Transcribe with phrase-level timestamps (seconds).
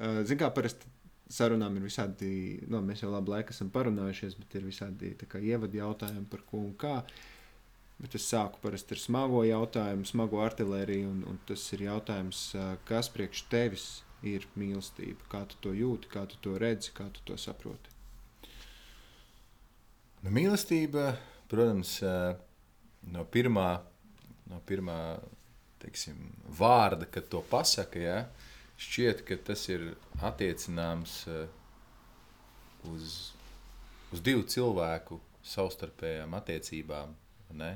[0.00, 0.92] uh, zin kā parasti
[1.32, 2.28] sarunām ir visādi,
[2.70, 6.62] nu, mēs jau labu laiku esam parunājušies, bet ir visādi kā, ievadu jautājumi par ko
[6.62, 7.00] un kā.
[7.96, 12.50] Bet es sāku parasti ar smago jautājumu, smago artēriju, un, un tas ir jautājums,
[12.86, 13.86] kas priekš tevis
[14.26, 17.94] ir mīlestība, kā tu to jūti, kā tu to redzi, kā tu to saproti.
[20.20, 21.14] Nu, mīlestība,
[21.48, 21.96] protams,
[23.12, 23.70] no pirmā,
[24.50, 24.98] no pirmā
[25.80, 26.20] teiksim,
[26.58, 28.20] vārda, kad to pasaka, ja,
[28.80, 31.22] šķiet, ka tas ir attiecināms
[32.92, 33.14] uz,
[34.12, 37.14] uz divu cilvēku savstarpējām attiecībām.
[37.56, 37.72] Ne?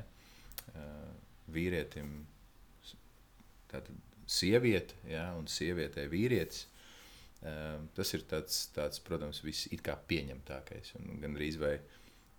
[1.51, 2.11] Vīrietim,
[3.71, 3.95] tātad
[4.31, 6.67] sieviete, ja, un sievietē vīrietis.
[7.97, 10.93] Tas ir tāds, tāds protams, viss it kā pieņemtākais.
[11.23, 11.75] Gan arī vai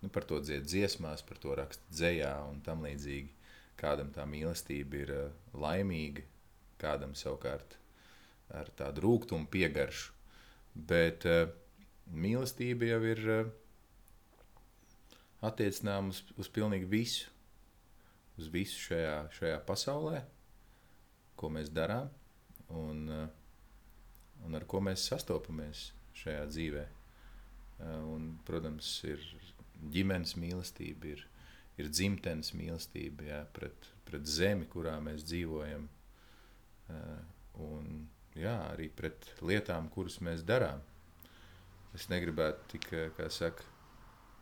[0.01, 3.33] nu, par to dzied dziesmās, par to raksta dzējā un tam līdzīgi.
[3.79, 5.13] Kādam tā mīlestība ir
[5.57, 6.23] laimīga,
[6.79, 7.75] kādam savukārt
[8.53, 10.13] ar tādu rūkumu piegaršu.
[10.73, 11.47] Bet uh,
[12.13, 13.51] mīlestība jau ir uh,
[15.45, 17.29] attiecināma uz, uz pilnīgi visu.
[18.39, 20.23] Uz visu šajā, šajā pasaulē,
[21.37, 22.07] ko mēs darām
[22.73, 23.27] un, uh,
[24.45, 26.85] un ar ko mēs sastopamies šajā dzīvē.
[27.83, 29.21] Uh, un, protams, ir
[29.93, 31.23] ģimenes mīlestība, ir,
[31.77, 35.85] ir dzimtenes mīlestība jā, pret, pret zemi, kurā mēs dzīvojam.
[36.89, 37.21] Uh,
[37.69, 38.07] un,
[38.39, 40.81] jā, arī pret lietām, kuras mēs darām.
[41.93, 43.65] Es negribētu tik, kā saka,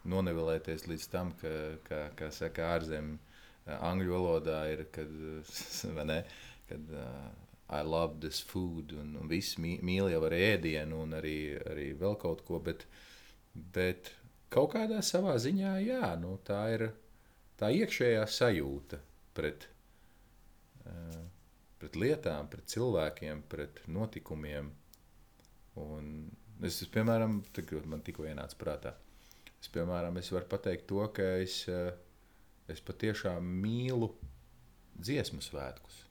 [0.08, 1.52] nonevelēties līdz tam, ka,
[1.86, 3.20] kā, kā saka, ārzemē,
[3.82, 5.12] angļu valodā ir, kad,
[6.12, 6.22] ne,
[6.70, 7.28] kad uh,
[7.72, 11.38] I love this food, un, un viss mīl jau ar ēdienu, un arī,
[11.72, 12.88] arī vēl kaut ko, bet,
[13.54, 14.12] bet
[14.52, 16.90] kaut kādā savā ziņā, jā, nu, tā ir
[17.60, 19.00] tā iekšējā sajūta
[19.38, 19.70] pret,
[20.88, 21.22] uh,
[21.82, 24.70] pret lietām, pret cilvēkiem, pret notikumiem.
[25.82, 26.12] Un
[26.62, 28.94] es, es piemēram, tagad man tikko ienāca prātā,
[29.58, 31.92] es, piemēram, es varu pateikt to, ka es, eh,
[32.70, 34.12] es patiešām mīlu
[35.02, 36.04] dziesmu svētkus.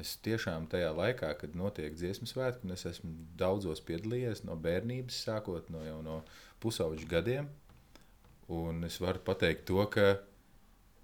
[0.00, 3.10] Es tiešām tajā laikā, kad notiek dziesmu svētki, un es esmu
[3.40, 6.20] daudzos piedalījies no bērnības, sākot no jau no
[6.62, 7.50] pusauģu gadiem.
[8.50, 10.14] Un es varu pateikt to, ka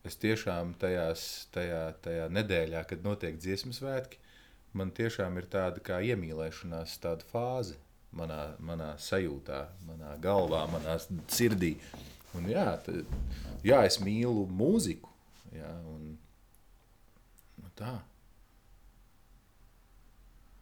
[0.06, 1.22] es tiešām tajās,
[1.54, 4.20] tajā, tajā nedēļā, kad notiek dziesmu svētki,
[4.76, 7.76] man tiešām ir tāda kā iemīlēšanās tāda fāze
[8.16, 10.96] manā, manā sajūtā, manā galvā, manā
[11.32, 11.74] sirdī.
[12.36, 13.16] Un jā, tad,
[13.64, 15.12] jā, es mīlu mūziku.
[15.56, 16.16] Jā, un,
[17.62, 17.94] nu tā.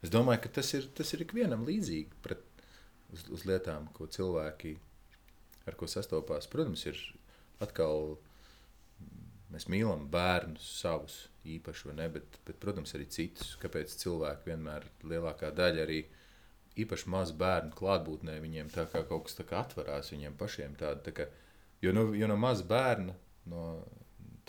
[0.05, 2.43] Es domāju, ka tas ir, tas ir ikvienam līdzīgi pret,
[3.11, 4.75] uz, uz lietām, ko cilvēki
[5.65, 6.47] ar ko sastopās.
[6.51, 6.99] Protams, ir
[7.63, 8.15] atkal
[9.55, 11.15] Mēs mīlam bērnus savus
[11.47, 13.53] īpaši, ne, bet, bet, protams, arī citus.
[13.61, 16.01] Kāpēc cilvēki vienmēr lielākā daļa arī
[16.83, 20.75] īpaši mazu bērnu klātbūtnē viņiem tā kā kaut kas tā kā atverās viņiem pašiem.
[20.79, 21.29] Tāda, tā kā,
[21.85, 23.15] jo, no, jo no maza bērna,
[23.51, 23.63] no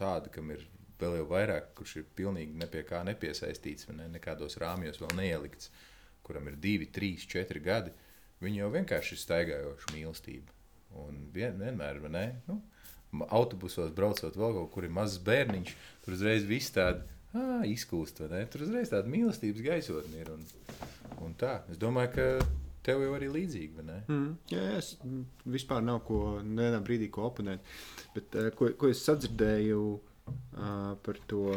[0.00, 0.66] tāda, kam ir
[1.00, 5.71] vēl jau vairāk, kurš ir pilnīgi ne pie kā nepiesaistīts, ne, nekādos rāmjos vēl neielikts,
[6.27, 7.93] kuram ir divi, trīs, četri gadi,
[8.43, 10.56] viņi jau vienkārši ir staigājoša mīlestība.
[10.97, 12.59] Un vien, vienmēr, ne, nu,
[13.28, 17.04] autobusos braucot vēl kaut kur ir mazs bērniņš, tur uzreiz viss tāda
[17.37, 18.22] ah, izkūst?
[18.22, 20.32] Tur uzreiz tāda mīlestības gaisotne ir.
[20.34, 20.47] Un,
[21.25, 22.27] un tā, es domāju, ka
[22.87, 23.87] tev jau arī līdzīgi?
[24.06, 24.94] Mm, jā, es
[25.56, 27.65] vispār nav ko, nevienā brīdī ko oponēt.
[28.15, 31.48] Bet ko, ko es sadzirdēju uh, par to,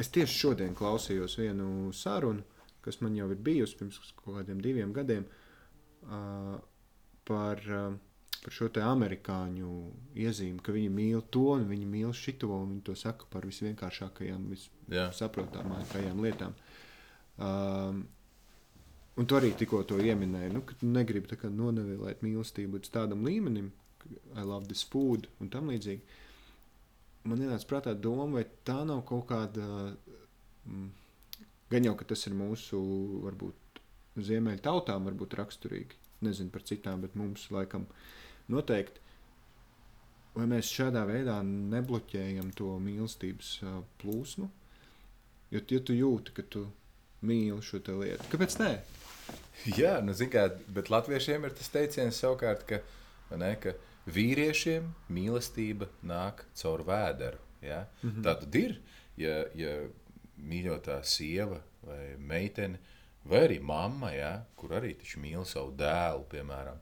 [0.00, 2.46] es tieši šodien klausījos vienu sarunu,
[2.84, 5.26] kas man jau ir bijusi pirms kaut kādiem diviem gadiem,
[6.08, 6.56] uh,
[7.28, 7.90] par uh,
[8.44, 9.72] par šo amerikāņu
[10.16, 14.46] iezīmi, ka viņi mīl to un viņi mīl šito, un viņi to saka par visvienkāršākajām,
[14.88, 16.56] vissaprotamākajām lietām.
[17.40, 18.06] Um,
[19.20, 23.70] un tu arī tikko to pieminēji, nu, ka tu negribi nonevilēt mīlestību līdz tādam līmenim,
[24.34, 26.18] I love this food un tam līdzīgi.
[27.28, 29.64] Man ienāca prātā doma, vai tā nav kaut kāda,
[30.64, 30.86] mm,
[31.72, 32.80] gan jau, ka tas ir mūsu,
[33.26, 33.82] varbūt,
[34.30, 37.86] ziemeļu tautām varbūt raksturīgi, nezinu par citām, bet mums laikam
[38.52, 39.00] noteikti.
[40.34, 43.56] Vai mēs šādā veidā nebloķējam to mīlestības
[44.00, 44.46] plūsmu?
[45.50, 46.68] Jo, ja tu jūti, ka tu
[47.26, 48.70] mīli šo lietu, kāpēc nē?
[49.76, 52.78] Jā, nu, kā, bet latviešiem ir tas teiciens savukārt, ka,
[53.36, 53.74] ne, ka
[54.10, 57.42] vīriešiem mīlestība nāk caur vēderu.
[57.60, 57.84] Ja?
[58.02, 58.22] Mm -hmm.
[58.24, 58.78] Tā tad ir,
[59.16, 59.74] ja, ja
[60.38, 62.78] mīļotā sieva vai meitene,
[63.24, 66.78] vai arī mamma, ja, kur arī mīl savu dēlu, piemēram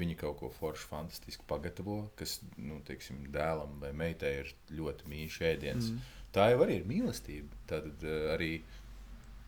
[0.00, 5.36] Viņi kaut ko foršu, fantastisku pagatavo, kas nu, teiksim, dēlam vai meitai ir ļoti mīļš
[5.50, 5.90] ēdiens.
[5.92, 6.06] Mm.
[6.32, 7.58] Tā jau arī ir mīlestība.
[7.68, 8.54] Tad uh, arī,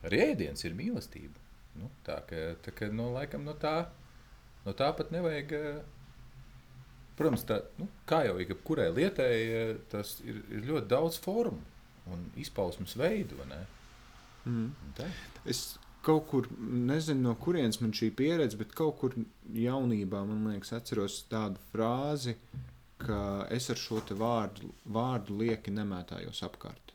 [0.04, 1.40] arī ēdiens ir mīlestība.
[1.80, 3.88] Nu, tā ka, tā ka nu, laikam, no tā,
[4.66, 5.54] no tā pat nevajag.
[5.58, 5.82] eh,
[7.14, 11.62] Protams, tā, nu, kā jau jebkurai lietai, eh, tas ir, ir ļoti daudz formu
[12.10, 13.38] un izpausmes veidu.
[14.44, 14.70] Mm.
[14.70, 15.06] Un tā.
[15.46, 19.16] Es kaut kur nezinu, no kurienes man šī pieredze, bet kaut kur
[19.56, 22.36] jaunībā man liekas, atceros tādu frāzi,
[23.00, 23.18] ka
[23.52, 26.94] es ar šo vārdu, vārdu lieki nemētājos apkārt.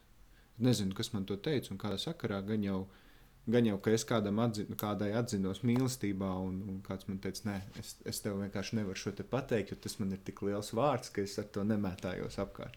[0.60, 2.42] Nezinu, kas man to teica un kādā sakarā.
[2.48, 2.80] Gan jau,
[3.48, 7.58] gan jau ka es kādam atzi, kādai atzinos mīlestībā, un, un kāds man teica, nē,
[7.80, 11.14] es, es tev vienkārši nevaru šo te pateikt, jo tas man ir tik liels vārds,
[11.16, 12.76] ka es ar to nemētājos apkārt.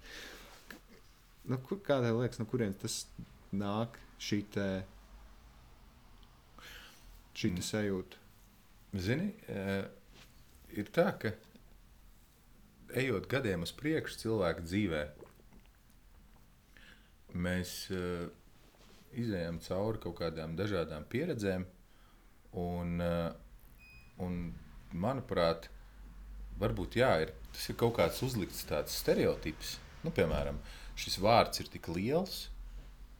[1.50, 3.00] Nu, kur, kādai liekas, no kurienes tas
[3.50, 4.44] nāk šī
[7.36, 8.20] šī te sajūta?
[8.92, 9.84] Zini, eh,
[10.76, 11.32] ir tā, ka
[13.00, 15.02] ejot gadiem uz priekšu cilvēka dzīvē,
[17.32, 18.26] mēs uh,
[19.16, 21.64] izējām cauri kaut kādām dažādām pieredzēm.
[22.60, 23.30] Un, uh,
[24.20, 24.38] un
[24.92, 25.70] manuprāt,
[26.60, 29.78] varbūt jā, ir, tas ir kaut kāds uzlikts tāds stereotips.
[30.04, 30.58] Nu, piemēram,
[30.98, 32.46] šis vārds ir tik liels,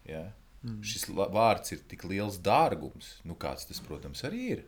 [0.09, 0.27] ja?
[0.63, 0.83] Mm.
[0.83, 4.63] šis vārds ir tik liels dārgums, nu, kāds tas, protams, arī ir.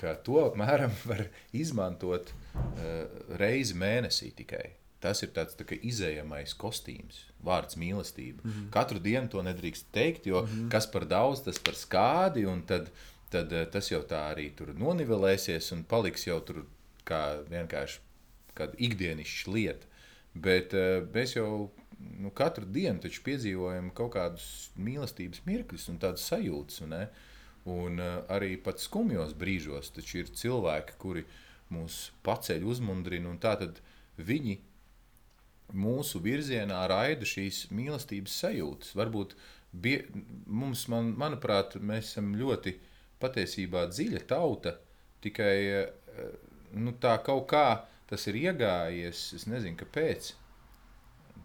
[0.00, 3.06] Ka to apmēram var izmantot uh,
[3.40, 4.66] reizi mēnesī tikai.
[5.00, 8.42] Tas ir tāds tā izējamais kostīms, vārds mīlestība.
[8.44, 8.70] Mm -hmm.
[8.70, 10.68] Katru dienu to nedrīkst teikt, jo mm -hmm.
[10.70, 12.46] kas par daudz, tas par skādi.
[12.46, 12.90] un Tad,
[13.30, 16.66] tad eh, tas jau tā arī tur nonivelēsies un paliks jau tur
[17.04, 17.98] kā vienkārši
[18.54, 19.86] kāda ikdienišķa lieta.
[20.34, 21.70] Bet uh, mēs jau
[22.20, 26.84] nu, katru dienu taču piedzīvojam kaut kādus mīlestības mirkļus un tādas sajūtas.
[26.90, 27.08] Ne?
[27.68, 31.24] un uh, arī pat skumjos brīžos ir cilvēki, kuri
[31.70, 33.80] mūs paceļ, uzmundrina, un tā tad
[34.16, 34.58] viņi
[35.76, 38.94] mūsu virzienā raida šīs mīlestības sajūtas.
[38.98, 39.36] Varbūt
[39.72, 40.00] bie,
[40.46, 42.74] mums, man, manuprāt, mēs esam ļoti
[43.22, 44.74] patiesībā dziļa tauta,
[45.22, 45.86] tikai eh,
[46.74, 49.28] nu, tā kaut kā tas ir iegājies.
[49.36, 50.32] Es nezinu, kāpēc.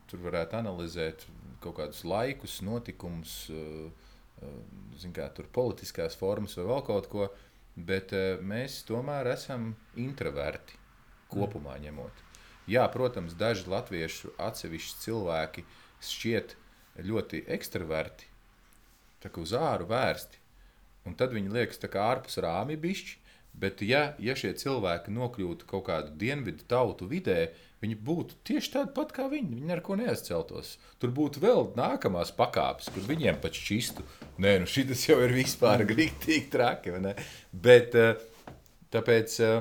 [0.09, 1.25] Tur varētu analizēt
[1.63, 3.89] kaut kādus laikus, notikumus, eh,
[4.41, 7.29] eh, kā, politiskās formas vai vēl kaut ko,
[7.75, 10.77] bet eh, mēs tomēr esam introverti
[11.31, 12.23] kopumā ņemot.
[12.69, 15.65] Jā, protams, daži latviešu atsevišķi cilvēki
[16.01, 16.55] šķiet
[17.05, 18.25] ļoti ekstraverti,
[19.21, 20.41] tā kā uz āru vērsti.
[21.05, 23.21] Un tad viņi liekas kā ārpus rāmja bišķi.
[23.55, 28.93] Bet, ja, ja šie cilvēki nokļūtu kaut kādu dienvidu tautu vidē, viņi būtu tieši tādi
[28.95, 29.55] pat kā viņi.
[29.55, 30.75] Viņi neko neizceltos.
[31.01, 34.05] Tur būtu vēl nākamās pakāpes, kur viņiem pat šķistu.
[34.43, 36.95] Nē, nu šis jau ir vispār grītīgi traki.
[37.51, 38.15] Bet eh,
[38.93, 39.57] tāpēc eh,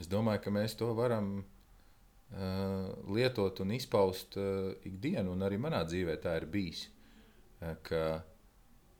[0.00, 1.44] es domāju, ka mēs to varam uh,
[3.14, 4.36] lietot un izpaust
[4.84, 6.88] ikdienu, un arī manā dzīvē tā ir bijis.
[7.86, 8.02] Ka,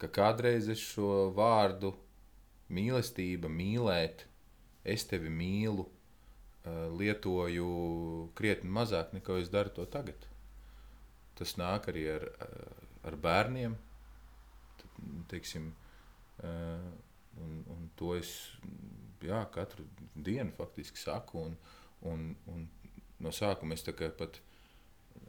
[0.01, 1.91] ka kādreiz es šo vārdu
[2.73, 4.25] mīlestība, mīlēt,
[4.85, 5.85] es tevi mīlu,
[6.65, 10.29] lietoju krietni mazāk nekā es daru to tagad.
[11.37, 13.75] Tas nāk arī ar, uh, ar bērniem.
[15.29, 15.73] Teiksim,
[16.41, 16.87] uh,
[17.43, 18.31] un, un to es
[19.25, 19.85] jā, katru
[20.15, 21.45] dienu faktiski saku.
[21.51, 21.57] Un,
[22.09, 22.67] un, un
[23.21, 24.41] no sākuma es pat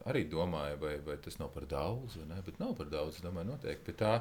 [0.06, 2.40] arī domāju, vai, vai tas nav par daudz, vai ne?
[2.46, 3.20] Bet nav par daudz.
[3.24, 3.90] Domāju, noteikti.
[3.90, 4.14] Bet tā,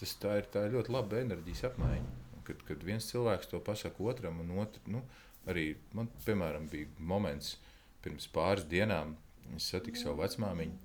[0.00, 2.18] tas, tā, ir, tā ir ļoti laba enerģijas apmaiņa.
[2.48, 5.04] Kad, kad viens cilvēks to pasaka otram, un otru, nu,
[5.48, 7.56] arī man, piemēram, bija moments
[8.04, 9.16] pirms pāris dienām,
[9.56, 10.78] es satiku savu vecmāmiņu,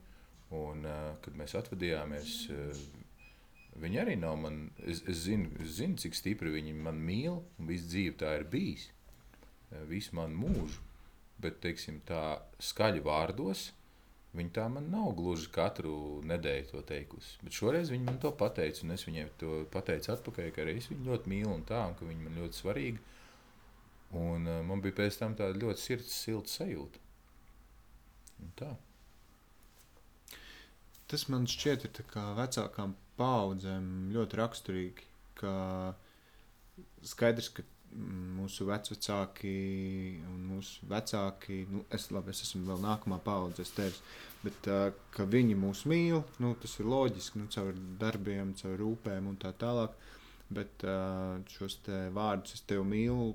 [0.55, 0.87] un
[1.23, 2.37] kad mēs atvadījāmies.
[3.75, 4.59] Viņa arī nav man.
[4.87, 8.45] Es, es, zinu, es zinu, cik stipri viņa man mīl, un visu dzīvi tā ir
[8.51, 8.87] bijis.
[9.89, 10.83] Visu manu mūžu.
[11.43, 13.65] Bet, teiksim, tā skaļi vārdos,
[14.35, 17.35] viņa tā man nav gluži katru nedēļu to teikusi.
[17.43, 20.87] Bet šoreiz viņa man to pateica, un es viņai to pateicu atpakaļ, ka arī es
[20.91, 23.03] viņu ļoti mīlu un tā, un ka viņa man ļoti svarīga.
[24.15, 27.01] Un uh, man bija pēc tam tāda ļoti sirds, silta sajūta.
[28.43, 28.71] Un tā.
[31.11, 35.07] Tas man šķiet, ir vecākām paudzēm ļoti raksturīgi.
[35.35, 35.53] Ka
[37.05, 39.53] skaidrs, ka mm, mūsu vecāki
[40.31, 44.01] un mūsu vecāki, nu, es, labi, es esmu vēl nākamā paudze, es tevis,
[44.45, 49.31] bet uh, ka viņi mūs mīl, nu, tas ir loģiski, nu, caur darbiem, caur rūpēm
[49.31, 49.95] un tā tālāk.
[50.55, 51.79] Bet uh, šos
[52.13, 53.31] vārdus es tevi mīlu,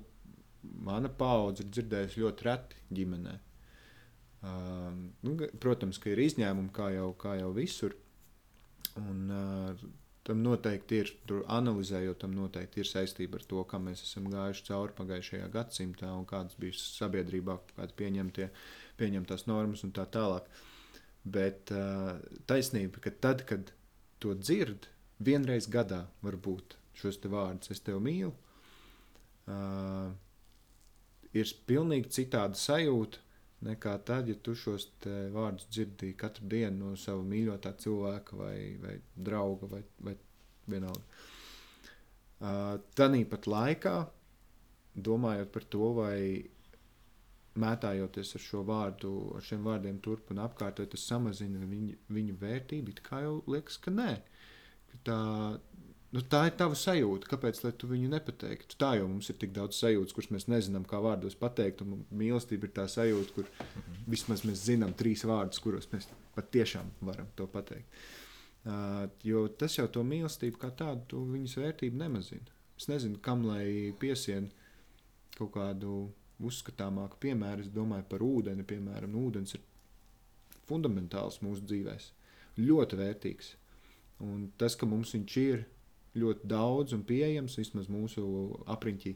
[0.61, 3.37] mana paudze ir dzirdējusi ļoti reti ģimenē.
[4.41, 7.93] Uh, nu, protams, ka ir izņēmumi, kā jau, kā jau visur.
[8.97, 9.83] Un, uh,
[10.25, 14.65] tam noteikti ir, tur analizējot, tam noteikti ir saistība ar to, kā mēs esam gājuši
[14.69, 18.49] cauri pagājušajā gadsimtā un kādas bija sabiedrībā, kādas pieņemtie,
[19.01, 20.49] pieņemtās normas un tā tālāk.
[21.21, 22.17] Bet uh,
[22.49, 23.73] taisnība, ka tad, kad
[24.21, 24.89] to dzird
[25.21, 28.33] vienreiz gadā varbūt šos te vārdus es tevi mīlu.
[29.49, 30.11] Uh,
[31.37, 33.21] ir pilnīgi citāda sajūta
[33.67, 34.87] nekā tad, ja tu šos
[35.33, 40.15] vārdus dzirdīji katru dienu no sava mīļotā cilvēka vai, vai drauga vai, vai
[40.71, 41.03] vienalga.
[42.41, 43.95] Uh, Tanīpat laikā,
[44.97, 46.17] domājot par to, vai
[47.61, 52.37] mētājoties ar šo vārdu, ar šiem vārdiem turp un apkārt, vai tas samazina viņu, viņu
[52.41, 54.11] vērtību, it kā jau liekas, ka nē.
[54.91, 55.19] Ka tā,
[56.15, 57.29] nu, tā ir tava sajūta.
[57.31, 58.77] Kāpēc tu viņu nepateiktu?
[58.81, 61.83] Tā jau mums ir tik daudz sajūtas, kuras mēs nezinām, kā vārdos pateikt.
[61.85, 64.01] Un mīlestība ir tā sajūta, kur mhm.
[64.11, 68.01] vismaz mēs zinām trīs vārdus, kuros mēs patiešām varam to pateikt.
[68.61, 72.57] Uh, jo tas jau to mīlestību kā tādu, viņas vērtību nemazina.
[72.77, 74.51] Es nezinu, kam lai piesien
[75.37, 77.65] kaut kādu uzskatāmāku piemēru.
[77.65, 79.63] Es domāju par ūdeni, piemēram, ūdens ir
[80.69, 82.07] fundamentāls mūsu dzīvēm,
[82.61, 83.51] ļoti vērtīgs.
[84.21, 85.63] Un tas, ka mums viņš ir
[86.17, 88.23] ļoti daudz un pieejams, vismaz mūsu
[88.71, 89.13] apriņķī,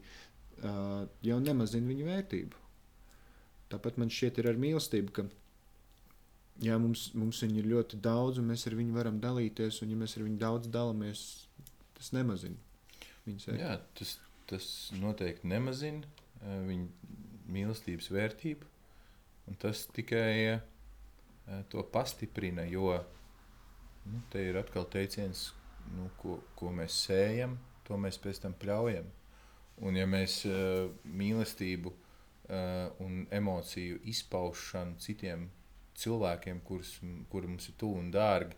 [1.27, 2.61] jau nemazina viņa vērtību.
[3.73, 5.25] Tāpat man šķiet, ir ar mīlestību, ka
[6.63, 9.97] jā, mums, mums viņa ir ļoti daudz, un mēs ar viņu varam dalīties, un ja
[9.99, 11.25] mēs ar viņu daudz dalāmies,
[11.97, 12.55] tas nemazina
[13.25, 13.65] viņas vērtību.
[13.65, 14.13] Jā, tas,
[14.51, 14.69] tas
[15.01, 16.05] noteikti nemazina
[16.69, 17.11] viņa
[17.51, 18.71] mīlestības vērtību,
[19.61, 20.61] tas tikai
[21.73, 22.95] to pastiprina, jo
[24.05, 25.49] nu, te ir atkal teiciens,
[25.93, 29.07] nu, ko, ko mēs sējam, to mēs pēc tam pļaujam.
[29.85, 35.49] Un ja mēs uh, mīlestību uh, un emociju izpaušanu citiem
[35.99, 36.95] cilvēkiem, kurus,
[37.31, 38.55] kuri mums ir tuvi un dārgi,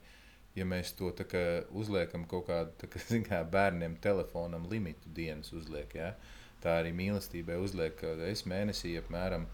[0.57, 1.43] ja mēs to kā,
[1.77, 6.13] uzliekam kaut kādu kā, kā bērniem, telefonam limitu dienas uzliek, ja?
[6.61, 9.45] tā arī mīlestībai uzliek, ka es mēnesī apmēram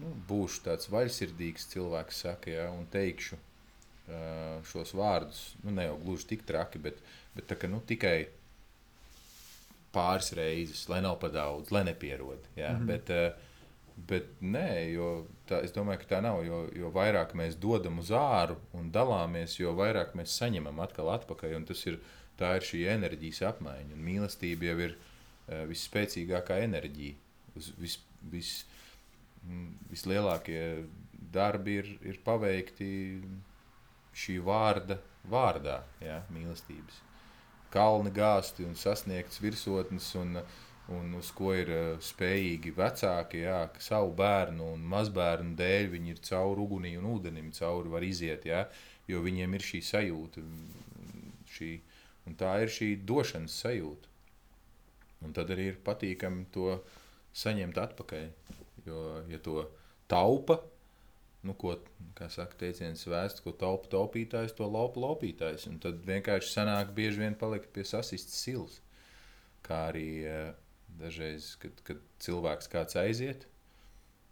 [0.00, 2.70] nu, būšu tāds vaļsirdīgs cilvēks, saka, ja?
[2.72, 3.40] un teikšu
[4.70, 7.00] šos vārdus, nu, ne jau gluži tik traki, bet,
[7.34, 8.28] bet tā, ka, nu, tikai
[9.96, 12.44] pāris reizes, lai nav par daudz, lai nepierod.
[12.56, 12.72] Ja?
[12.72, 12.86] Mm -hmm.
[12.86, 13.36] bet,
[13.96, 16.44] bet nē, jo tā, es domāju, ka tā nav.
[16.44, 21.64] Jo, jo vairāk mēs dodam uz āru un dalāmies, jo vairāk mēs saņemam atkal atpakaļ.
[21.66, 21.98] Tas ir,
[22.38, 23.94] tā ir šī enerģijas apmaiņa.
[23.94, 27.14] Un mīlestība jau ir uh, visspēcīgākā enerģija.
[27.56, 27.98] Uz vis,
[28.32, 28.66] vis,
[29.90, 30.84] vislielākie
[31.32, 32.88] darbi ir, ir paveikti
[34.16, 34.98] šī vārda
[35.30, 37.02] vārdā, ja, mīlestības.
[37.72, 40.38] Kalni gāzti un sasniegts virsotnes, un,
[40.94, 46.22] un uz ko ir uh, spējīgi vecāki, ja, savu bērnu un mazbērnu dēļ viņi ir
[46.28, 48.64] cauri ugunī un ūdenim, cauri var iziet, ja,
[49.10, 50.44] jo viņiem ir šī sajūta,
[51.56, 51.72] šī,
[52.26, 54.14] un tā ir šī došanas sajūta.
[55.24, 56.78] Un tad arī ir patīkami to
[57.36, 58.26] saņemt atpakaļ,
[58.86, 59.64] jo, ja to
[60.08, 60.60] taupa,
[61.46, 61.76] nu, ko,
[62.32, 65.68] saka, teiciens vēsts, ko taupa taupītājs, to laupa laupītājs.
[65.70, 68.80] Un tad vienkārši sanāk bieži vien palikt pie sasistas silas.
[69.66, 70.50] Kā arī uh,
[71.00, 73.46] dažreiz, kad, kad cilvēks kāds aiziet,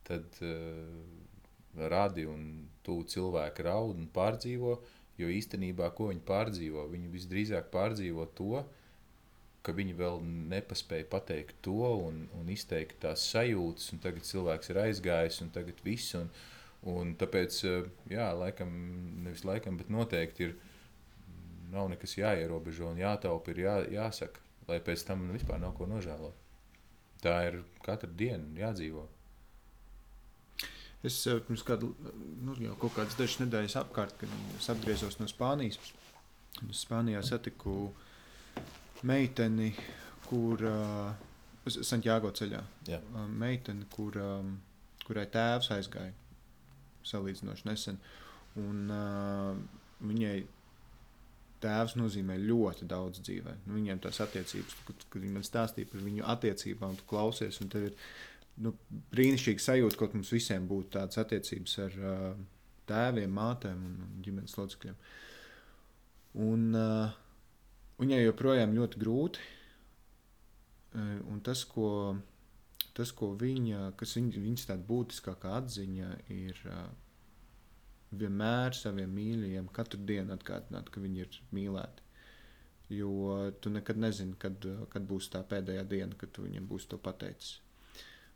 [0.07, 4.79] tad uh, radi un tuvu cilvēki raud un pārdzīvo,
[5.19, 8.65] jo īstenībā, ko viņi pārdzīvo, viņi visdrīzāk pārdzīvo to,
[9.65, 10.19] ka viņi vēl
[10.53, 15.81] nepaspēja pateikt to un, un izteikt tās sajūtas, un tagad cilvēks ir aizgājis, un tagad
[15.87, 16.13] viss.
[16.19, 16.29] Un,
[16.85, 18.71] Un tāpēc, eh, jā, laikam,
[19.25, 20.55] nevis laikam, bet noteikti ir
[21.73, 26.37] nav nekas jāierobežo un jātaupa, ir jā, jāsaka, lai pēc tam vispār nav ko nožēlot.
[27.25, 29.07] Tā ir katru dienu jādzīvo.
[31.05, 31.89] Es eh, pirms kāda,
[32.45, 35.81] nu, jau kaut kādas dažas nedēļas apkārt, kad es atgriezos no Spānijas.
[36.71, 37.89] Spānijā satiku
[39.09, 39.73] meiteni,
[40.29, 41.17] kur uh,
[41.67, 42.61] Santiago ceļā.
[42.89, 43.01] Jā.
[43.33, 44.53] Meiteni, kur, um,
[45.03, 46.13] kurai tēvs aizgāja
[47.09, 47.99] salīdzinoši nesen.
[48.61, 50.37] Un, uh, viņai
[51.65, 53.57] tēvs nozīmē ļoti daudz dzīvē.
[53.65, 57.89] Nu, viņiem tās attiecības, kad, kad viņi man stāstīja par viņu attiecībām, tu klausies, tev
[57.89, 57.97] ir
[58.65, 58.75] nu,
[59.15, 62.29] brīnišķīgi sajūta, ka mums visiem būtu tādas attiecības ar uh,
[62.91, 64.99] tēviem, mātēm un, ģimenes locekļiem.
[66.45, 67.17] Un uh,
[68.03, 69.51] viņai joprojām ļoti grūti.
[70.95, 71.89] Uh, un tas, ko
[72.95, 76.61] tas, ko viņa, kas viņa, viņas tāda būtiskākā atziņa ir
[78.15, 82.03] vienmēr saviem mīļajiem katru dienu atgādināt, ka viņi ir mīlēti.
[82.95, 87.01] Jo tu nekad nezini, kad, kad būs tā pēdējā diena, kad tu viņiem būsi to
[87.03, 87.59] pateicis.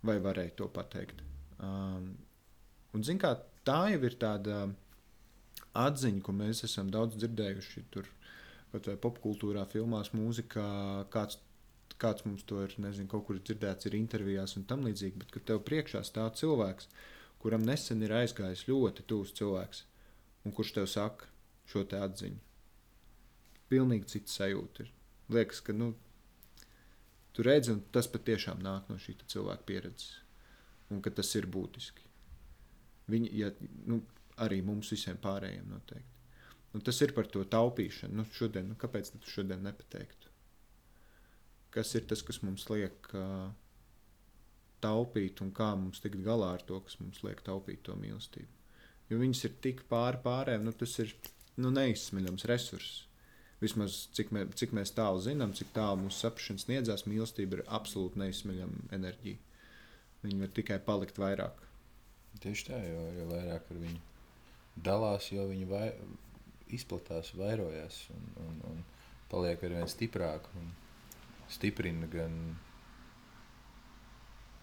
[0.03, 1.23] Vai varēji to pateikt.
[1.59, 2.12] Um,
[2.95, 3.35] un, zin, kā,
[3.67, 4.62] tā jau ir tāda
[5.79, 7.85] atziņa, ko mēs esam daudz dzirdējuši.
[7.93, 8.09] Tur,
[8.73, 10.69] vai popkultūrā, filmās, mūzikā,
[11.12, 11.38] kāds
[12.02, 15.47] kāds mums to ir, nezinu, kaut kur dzirdēts, ir intervijās un tam līdzīgi, bet kad
[15.50, 16.88] tev priekšā stāv cilvēks,
[17.43, 19.85] kuram nesen ir aizgājis ļoti tūs cilvēks,
[20.45, 21.31] un kurš tev saka
[21.69, 22.45] šo te atziņu.
[23.69, 24.85] pilnīgi cita sajūta.
[24.85, 24.93] Ir.
[25.28, 25.90] Liekas, ka nu,
[27.37, 30.23] tu redzi, un tas patiešām nāk no šī cilvēka pieredzes,
[30.88, 32.07] un ka tas ir būtiski.
[33.12, 33.50] Viņi, ja,
[33.87, 34.00] nu,
[34.40, 36.17] arī mums visiem pārējiem noteikti.
[36.76, 38.17] Un tas ir par to taupīšanu.
[38.21, 40.27] Nu, šodien, nu, kāpēc tu šodien nepateiktu?
[41.78, 43.49] Kas ir tas, kas mums liek uh,
[44.82, 48.50] taupīt un kā mums tikt galā ar to, kas mums liek taupīt to mīlestību?
[49.08, 51.14] Jo viņas ir tik pāri pārējiem, nu, tas ir
[51.56, 53.04] nu, neizsmeļams resurss.
[53.62, 58.20] Vismaz cik, mē, cik mēs tālu zinām, cik tālu mūsu saprāšanas sniedzās, mīlestība ir absolūti
[58.23, 59.40] neizsmeļama enerģija.
[60.23, 61.64] Viņa var tikai palikt vairāk.
[62.42, 64.02] Tieši tā, jo, jo vairāk ar viņu
[64.87, 65.87] dalās, jo viņi vai,
[66.75, 68.85] izplatās, vairojās un, un, un
[69.32, 70.70] paliek ar vien stiprāk un
[71.52, 72.35] stiprina gan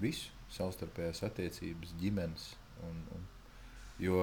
[0.01, 2.49] visu savstarpējās attiecības, ģimenes.
[2.85, 3.23] Un, un,
[4.01, 4.19] jo,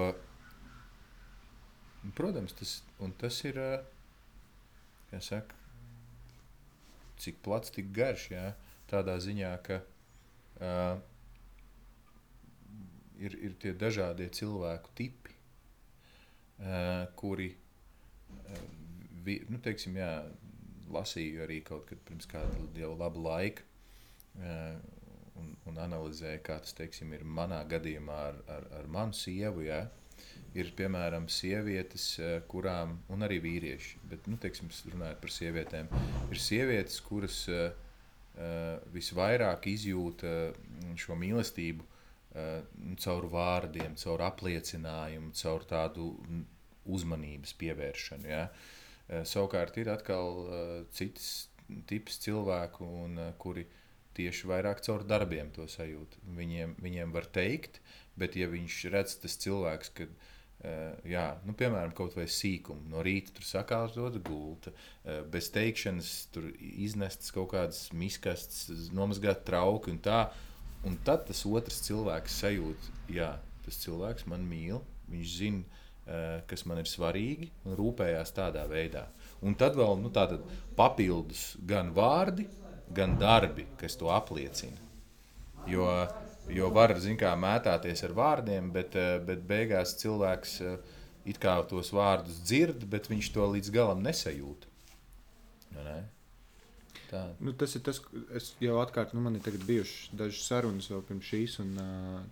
[2.18, 2.76] protams, tas,
[3.20, 3.58] tas ir
[5.22, 5.56] saka,
[7.22, 8.28] cik plats, tik garš.
[8.32, 8.52] Jā,
[8.90, 9.80] tādā ziņā, ka
[10.60, 11.00] uh,
[13.22, 15.36] ir, ir tie dažādie cilvēku tipi,
[16.60, 18.64] uh, kuri uh,
[19.24, 20.12] vi, nu, teiksim, jā,
[20.94, 23.64] lasīju arī kaut kad pirms kāda jau laba laika.
[25.40, 29.64] Un, un analizēju, kā tas teiksim, ir manā gadījumā ar, ar, ar manu sievu.
[29.66, 29.86] Ja?
[30.56, 32.06] Ir piemēram sievietes,
[32.52, 35.88] kurām, un arī vīrieši, bet, nu, teiksim, runājot par sievietēm,
[36.28, 37.72] ir sievietes, kuras uh,
[38.92, 40.34] visvairāk izjūta
[41.00, 42.60] šo mīlestību uh,
[43.00, 46.12] caur vārdiem, caur apliecinājumu, caur tādu
[46.92, 48.28] uzmanības pievēršanu.
[48.28, 48.44] Ja?
[48.44, 48.81] Uh,
[49.28, 51.48] savukārt ir atkal uh, cits
[51.88, 53.66] tips cilvēku, un, uh, kuri
[54.16, 56.18] tieši vairāk caur darbiem to sajūt.
[56.36, 57.80] Viņiem, viņiem var teikt,
[58.20, 60.12] bet ja viņš redz tas cilvēks, kad
[61.08, 62.84] jā, nu, piemēram, kaut vai sīkumu.
[62.92, 64.70] No rīta tur sakārtot gulta,
[65.32, 70.26] bez teikšanas, tur iznestas kaut kādas miskastes, nomazgāt trauki un tā.
[70.86, 73.32] Un tad tas otrs cilvēks sajūt, ka
[73.66, 75.81] tas cilvēks man mīl, viņš zina,
[76.50, 79.04] kas man ir svarīgi un rūpējās tādā veidā.
[79.46, 80.10] Un tad vēl nu,
[80.76, 82.48] papildus gan vārdi,
[82.90, 84.80] gan darbi, kas to apliecina.
[85.70, 85.86] Jo
[86.50, 91.92] Jo var, kā, mētāties ar vārdiem, bet, eh, bet beigās cilvēks eh, it kā tos
[91.94, 94.66] vārdus dzird, bet viņš to līdz galam nesajūt.
[95.76, 96.00] Ne?
[97.12, 97.22] Tā.
[97.40, 101.28] Nu, tas ir tas, kas jau atkārt, nu, man ir bijušas dažas sarunas vēl pirms
[101.28, 102.22] šīs, un uh,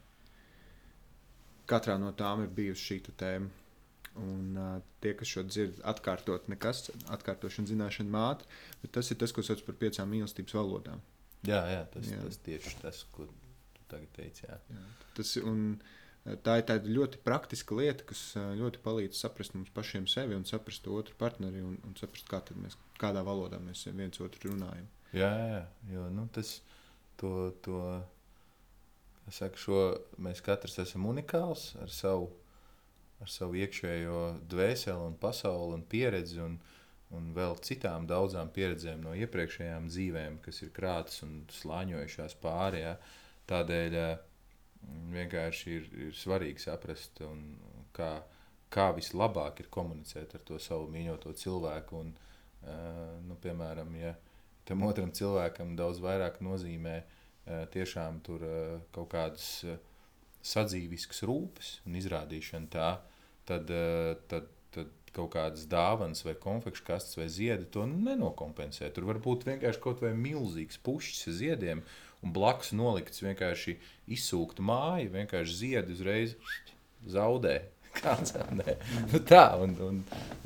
[1.70, 3.50] katrā no tām ir bijusi šī tēma.
[4.20, 8.48] Un uh, tie, kas šo dzird, atkārtot nekas, atkārtošana, zināšana māte,
[8.82, 11.02] bet tas ir tas, ko sauc par piecām mīlestības valodām.
[11.46, 12.18] Jā, jā, tas, jā.
[12.26, 13.28] tas tieši tas, ko
[13.88, 14.44] tagad teici.
[14.48, 14.58] Jā.
[14.74, 14.82] Jā,
[15.16, 15.62] tas, un,
[16.44, 18.24] tā ir tāda ļoti praktiska lieta, kas
[18.58, 22.76] ļoti palīdz saprast mums pašiem sevi un saprast otru partneri un, un saprast, kā mēs,
[23.00, 24.90] kādā valodā mēs viens otru runājam.
[25.16, 25.62] Jā, jā
[25.94, 26.58] jo nu, tas
[27.22, 27.80] to, to
[29.34, 29.80] saka, šo,
[30.22, 32.30] mēs katrs esam unikāls ar savu,
[33.20, 36.40] ar savu iekšējo dvēseli un pasauli un pieredzi.
[36.44, 36.58] Un,
[37.16, 42.84] un vēl citām daudzām pieredzēm no iepriekšējām dzīvēm, kas ir krātas un slāņojušās pāri.
[42.84, 42.94] Ja.
[43.50, 44.12] Tādēļ eh,
[45.16, 47.22] vienkārši ir, ir svarīgi saprast,
[47.96, 48.12] kā,
[48.70, 52.04] kā vislabāk ir komunicēt ar to savu mīļoto cilvēku.
[52.04, 54.14] Un, uh, nu, piemēram, ja
[54.64, 58.44] tam otram cilvēkam daudz vairāk nozīmē uh, tiešām tur
[58.94, 59.46] kaut kādas
[60.46, 62.90] sadzīviskas rūpes un izrādīšana tā,
[63.48, 63.72] tad,
[64.30, 68.90] tad, tad kaut kādas dāvanas, vai konfekšu kastes, vai ziedi to nenokompensē.
[68.94, 71.82] Tur var būt vienkārši kaut vai milzīgs pušs ziediem,
[72.22, 73.76] un blakus nolikts vienkārši
[74.16, 76.36] izsūkta māja, vienkārši ziedi uzreiz
[77.10, 77.58] zaudē.
[78.00, 78.76] Kāds nē,
[79.10, 79.96] nu tā, un, un,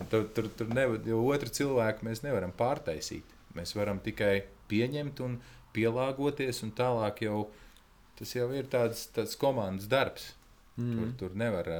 [0.00, 3.34] un tur, tur, tur nevar, jo otru cilvēku mēs nevaram pārtaisīt.
[3.54, 5.36] Mēs varam tikai pieņemt un
[5.74, 7.44] pielāgoties, un tālāk jau
[8.18, 10.32] tas jau ir tāds, tāds komandas darbs.
[10.78, 10.94] Mm.
[10.96, 11.70] Tur, tur nevar.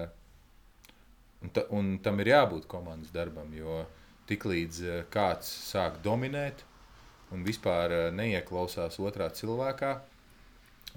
[1.42, 3.82] Un, ta, un tam ir jābūt komandas darbam, jo
[4.30, 6.64] tiklīdz kāds sāk dominēt,
[7.34, 9.94] un vispār eh, neieklausās otrā cilvēkā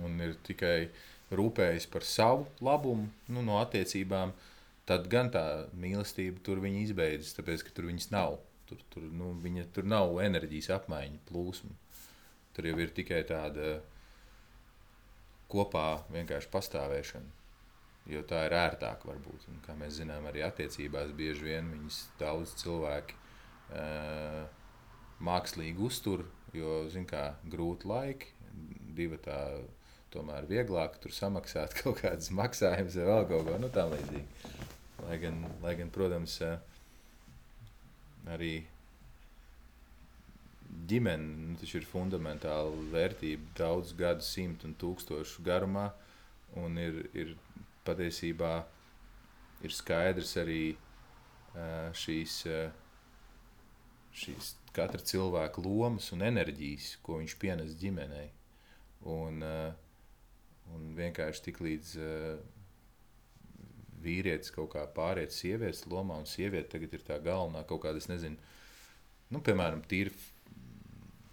[0.03, 0.89] un ir tikai
[1.35, 4.31] rūpējas par savu labumu nu, no attiecībām,
[4.87, 5.43] tad gan tā
[5.75, 8.37] mīlestība tur izbeidzas, tāpēc ka tur viņas nav.
[8.67, 11.71] Tur, tur, nu, viņa, tur nav enerģijas apmaiņa, plūsma.
[12.57, 13.77] Tur jau ir tikai tāda
[15.51, 17.35] kopā vienkārši pastāvēšana.
[18.07, 19.45] Jo tā ir ērtāk, varbūt.
[19.51, 23.17] Un, kā mēs zinām, arī attiecībās bieži vien viņas daudz cilvēki
[23.75, 24.45] uh,
[25.27, 26.23] mākslīgi uztur,
[26.55, 28.31] jo, zin kā, grūti laiki,
[28.97, 29.37] divi tā
[30.13, 34.55] tomēr vieglāk tur samaksāt kaut kādas maksājumus vai vēl kaut ko nu, tam līdzīgu.
[35.03, 36.39] Lai gan, lai gan, protams,
[38.33, 38.53] arī
[40.87, 45.89] ģimene nu, ir fundamentāla vērtība daudz gadu, simtu un tūkstošu garumā.
[46.57, 47.33] Un ir, ir
[47.87, 48.51] patiesībā
[49.65, 52.69] ir skaidrs arī uh, šīs, uh,
[54.15, 58.29] šīs katra cilvēka lomas un enerģijas, ko viņš pienes ģimenei.
[59.11, 59.73] Un, uh,
[60.75, 61.97] un vienkārši tik līdz
[64.03, 68.37] vīrietis kaut kā pāriet sievietes lomā, un sieviete tagad ir tā galvenā kaut kāda, nezinu,
[69.33, 70.13] nu, piemēram, tīri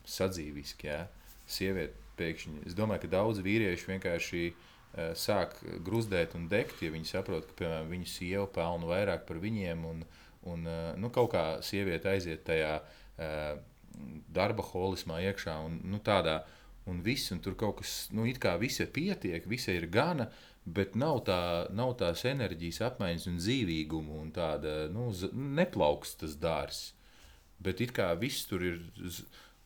[0.09, 0.89] sadzīviski.
[0.91, 1.05] Jā.
[1.47, 7.11] Sieviete pēkšņi, es domāju, ka daudz vīriešu vienkārši uh, sāk gruzdēt un degt, ja viņi
[7.11, 10.05] saprot, ka, piemēram, viņu sieva pelna vairāk par viņiem, un,
[10.51, 13.55] un uh, nu, kaut kā sieviete aiziet tajā uh,
[14.35, 16.41] darba holismā iekšā, un nu, tādā,
[16.91, 20.29] un viss, un tur kaut kas, nu, it kā visi pietiek, visi ir gana,
[20.65, 21.39] bet nav, tā,
[21.77, 25.11] nav tās enerģijas apmaiņas un dzīvīguma, un tāda, nu,
[25.59, 26.85] neplauks tas dārs.
[27.65, 28.81] Bet it kā viss tur ir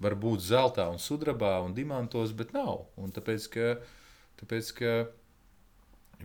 [0.03, 2.87] var būt zeltā, un sudrabā un diamantos, bet nav.
[3.01, 3.69] Un tāpēc, ka,
[4.41, 4.93] tāpēc, ka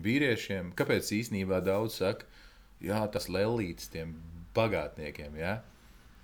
[0.03, 2.29] vīriešiem, kāpēc īstenībā daudz saka,
[2.83, 4.15] jā, tas lēlītis tiem
[4.57, 5.38] bagātniekiem.
[5.41, 5.57] Ja?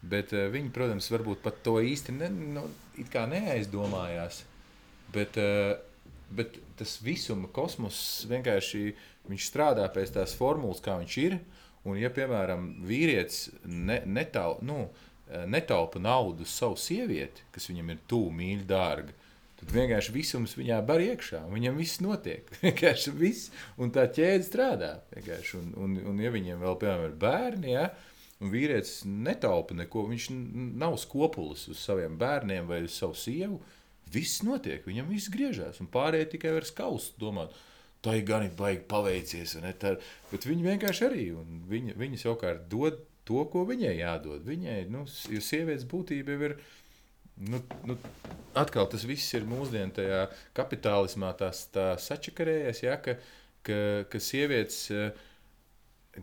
[0.02, 2.66] Bet uh, viņi, protams, varbūt pat to īsti ne, nu,
[3.34, 4.44] neaizdomājās.
[5.14, 5.74] Bet, uh,
[6.30, 8.94] bet tas visuma kosmos vienkārši
[9.42, 11.40] strādā pēc tās formulas, kā viņš ir.
[11.88, 15.09] Un, ja, piemēram, vīrietis ne, netālu, nu, uh, Eh,
[15.50, 19.16] netaupa naudu uz savu sievieti, kas viņam ir tuvu, mīļa, dārga,
[19.60, 21.44] tad vienkārši visums viņā bar iekšā.
[21.52, 22.48] Viņam viss notiek.
[22.64, 24.94] Vienkārši viss, un tā ķēde strādā.
[25.16, 25.58] Vienkārši.
[25.60, 27.90] Un, un, un ja viņiem vēl, piemēram, ir bērni, ja,
[28.40, 30.30] un vīrietis netaupa neko, viņš
[30.80, 33.60] nav skopulis uz saviem bērniem vai uz savu sievu,
[34.14, 34.86] viss notiek.
[34.88, 37.54] Viņam viss griežās, un pārējie tikai var skaust, domāt.
[38.00, 39.98] Tā ir gan baigi paveicies, tā,
[40.30, 44.44] bet viņi vienkārši arī, un viņi, viņi savukārt dod to, ko viņai jādod.
[44.48, 46.60] Viņai, nu, jo sievietes būtība jau ir.
[47.40, 47.96] Nu, nu,
[48.60, 50.26] atkal tas viss ir mūsdienu tajā
[50.58, 53.16] kapitālismā, tās tā sačakarējies, ja, ka,
[53.64, 53.78] ka,
[54.12, 55.14] ka sievietes uh,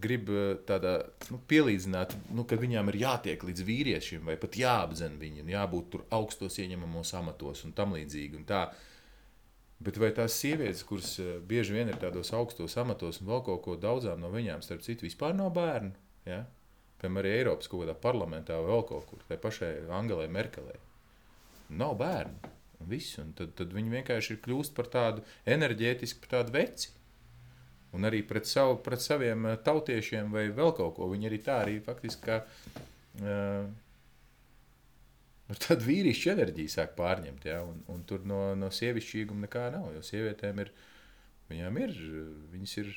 [0.03, 0.99] grib uh, tādā
[1.31, 6.05] nu, pielīdzināt, nu, ka viņām ir jātiek līdz vīriešiem, vai pat jāapdzen viņi, jābūt tur
[6.19, 8.43] augstos ieņemamos amatos un tam līdzīgi.
[8.43, 8.67] Un tā.
[9.81, 13.65] Bet vai tās sievietes, kuras uh, bieži vien ir tādos augstos amatos un vēl kaut
[13.65, 15.97] ko daudzām no viņām, starp citu, vispār nav bērnu?
[16.29, 16.45] Ja?
[17.01, 20.79] Piemēram, arī Eiropas kaut kādā parlamentā vai vēl kaut kur, tai pašai Angelai Merkelei.
[21.77, 22.53] Nav bērnu.
[22.81, 26.93] Un viss, un tad, tad viņi vienkārši ir kļūst par tādu enerģētisku, par tādu veci.
[27.97, 31.09] Un arī pret, savu, pret saviem eh, tautiešiem vai vēl kaut ko.
[31.13, 32.43] Viņi arī tā arī faktiski kā,
[33.23, 33.71] uh,
[35.65, 37.49] tādu vīrišķu enerģiju sāk pārņemt.
[37.49, 37.63] Ja?
[37.65, 39.89] Un, un tur no, no sievišķīguma nekā nav.
[39.97, 40.73] Jo sievietēm ir,
[41.53, 41.97] viņām ir,
[42.53, 42.93] viņas ir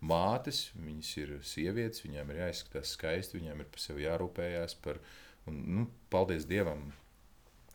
[0.00, 4.76] mātes, viņas ir sievietes, viņām ir jāizskatās skaisti, viņām ir par sevi jārūpējās.
[4.84, 5.00] Par,
[5.50, 6.88] un, nu, paldies Dievam,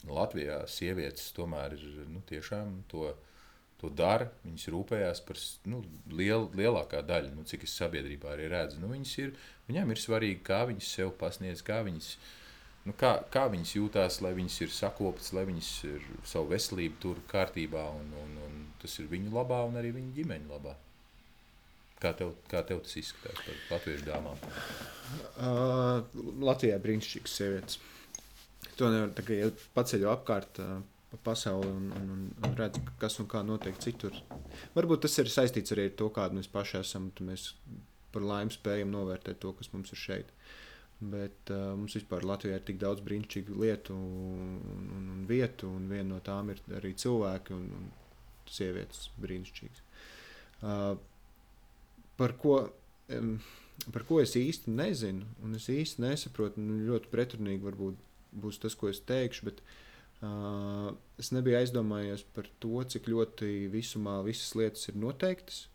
[0.06, 3.14] Latvijā sievietes tomēr ir nu, tiešām to.
[3.84, 8.80] To dara, viņas rūpējās par nu, liel, lielākā daļa, nu, cik es sabiedrībā arī redzu.
[8.80, 9.34] Nu, ir,
[9.68, 12.08] viņām ir svarīgi, kā viņas sev pasniedz, kā viņas,
[12.88, 17.20] nu, kā, kā viņas jūtās, lai viņas ir sakoptas, lai viņas ir savu veselību tur
[17.28, 20.78] kārtībā, un, un, un tas ir viņu labā un arī viņu ģimeņu labā.
[22.06, 24.42] Kā tev, kā tev tas izskatās par latviešu dāmām?
[25.42, 26.04] Uh,
[26.46, 27.80] Latvijā brīnišķīgas sievietes.
[28.78, 30.62] To nevar tagad ja paceļot apkārt.
[30.62, 30.84] Uh,
[31.24, 34.16] pasauli un, un, un redz, kas un kā notiek citur.
[34.76, 37.08] Varbūt tas ir saistīts arī ar to, kāda mēs paši esam.
[37.24, 37.54] Mēs
[38.14, 40.36] par laimi spējam novērtēt to, kas mums ir šeit.
[41.00, 45.90] Bet uh, mums vispār Latvijā ir tik daudz brīnišķīgu lietu un, un, un vietu, un
[45.92, 47.90] viena no tām ir arī cilvēki un, un
[48.52, 49.84] sievietes brīnišķīgas.
[50.66, 50.96] Uh,
[52.18, 52.58] par ko,
[53.14, 53.38] um,
[53.94, 56.62] par ko es īsti nezinu, un es īsti nesaprotu.
[56.64, 58.02] Nu, ļoti pretrunīgi varbūt
[58.44, 59.62] būs tas, ko es teikšu, bet
[60.26, 65.66] uh, es nebiju aizdomājies par to, cik ļoti visumā visas lietas ir noteiktas,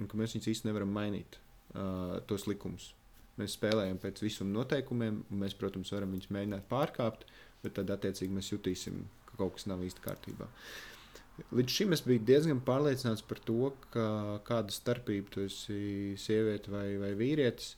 [0.00, 1.38] un ka mēs viņus īsti nevaram mainīt,
[1.74, 2.92] uh, tos likumus.
[3.38, 7.26] Mēs spēlējam pēc visuma noteikumiem, un mēs, protams, varam viņus mēģināt pārkāpt,
[7.64, 10.46] bet tad attiecīgi mēs jutīsim, ka kaut kas nav īsti kārtībā.
[10.46, 10.93] Uh,
[11.34, 14.04] Līdz šim es biju diezgan pārliecināts par to, ka
[14.46, 17.72] kāda starpība tu esi sieviete vai, vai vīrietis.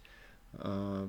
[0.57, 1.07] Uh,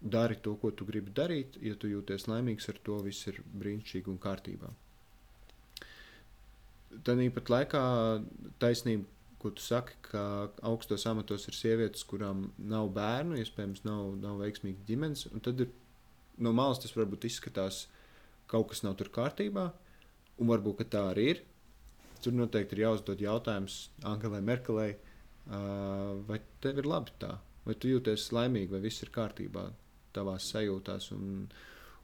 [0.00, 1.56] dari to, ko tu gribi darīt.
[1.64, 4.74] Ja tu jūties laimīgs ar to, viss ir brīnišķīgi un kārtībā.
[7.06, 7.82] Tad īpat laikā
[8.60, 9.08] taisnība,
[9.40, 10.22] ko tu saki, ka
[10.68, 15.30] augstos amatos ir sievietes, kurām nav bērnu, iespējams, nav, nav veiksmīga ģimenes.
[15.46, 15.72] Tad ir,
[16.36, 17.86] no malas tas varbūt izskatās,
[18.44, 19.70] ka kaut kas nav tur kārtībā.
[19.70, 19.89] Uh,
[20.40, 21.42] un varbūt tā arī ir.
[22.20, 27.88] Tur noteikti ir jāuzdod jautājums Angelai Merkelei, uh, vai tev ir labi tā, vai tu
[27.88, 29.70] jūties laimīgi, vai viss ir kārtībā
[30.16, 31.10] tavās sajūtās.
[31.16, 31.46] Un,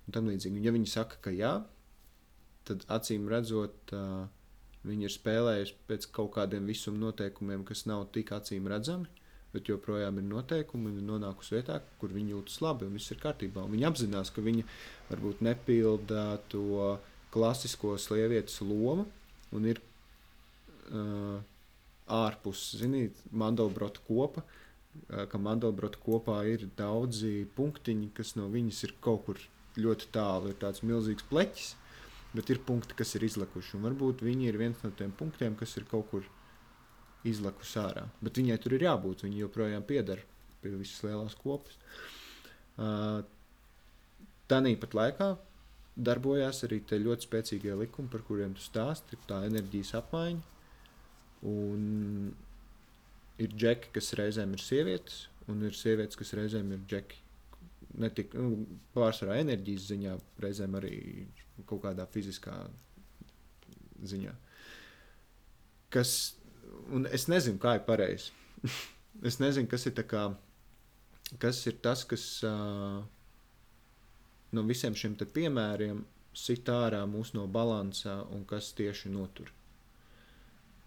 [0.07, 0.57] un tam līdzīgi.
[0.57, 1.53] Un ja viņi saka, ka jā,
[2.69, 4.25] tad acīm redzot, uh,
[4.87, 9.11] viņi ir spēlējuši pēc kaut kādiem visuma noteikumiem, kas nav tik acīm redzami,
[9.53, 13.65] bet joprojām ir noteikumi ir nonākusi vietā, kur viņi jūtas labi un viss ir kārtībā.
[13.65, 14.65] Un viņi apzinās, ka viņi
[15.11, 16.97] varbūt nepilda to
[17.37, 19.05] klasisko slievietes lomu
[19.55, 19.83] un ir
[20.89, 21.37] uh,
[22.07, 24.45] ārpus, zinīt, Mandelbrota kopa.
[25.07, 29.43] Ka Mandelbrota kopā ir daudzi punktiņi, kas no viņas ir kaut kur
[29.77, 30.53] ļoti tālu.
[30.53, 31.75] Ir tāds milzīgs pleķis,
[32.33, 33.77] bet ir punkti, kas ir izlikuši.
[33.77, 36.31] Un varbūt viņi ir viens no tiem punktiem, kas ir kaut kur
[37.29, 38.07] izlakus ārā.
[38.25, 39.27] Bet viņai tur ir jābūt.
[39.27, 40.23] Viņa joprojām pieder
[40.63, 41.77] pie visas lielās kopas.
[42.77, 43.21] Uh,
[44.47, 45.33] Tāpat laikā
[45.97, 50.55] darbojās arī tie ļoti spēcīgie likumi, par kuriem tu stāsti, tā enerģijas apmaiņa.
[51.47, 51.87] Un
[53.43, 57.23] ir džeki, kas reizēm ir sievietes, un ir sievietes, kas reizēm ir džeki.
[58.03, 58.65] Ne tikai nu,
[58.97, 60.97] pārsvarā enerģijas ziņā, reizēm arī
[61.69, 62.55] kaut kādā fiziskā
[64.05, 64.35] ziņā.
[65.95, 66.11] Kas,
[66.93, 68.35] un es nezinu, kā ir pareizi.
[69.29, 70.27] es nezinu, kas ir, kā,
[71.41, 73.01] kas ir tas, kas uh,
[74.55, 76.05] no visiem šiem piemēriem
[76.37, 79.51] sit ārā mūs no balansa un kas tieši notur.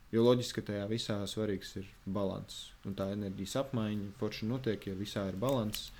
[0.09, 2.59] Jo loģiski, ka tajā visā svarīgs ir līdzsvars.
[2.89, 5.91] Un tā enerģijas apmaiņa forši notiek, ja visā ir līdzsvars.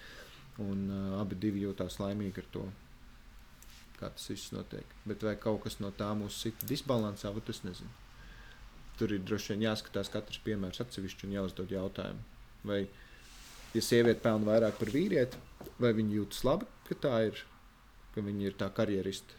[0.59, 2.63] Un uh, abi jūtas laimīgi ar to,
[3.99, 4.95] kā tas viss notiek.
[5.07, 7.93] Bet vai kaut kas no tā mūs sita disbalansā, tad es nezinu.
[8.99, 12.25] Tur ir droši vien jāskatās katrs piemērs atsevišķi un jāuzdod jautājumu.
[12.67, 12.81] Vai,
[13.71, 15.39] ja sieviete pelna vairāk par vīrieti,
[15.79, 17.43] vai viņa jūtas labi, ka tā ir,
[18.15, 19.37] ka viņa ir tā karjeriste,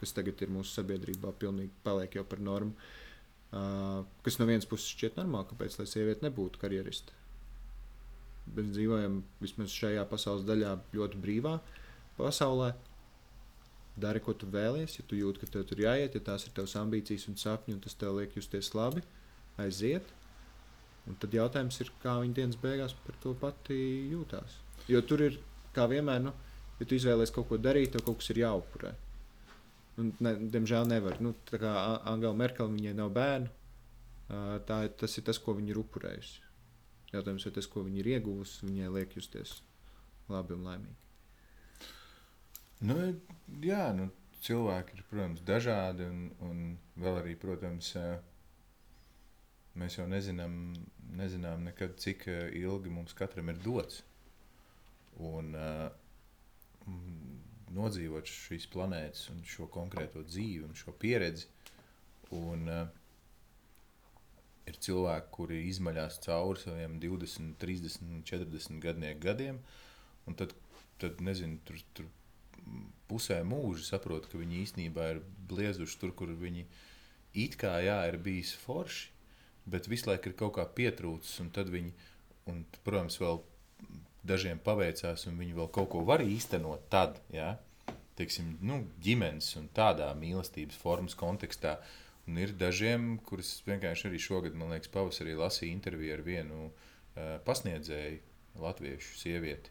[0.00, 2.76] kas tagad ir mūsu sabiedrībā, pilnīgi paliek jau par normu.
[3.56, 7.14] Uh, kas no vienas puses šķiet normāli, kāpēc lai sieviete nebūtu karjeriste.
[8.56, 11.56] Mēs dzīvojam vismaz šajā pasaules daļā ļoti brīvā
[12.18, 12.74] pasaulē.
[13.96, 16.74] Dari, ko tu vēlies, ja tu jūti, ka tev tur jāiet, ja tās ir tavas
[16.76, 19.00] ambīcijas un sapņi, un tas tev liek justies labi,
[19.62, 20.10] aiziet.
[21.08, 23.78] Un tad jautājums ir, kā viņa dienas beigās par to pati
[24.12, 24.58] jūtās.
[24.90, 25.38] Jo tur ir,
[25.72, 26.34] kā vienmēr, nu,
[26.80, 28.92] ja tu izvēlēsies kaut ko darīt, tev kaut kas ir jāupurē.
[30.00, 31.20] Un, ne, diemžēl nevar.
[31.24, 31.72] Nu, tā kā
[32.08, 33.48] Angela Merkel viņai nav bērnu,
[34.68, 36.44] tā, tas ir tas, ko viņa ir upurējusi.
[37.14, 39.60] Jautājums, vai tas, ko viņa ir ieguvusi, viņai liek justies
[40.28, 41.02] labi un laimīgi.
[42.86, 42.96] Nu,
[43.64, 44.10] jā, nu,
[44.44, 46.64] cilvēki ir, protams, dažādi, un, un
[47.00, 47.94] vēl arī, protams,
[49.80, 50.58] mēs jau nezinām,
[51.16, 54.02] nezinām nekad, cik ilgi mums katram ir dots.
[55.16, 55.54] Un,
[57.76, 61.50] nodzīvot šīs planētas un šo konkrēto dzīvi un šo pieredzi.
[62.36, 62.86] Un, uh,
[64.66, 69.60] ir cilvēki, kuri izmaļās cauri saviem 20, 30, 40 gadnieku gadiem,
[70.26, 70.54] un tad,
[71.02, 72.08] tad nezinu, tur, tur
[73.10, 76.66] pusē mūža saprot, ka viņi īstenībā ir bliezuši tur, kur viņi
[77.46, 79.12] it kā jā, ir bijis forši,
[79.70, 81.92] bet visu laiku ir kaut kā pietrūcis, un tad viņi,
[82.50, 83.42] un, protams, vēl
[84.26, 87.54] dažiem paveicās, un viņi vēl kaut ko var īstenot tad, ja,
[88.16, 91.76] teiksim, nu, ģimenes un tādā mīlestības formas kontekstā.
[92.26, 97.36] Un ir dažiem, kurus vienkārši arī šogad, man liekas, pavasarī lasīju interviju ar vienu uh,
[97.46, 98.18] pasniedzēju,
[98.58, 99.70] latviešu sievieti,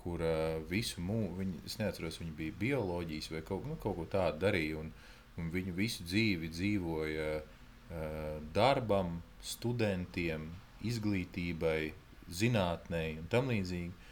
[0.00, 4.42] kur uh, visu mūžu, es neatceros, viņa bija bioloģijas vai kaut, nu, kaut ko tādu
[4.48, 4.90] darīja, un,
[5.38, 10.48] un viņa visu dzīvi dzīvoja uh, darbam, studentiem,
[10.90, 11.92] izglītībai,
[12.34, 14.08] zinātnē un tam līdzīgi.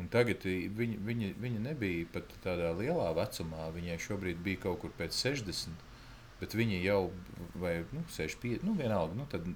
[0.00, 3.68] Un tagad viņa, viņa, viņa nebija pat tādā lielā vecumā.
[3.74, 5.82] Viņai šobrīd bija kaut kur pēc 60,
[6.40, 7.00] bet viņa jau
[7.60, 9.48] vai, nu, 65, nu, vienalga, nu, tad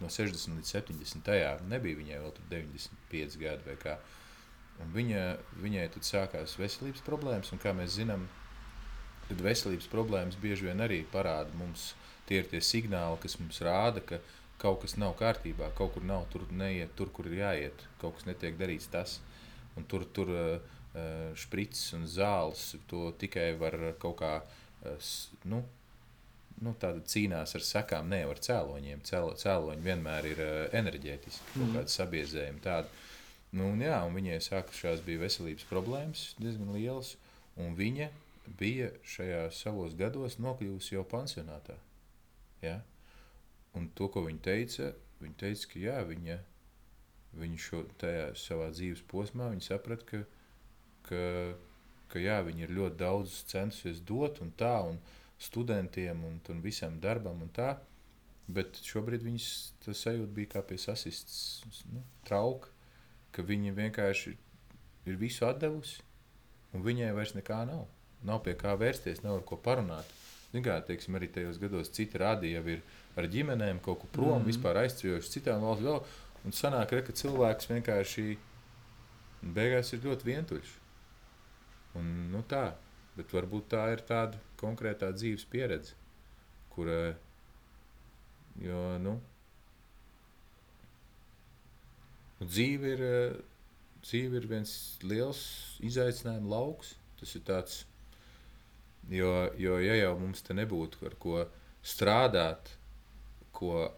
[0.00, 1.22] no 60 līdz 70.
[1.26, 3.98] tajā nebija viņai vēl 95 gadi vai kā.
[4.82, 5.22] Un viņa,
[5.62, 8.26] viņai tad sākās veselības problēmas, un kā mēs zinām,
[9.28, 11.94] tad veselības problēmas bieži vien arī parāda mums.
[12.26, 14.18] Tie ir tie signāli, kas mums rāda, ka
[14.60, 18.28] kaut kas nav kārtībā, kaut kur nav, tur neiet, tur, kur ir jāiet, kaut kas
[18.28, 19.18] netiek darīts tas.
[19.76, 20.76] Un tur tur uh,
[21.36, 25.10] špricis un zāles to tikai var kaut kā uh,
[25.44, 25.60] nu,
[26.64, 29.02] nu, cīnās ar sekām, ne ar cēloņiem.
[29.06, 30.42] Cēlo, cēloņi vienmēr ir
[30.76, 31.60] enerģētiski, mm.
[31.60, 32.62] kaut kāda sabiezējuma.
[32.64, 33.02] Tāda.
[33.56, 37.14] Nu, un, jā, un viņai sākušās bija veselības problēmas diezgan lielas,
[37.62, 38.10] un viņa
[38.58, 41.76] bija šajos savos gados nokļuvusi jau pansionātā.
[42.62, 42.80] Ja?
[43.76, 46.38] Un to, ko viņa teica, viņa teica, ka jā, viņa
[47.36, 50.20] Viņi šo tajā savā dzīves posmā saprata, ka,
[51.08, 51.20] ka,
[52.08, 54.96] ka jā, viņi ir ļoti daudz centusies dot un tā, un
[55.38, 57.76] studentiem un, un visam darbam un tā.
[58.46, 59.48] Bet šobrīd viņas
[59.84, 62.70] sajūta bija kā pie sasistas nu, trauka,
[63.34, 64.36] ka viņa vienkārši
[65.06, 65.98] ir visu atdevusi,
[66.72, 67.84] un viņai vairs nekā nav.
[68.24, 70.08] Nav pie kā vērsties, nav ar ko parunāt.
[70.52, 72.82] Kā, teiksim, arī tajos gados citi rādīja, jau ir
[73.18, 74.48] ar ģimenēm kaut kur prom, mm -hmm.
[74.48, 75.86] vispār aizceļojuši citām valstīm.
[75.86, 76.00] Vēl,
[76.44, 78.38] un sanāk, re, ka cilvēks vienkārši
[79.42, 80.72] beigās ir ļoti vientuļš.
[81.96, 82.74] Un, nu, tā,
[83.16, 85.94] bet varbūt tā ir tāda konkrētā dzīves pieredze,
[86.72, 87.16] kura,
[88.60, 89.20] jo, nu,
[92.40, 93.04] nu dzīve ir,
[94.04, 95.42] dzīve ir viens liels
[95.80, 96.94] izaicinājums lauks.
[97.16, 97.84] Tas ir tāds,
[99.10, 101.44] jo, jo ja jau mums te nebūtu ar ko
[101.86, 102.72] strādāt,
[103.56, 103.88] ko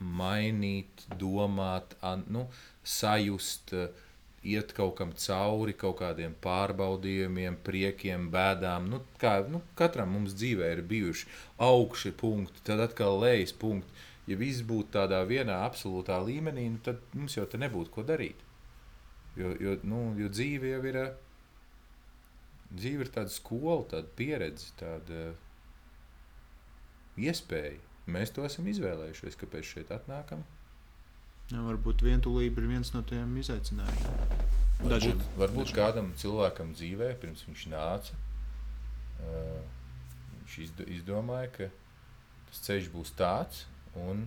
[0.00, 2.46] mainīt, domāt, an, nu,
[2.82, 3.74] sajust,
[4.44, 8.90] iet kaut kam cauri, kaut kādiem pārbaudījumiem, priekiem, bēdām.
[8.92, 11.30] Nu, kā, nu, katram mums dzīvē ir bijuši
[11.64, 14.04] augšie punkti, tad atkal lejas punkti.
[14.28, 18.40] Ja viss būtu tādā vienā absolūtā līmenī, nu, tad mums jau te nebūtu ko darīt.
[19.36, 21.00] Jo, jo, nu, jo dzīve jau ir
[22.72, 25.32] dzīve ir tāda skola, tāda pieredze, tāda
[27.20, 27.78] iespēja.
[28.10, 30.42] Mēs to esam izvēlējušies, kāpēc šeit atnākam.
[31.52, 34.52] Jā, varbūt vientulība ir viens no tiem izaicinājumiem.
[34.84, 35.78] Dažiem, varbūt varbūt dažiem.
[35.78, 38.16] kādam cilvēkam dzīvē, pirms viņš nāca,
[39.24, 39.60] uh,
[40.40, 41.68] viņš izdo, izdomāja, ka
[42.48, 44.26] tas ceļš būs tāds, un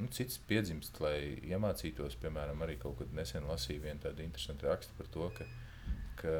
[0.00, 2.16] nu, cits piedzimst, lai iemācītos.
[2.22, 5.46] Piemēram, arī kaut kad nesen lasīju vienu tādu interesantu rakstu par to, ka
[6.20, 6.38] ka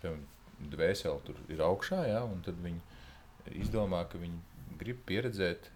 [0.00, 0.24] piemēram,
[0.74, 5.68] dvēseli tur ir augšā, ja, un tad viņi izdomā, ka viņi grib pieredzēt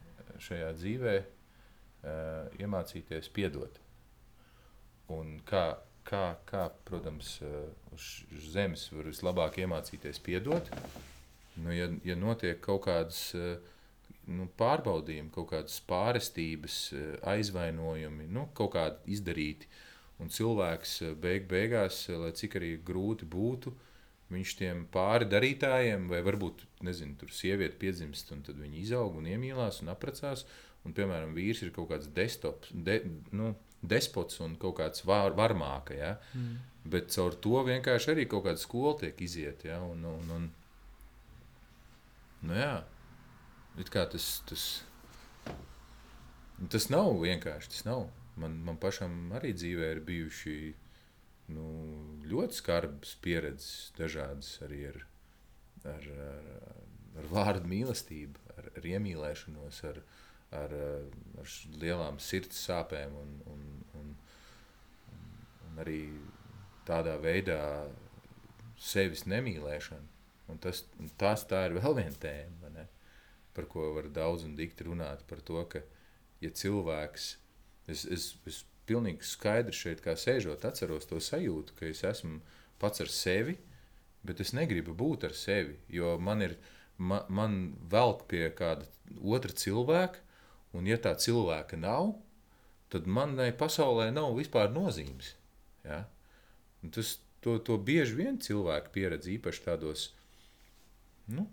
[0.42, 3.80] šajā dzīvē, uh, iemācīties piedot.
[5.12, 5.64] Un kā,
[6.08, 10.70] kā, kā protams, uh, uz, uz zemes var vislabāk iemācīties piedot,
[11.58, 13.56] nu, ja, ja notiek kaut kādas uh,
[14.30, 16.80] nu, pārbaudījumi, kaut kādas pārestības,
[17.28, 19.84] aizvainojumi, nu, kaut kādi izdarīti, uh,
[20.18, 23.72] Un cilvēks eh, beig beigās, eh, lai cik arī grūti būtu,
[24.32, 29.30] viņš tiem pāri darītājiem, vai varbūt, nezinu, tur sieviete piedzimst, un tad viņi izaug un
[29.30, 30.44] iemīlās un apprecās.
[30.86, 33.00] Un, piemēram, vīrs ir kaut kāds desktops, de,
[33.34, 33.50] nu,
[33.82, 35.96] despots un kaut kāds var, varmāka.
[35.96, 36.12] Ja?
[36.34, 36.60] Mm.
[36.88, 39.66] Bet caur to vienkārši arī kaut kāda skola tiek iziet.
[39.68, 39.80] Ja?
[39.84, 40.46] Un, un, un,
[42.46, 42.76] nu, jā,
[43.90, 44.68] kā tas, tas,
[46.70, 47.74] tas nav vienkārši.
[47.74, 48.06] Tas nav.
[48.38, 50.56] Man, man pašam arī dzīvē ir bijuši
[51.54, 51.66] nu,
[52.28, 54.98] ļoti skarbas pieredzes, dažādas arī ar,
[55.92, 56.50] ar, ar,
[57.18, 60.02] ar vārdu mīlestību, ar, ar iemīlēšanos, ar,
[60.60, 60.76] ar,
[61.40, 63.64] ar lielām sirds sāpēm un, un,
[64.00, 64.12] un,
[65.70, 66.02] un arī
[66.88, 67.60] tādā veidā
[68.78, 70.14] sevis nemīlēšanu.
[70.48, 72.86] Un tas, un tas tā ir vēl viena tēma,
[73.58, 75.24] par ko var daudz un dikti runāt.
[75.28, 75.82] Par to, ka
[76.40, 77.47] ja cilvēks ir
[77.88, 82.40] Es, es, es pilnīgi skaidri šeit, kā sēžot, atceros to sajūtu, ka es esmu
[82.80, 83.56] pats ar sevi,
[84.26, 85.76] bet es negribu būt ar sevi.
[85.92, 86.56] Jo man ir,
[86.96, 87.58] man, man
[87.92, 88.88] velk pie kāda
[89.20, 90.24] otra cilvēka,
[90.76, 92.14] un ja tā cilvēka nav,
[92.92, 95.34] tad manai pasaulē nav vispār nozīmes.
[95.84, 96.04] Ja?
[96.84, 100.10] Un tas, to, to bieži vien cilvēki pieredz īpaši tādos,
[101.32, 101.46] nu,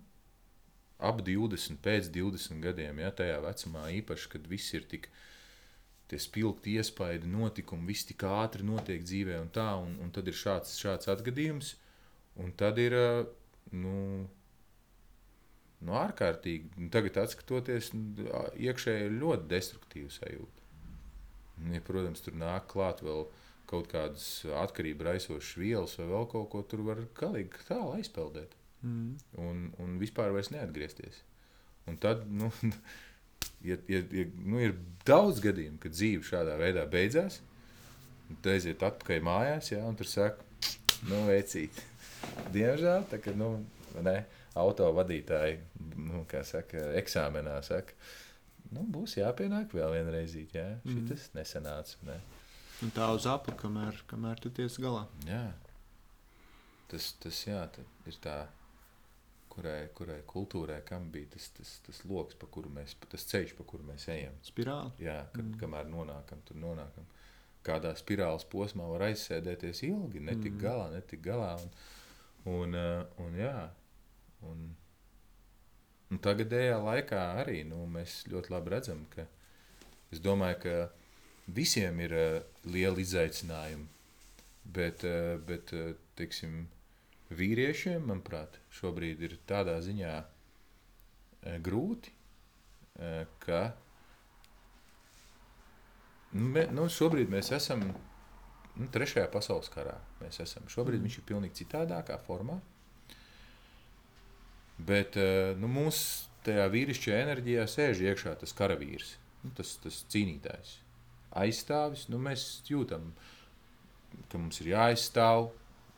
[0.99, 5.23] ap 20, pēc 20 gadiem, ja, tajā vecumā īpaši, kad viss ir tik tik
[6.11, 10.37] tie spilgti iespaidi, notikumi, viss tik ātri notiek dzīvē, un tā, un, un tad ir
[10.37, 11.73] šāds, šāds atgadījums,
[12.41, 12.95] un tad ir,
[13.73, 13.95] nu,
[15.85, 17.89] nu ārkārtīgi, tagad skatoties,
[18.61, 20.61] iekšēji ir ļoti destruktīva sajūta.
[21.71, 23.25] Ja, protams, tur nāk klāt vēl
[23.69, 24.27] kaut kādas
[24.61, 28.53] atkarību raisošas vielas vai vēl kaut ko, tur var galīgi tālu aizpeldēt.
[28.85, 29.15] Mm.
[29.41, 31.23] Un, un vispār vairs neatgriezties.
[31.89, 32.51] Un tad, nu,
[33.65, 34.75] ja, ja, ja nu, ir
[35.07, 37.39] daudz gadījumu, kad dzīve šādā veidā beidzās,
[38.29, 40.45] tad aiziet atpakaļ mājās, ja, un tur saka,
[41.09, 41.81] nu, veicīt.
[42.55, 43.57] Diemžēl, tā kā, nu,
[44.05, 44.17] ne,
[44.57, 45.59] auto vadītāji,
[45.99, 47.97] nu, kā saka, eksāmenā saka,
[48.71, 50.95] nu, būs jāpienāk vēl vienreizīt, jā, mm.
[50.95, 52.17] šitas nesanāca, ne.
[52.83, 55.05] Un tā uz apli, kamēr, kamēr tu tiec galā.
[55.29, 55.45] Jā.
[56.91, 57.61] Tas, tas jā,
[58.05, 58.41] ir tā
[59.55, 63.65] kurai, kurai kultūrai, kam bija tas, tas, tas lokus, pa kuru mēs, tas ceļš, pa
[63.67, 64.35] kuru mēs ejam.
[64.45, 64.91] Spirāli.
[65.05, 65.59] Jā, kad, mm.
[65.61, 67.07] kamēr nonākam, tur nonākam.
[67.65, 70.61] Kādā spirāles posmā var aizsēdēties ilgi, netik mm.
[70.61, 71.53] galā, netik galā.
[71.61, 71.71] Un,
[72.51, 73.55] un, uh, un, jā,
[74.49, 74.67] un,
[76.11, 79.25] un tagadējā laikā arī nu, mēs ļoti labi redzam, ka
[80.13, 80.77] es domāju, ka
[81.55, 82.37] visiem ir uh,
[82.69, 83.89] lieli izaicinājumi,
[84.75, 85.73] bet, uh, bet
[86.19, 86.65] teiksim,
[87.37, 93.13] vīriešiem, manuprāt, šobrīd ir tādā ziņā e, grūti, e,
[93.43, 93.61] ka
[96.33, 97.85] nu, me, nu, šobrīd mēs esam
[98.75, 100.67] nu, trešajā pasaules karā mēs esam.
[100.71, 101.07] Šobrīd mm.
[101.07, 102.59] viņš ir pilnīgi citādākā formā.
[104.75, 109.15] Bet uh, nu, mūsu tajā vīrišķajā enerģijā sēž iekšā tas karavīrs,
[109.45, 110.75] nu, tas, tas cīnītājs,
[111.41, 112.09] aizstāvis.
[112.11, 113.07] Nu, mēs jūtam,
[114.31, 115.47] ka mums ir jāaizstāv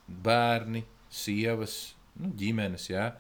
[0.07, 2.89] bērni, sievas, nu, ģimenes.
[2.91, 3.11] Jā.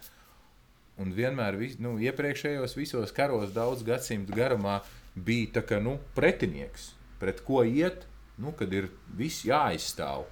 [0.97, 4.79] Un vienmēr, vis, nu, iepriekšējos visos karos, daudz gadsimtu garumā,
[5.13, 8.07] bija tā, ka, nu, pretinieks, pret ko iet,
[8.41, 10.25] nu, kad ir viss jāaizstāv.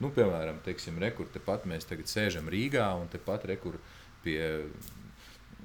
[0.00, 3.76] Nu, piemēram, teiksim, rekur, tepat mēs tagad sēžam Rīgā un tepat rekur
[4.24, 4.40] pie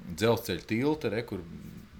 [0.06, 1.42] dzelzceļa tilta, rekur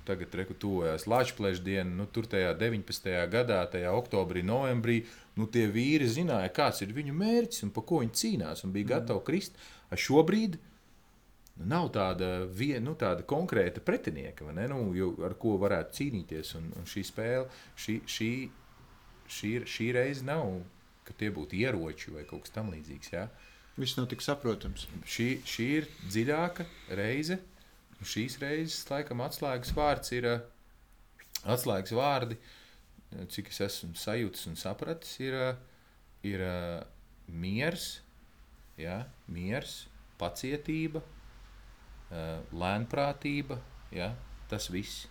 [0.06, 3.08] tagad reku tuvojas Latvijas diena, nu, tur tajā 19.
[3.32, 5.00] gadā, tajā oktobrī, novembrī,
[5.36, 8.96] nu, tie vīri zināja, kāds ir viņu mērķis un par ko viņi cīnās un bija
[8.96, 9.58] gatavi krist.
[9.92, 10.72] A šobrīd nu,
[11.64, 14.80] nav tāda, vien, nu, tāda konkrēta pretinieka, nu,
[15.24, 16.54] ar ko varētu cīnīties.
[16.60, 17.46] Un, un šī spēle,
[17.80, 18.30] šī, šī,
[19.38, 20.58] šī, šī reize nav,
[21.06, 23.12] ka tie būtu ieroči vai kaut kas tamlīdzīgs.
[23.14, 23.28] Ja?
[23.76, 24.88] Viss nav tik saprotams.
[25.04, 26.66] Šī, šī ir dziļāka
[26.98, 27.40] reize.
[28.04, 30.26] Šīs reizes, laikam, atslēgas vārds ir
[31.48, 32.36] atslēgas vārdi,
[33.32, 35.36] cik es esmu sajūtis un sapratis, ir,
[36.26, 36.44] ir
[37.26, 37.88] miers,
[38.80, 39.02] ja,
[39.32, 39.84] miers,
[40.20, 41.02] pacietība,
[42.56, 43.58] lēnprātība,
[43.94, 44.12] ja,
[44.50, 45.06] tas viss.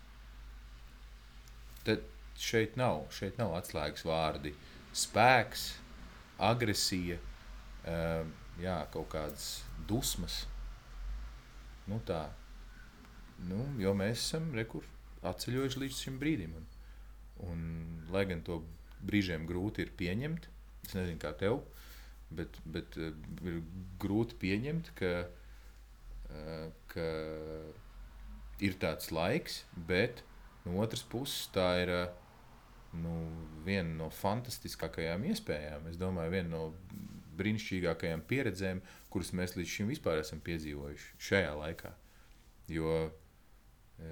[1.85, 2.05] Tad
[2.41, 4.55] šeit nav, šeit nav atslēgas vārdi
[4.95, 5.67] spēks,
[6.41, 7.19] agresija,
[8.61, 9.51] jā, kaut kādas
[9.87, 10.43] dusmas.
[11.85, 12.23] Nu tā,
[13.43, 14.85] Nu, jo mēs esam rekur,
[15.25, 16.55] atceļojuši līdz šim brīdim.
[16.55, 16.67] Un,
[17.43, 17.63] un,
[18.13, 18.61] lai gan to
[19.05, 20.47] brīžiem grūti ir pieņemt,
[20.87, 21.61] es nezinu, kā tev,
[22.35, 23.11] bet, bet uh,
[23.45, 23.61] ir
[24.01, 25.13] grūti pieņemt, ka,
[26.29, 27.09] uh, ka
[28.63, 30.23] ir tāds laiks, bet
[30.65, 32.05] no otras puses tā ir uh,
[33.01, 33.15] nu,
[33.65, 35.89] viena no fantastiskākajām iespējām.
[35.91, 36.63] Es domāju, viena no
[37.35, 38.81] brīnišķīgākajām pieredzēm,
[39.11, 41.91] kuras mēs līdz šim vispār esam piedzīvojuši šajā laikā.
[42.71, 43.09] Jo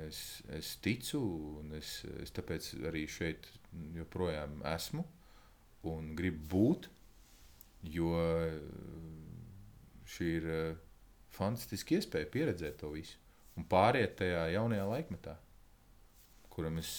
[0.08, 1.20] Es, es ticu,
[1.60, 3.50] un es, es tāpēc arī šeit
[3.98, 5.04] joprojām esmu
[5.92, 6.88] un gribu būt,
[7.92, 8.14] jo
[10.14, 10.78] šī ir eh,
[11.36, 13.20] fantastiska iespēja pieredzēt to visu
[13.60, 15.34] un pāriet tajā jaunajā laikmetā,
[16.54, 16.94] kuram es,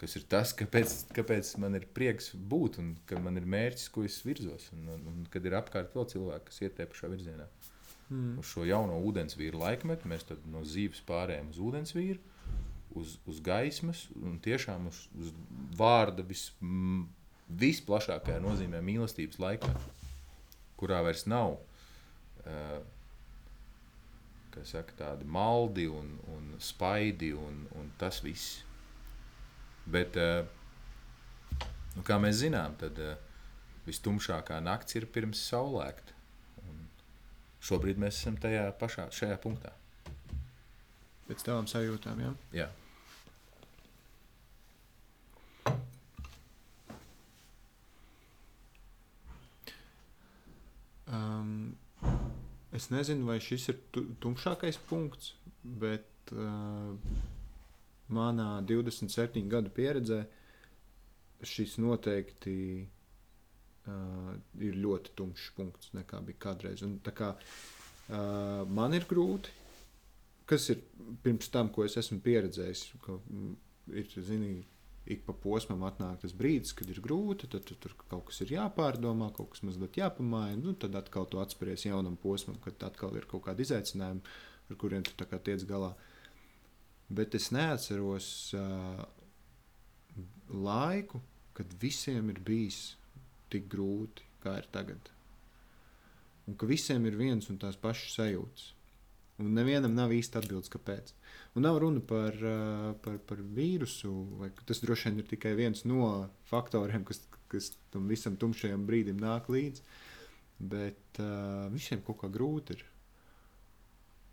[0.00, 4.04] kas ir tas, kāpēc, kāpēc man ir prieks būt un ka man ir mērķis, ko
[4.08, 7.48] es virzos, un, un, un kad ir apkārt vēl cilvēki, kas iet tajā pašā virzienā
[8.08, 8.38] mm.
[8.40, 10.08] uz šo jauno ūdensvīru laikmetu.
[10.10, 12.18] Mēs no zīves pārējām uz ūdensvīru,
[12.96, 15.32] uz, uz gaismas un tiešām uz, uz
[15.78, 17.06] vārda vis, m,
[17.62, 19.72] visplašākajā nozīmē mīlestības laikā,
[20.80, 21.58] kurā vairs nav.
[22.46, 22.78] Uh,
[24.64, 28.62] saka, tādi maldi un, un spaidi un, un tas viss.
[29.84, 30.46] Bet, uh,
[31.94, 33.18] nu, kā mēs zinām, tad uh,
[33.86, 36.15] vistumšākā naktis ir pirms saulēkta.
[37.66, 39.72] Šobrīd mēs esam tajā pašā šajā punktā.
[41.26, 42.34] Pēc tām sajūtām, jā.
[42.54, 42.68] jā.
[51.06, 51.74] Um,
[52.74, 55.34] es nezinu, vai šis ir tu, tumšākais punkts,
[55.82, 56.94] bet uh,
[58.14, 60.22] manā 27 gadu pieredzē
[61.46, 62.56] šis noteikti
[63.90, 64.32] uh,
[64.62, 66.82] ir ļoti tumšs punkts, nekā bija kādreiz.
[66.86, 69.52] Un, kā, uh, man ir grūti,
[70.46, 70.82] kas ir
[71.24, 72.86] pirms tam, ko es esmu pieredzējis.
[73.04, 73.18] Ka,
[73.94, 74.58] ir, zini,
[75.06, 78.56] ik pa posmam atnāk tas brīdis, kad ir grūti, tad tu, tur kaut kas ir
[78.56, 80.58] jāpārdomā, kaut kas mazliet jāpamaina.
[80.62, 84.36] Nu, tad atkal tu atspēries jaunam posmam, kad atkal ir kaut kādi izaicinājumi,
[84.70, 85.94] ar kuriem tu tiec galā.
[87.06, 88.28] Bet es neatceros
[88.58, 89.04] uh,
[90.50, 91.20] laiku,
[91.56, 92.96] kad visiem ir bijis
[93.52, 95.12] tik grūti, kā ir tagad.
[96.46, 98.72] Un ka visiem ir viens un tās pašas sajūtas.
[99.42, 101.10] Un nevienam nav īsti atbildes, kāpēc.
[101.58, 102.36] Un nav runa par,
[103.04, 106.06] par, par vīrusu, vai tas droši vien ir tikai viens no
[106.48, 107.20] faktoriem, kas,
[107.52, 109.84] kas tam visam tumšajam brīdim nāk līdzi.
[110.56, 112.86] Bet uh, visiem kaut kā grūti ir.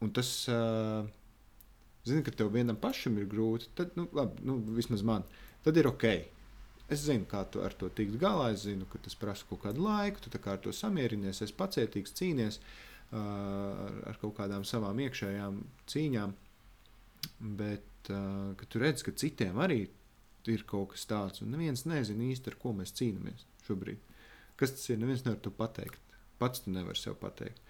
[0.04, 1.04] Un tas, uh,
[2.08, 5.28] zini, ka tev vienam pašam ir grūti, tad, nu, labi, nu, vismaz man,
[5.66, 6.08] tad ir ok.
[6.92, 8.52] Es zinu, kā tu ar to tikt galā.
[8.54, 10.24] Es zinu, ka tas prasa kaut kādu laiku.
[10.24, 13.20] Tu kā ar to samierinies, es pacietīgs, cīnies uh,
[14.10, 15.62] ar, kaut kādām savām iekšējām
[15.94, 16.36] cīņām.
[17.60, 19.86] Bet uh, tu redz, ka citiem arī
[20.52, 24.02] ir kaut kas tāds, un neviens nezina īsti, ar ko mēs cīnāmies šobrīd.
[24.60, 25.00] Kas tas ir?
[25.02, 26.02] Neviens nevar to pateikt.
[26.42, 27.62] Pats tu nevari sev pateikt.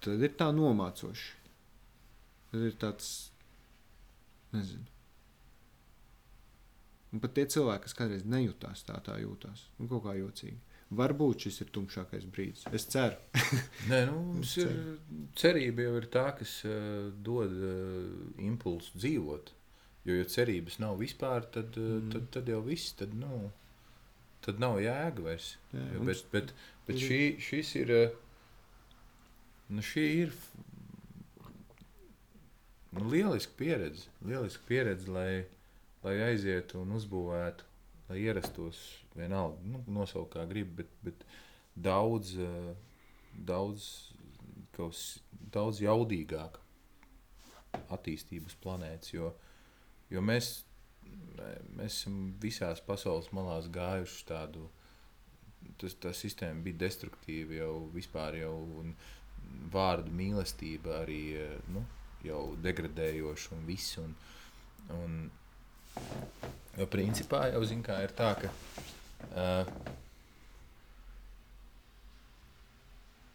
[0.00, 1.34] Tad ir tā nomācoši.
[2.50, 3.10] Tad ir tāds,
[4.56, 4.89] nezinu
[7.12, 9.64] Un pat tie cilvēki, kas kādreiz nejūtās tā, tā jūtās.
[9.82, 10.58] Un kaut kā jocīgi.
[10.98, 12.64] Varbūt šis ir tumšākais brīdis.
[12.74, 13.18] Es ceru.
[13.90, 14.70] Nē, nu, mums ir
[15.38, 18.06] cerība jau ir tā, kas uh, dod uh,
[18.42, 19.52] impulsu dzīvot.
[20.08, 22.10] Jo, ja cerības nav vispār, tad, uh, Mm.
[22.14, 23.50] tad, tad jau viss, tad, nu,
[24.42, 25.52] tad nav jēga vairs.
[25.74, 26.54] Jā, Jo, bet, bet,
[26.88, 28.96] bet šī, šis ir, uh,
[29.70, 30.34] nu, šī ir
[32.92, 34.08] nu, lieliska pieredze.
[34.26, 35.44] Lieliska pieredze, lai,
[36.04, 37.66] lai aizietu un uzbūvētu,
[38.10, 38.80] lai ierastos
[39.16, 41.26] vienalga, nu, nosaukt kā gribi, bet, bet
[41.76, 42.72] daudz, uh,
[43.34, 43.86] daudz,
[44.76, 45.20] kaus,
[45.52, 46.58] daudz jaudīgāk
[47.94, 49.30] attīstības planētas, jo,
[50.10, 50.50] jo mēs,
[51.76, 54.66] mēs esam visās pasaules malās gājuši tādu,
[55.78, 58.94] tas, tā sistēma bija destruktīva jau vispār jau, un
[59.72, 61.84] vārdu mīlestība arī, eh, nu,
[62.24, 64.14] jau degradējoša un viss, un,
[64.96, 65.20] un
[66.78, 68.50] jo principā jau, zin kā, ir tā, ka
[69.30, 69.70] uh,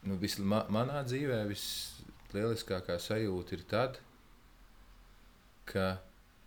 [0.06, 4.00] nu, vis, ma, manā dzīvē vislieliskākā sajūta ir tad,
[5.70, 5.96] ka,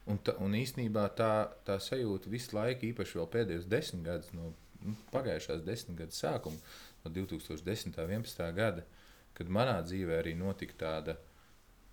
[0.06, 1.32] un, ta, un īsnībā tā,
[1.66, 4.52] tā sajūta visu laiku, īpaši vēl pēdējos desmit gadus, no
[4.84, 6.60] nu, pagājušās desmit gadu sākuma,
[7.04, 7.94] no 2010.
[7.98, 8.44] un 11.
[8.54, 8.84] gada,
[9.38, 11.18] kad manā dzīvē arī notika tāda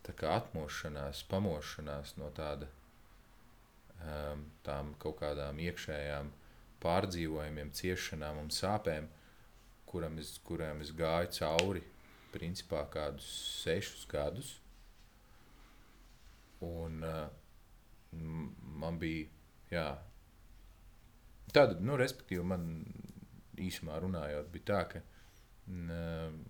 [0.05, 2.84] tā atmošanās, pamošanās no tāda, um,
[4.65, 6.31] tām kaut kādām iekšējām
[6.83, 9.07] pārdzīvojumiem, ciešanām un sāpēm,
[9.89, 11.83] kuram es, kurām es gāju cauri
[12.33, 13.27] principā kādus
[13.63, 14.51] sešus gadus.
[16.65, 17.27] Un uh,
[18.81, 19.27] man bija,
[19.71, 19.87] jā,
[21.53, 22.67] tāda, nu, respektīvi, man
[23.61, 25.01] īsumā runājot, bija tā, ka
[25.71, 26.43] n,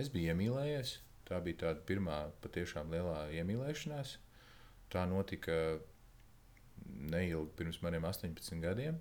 [0.00, 0.98] es biju iemīlējies.
[1.28, 4.16] Tā bija tāda pirmā patiešām lielā iemīlēšanās.
[4.92, 5.54] Tā notika
[7.12, 9.00] neilgi pirms maniem 18 gadiem.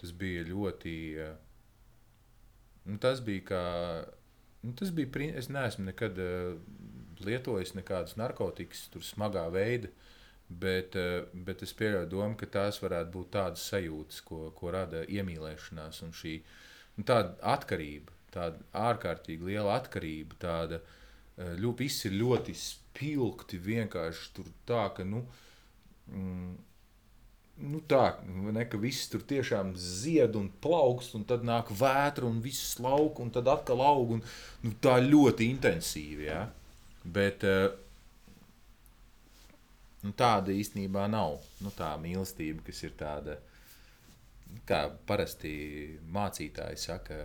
[0.00, 0.96] Tas bija ļoti.
[2.86, 3.62] Nu, tas bija kā.
[4.62, 5.30] Nu, tas bija.
[5.40, 6.58] Es neesmu nekad uh,
[7.24, 9.92] lietojis nekādus narkotikas, tur smagā veidā.
[10.46, 15.02] Bet, uh, bet es pieļauju domu, ka tās varētu būt tādas sajūtas, ko, ko rada
[15.10, 16.36] iemīlēšanās un šī
[16.98, 20.38] nu, tāda atkarība, tāda ārkārtīgi liela atkarība.
[20.44, 20.78] Tāda,
[21.40, 25.08] uh, viss ir ļoti spilgti, vienkārši tur tā, ka.
[25.08, 25.24] Nu,
[26.12, 26.54] mm,
[27.56, 32.42] Nu tā, ne, ka viss tur tiešām zied un plaukst, un tad nāk vētra un
[32.44, 34.18] viss lauka, un tad atkal aug.
[34.18, 34.22] Un,
[34.66, 36.26] nu, tā ļoti intensīvi.
[36.28, 36.42] Ja?
[37.16, 37.70] Bet uh,
[40.04, 41.38] nu, tāda īstenībā nav.
[41.64, 43.38] Nu, tā mīlestība, kas ir tāda,
[44.68, 45.54] kā parasti
[46.12, 47.22] mācītāji saka,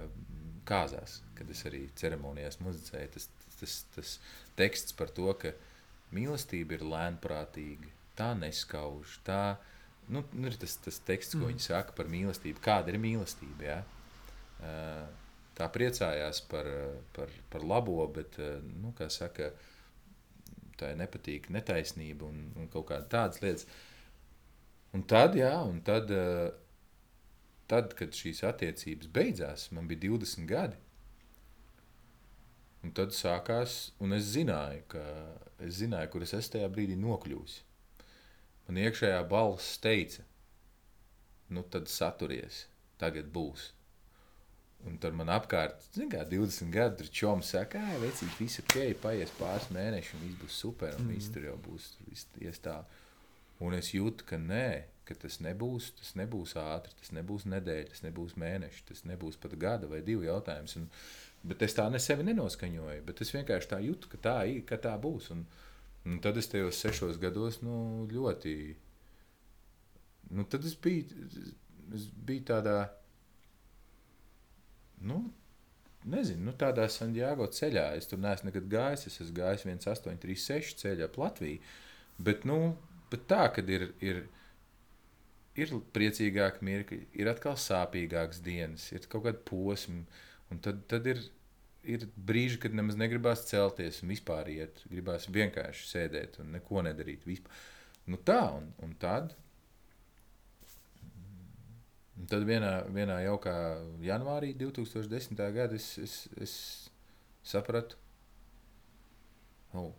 [0.68, 3.12] kāzās, kad es arī ceremonijās muzicēju.
[3.18, 3.28] Tas,
[3.60, 4.16] tas, tas
[4.56, 5.52] teksts par to, ka
[6.16, 9.20] mīlestība ir lēnprātīga, tā neskauž.
[9.28, 9.71] Tā, nu,
[10.12, 11.52] nu, ir tas, tas teksts, ko mm.
[11.54, 12.62] viņi saka par mīlestību.
[12.64, 13.68] Kāda ir mīlestība?
[13.68, 13.78] Ja?
[14.62, 15.06] Uh,
[15.58, 16.68] tā priecājās par,
[17.16, 19.52] par, par labo, bet, uh, nu, kā saka,
[20.80, 23.68] tā ir nepatīk netaisnība un, un kaut kāda tādas lietas.
[24.96, 26.52] Un tad, jā, un tad, uh,
[27.72, 30.80] tad, kad šīs attiecības beidzās, man bija 20 gadi.
[32.82, 35.04] Un tad sākās, un es zināju, ka
[35.62, 37.60] es zināju, kur es esmu tajā brīdī nokļuvis.
[38.72, 40.24] Man iekšējā balss teica,
[41.52, 42.62] nu tad saturies,
[43.02, 43.66] tagad būs.
[44.88, 48.78] Un tad man apkārt, zin kā 20 gadu, tur čoms saka, ah, vecīt, viss ok,
[49.04, 51.18] paies pāris mēneši, un viss būs super, un mm.
[51.18, 52.78] viss tur jau būs, tur viss ies tā.
[53.60, 54.70] Un es jūtu, ka nē,
[55.04, 59.58] ka tas nebūs, tas nebūs ātri, tas nebūs nedēļa, tas nebūs mēneši, tas nebūs pat
[59.60, 60.78] gada vai divu jautājums.
[60.80, 60.88] Un,
[61.44, 64.80] bet es tā ne sevi nenoskaņoju, bet es vienkārši tā jūtu, ka tā, ir, ka
[64.80, 65.28] tā būs.
[65.36, 65.44] Un,
[66.06, 68.56] un tad es tajos sešos gados nu, ļoti.
[70.32, 71.28] Nu, tad es biju,
[71.96, 72.78] es biju tādā,
[75.04, 75.22] nu,
[76.08, 77.92] nezinu, nu, tādā Santiago ceļā.
[78.00, 79.08] Es tur neesmu nekad gājis.
[79.10, 81.60] Es esmu gājis 1836 ceļā pa Latviju.
[82.22, 82.60] Bet, nu,
[83.12, 84.24] bet tā, kad ir, ir,
[85.60, 90.06] ir priecīgāki mirkļi, ir atkal sāpīgākas dienas, ir kaut kāda posma.
[90.52, 91.22] Un tad, tad ir,
[91.84, 94.84] ir brīži, kad nemaz negribās celties un vispār iet.
[94.92, 97.26] Gribās vienkārši sēdēt un neko nedarīt.
[97.28, 97.64] Vispār.
[98.12, 99.36] Nu tā, un, un tad.
[102.20, 103.56] Un tad vienā, vienā jaukā
[104.06, 105.42] janvārī 2010.
[105.56, 106.54] gadā es, es, es
[107.48, 107.98] sapratu,
[109.72, 109.94] ka oh,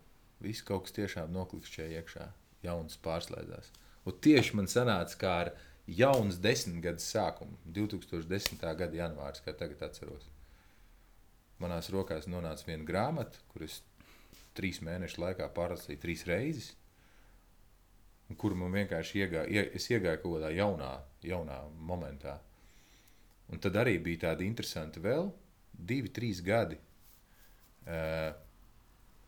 [0.45, 2.29] viss kaut kas tiešām noklikšķēja iekšā,
[2.67, 3.73] jauns pārslēdzās.
[4.07, 5.53] Un tieši man sanāca kā ar
[5.87, 8.63] jaunas desmitgades sākumu, 2010.
[8.79, 10.29] gada janvāris, kā tagad atceros.
[11.63, 13.81] Manās rokās nonāca viena grāmata, kuras
[14.57, 16.73] trīs mēnešu laikā pārlasīju trīs reizes.
[18.41, 22.39] kur man vienkārši iegāja, ie, es iegāju kaut kādā jaunā, jaunā momentā.
[23.53, 25.29] Un tad arī bija tādi interesanti vēl
[25.73, 26.79] divi, trīs gadi,
[27.85, 28.31] uh,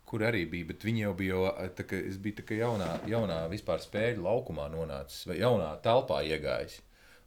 [0.09, 4.25] kur arī bija, bet viņi jau bija, tā, es biju tā jaunā, jaunā vispār spēļu
[4.25, 6.81] laukumā nonācis, vai jaunā telpā iegājis.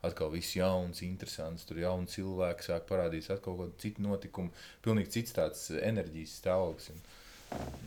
[0.05, 5.15] Atkal viss jauns, interesants, tur jauni cilvēki sāk parādīties, atkal kaut kāda cita notikuma, pilnīgi
[5.15, 6.91] cits tāds enerģijas stāvoklis.
[6.93, 7.01] Un,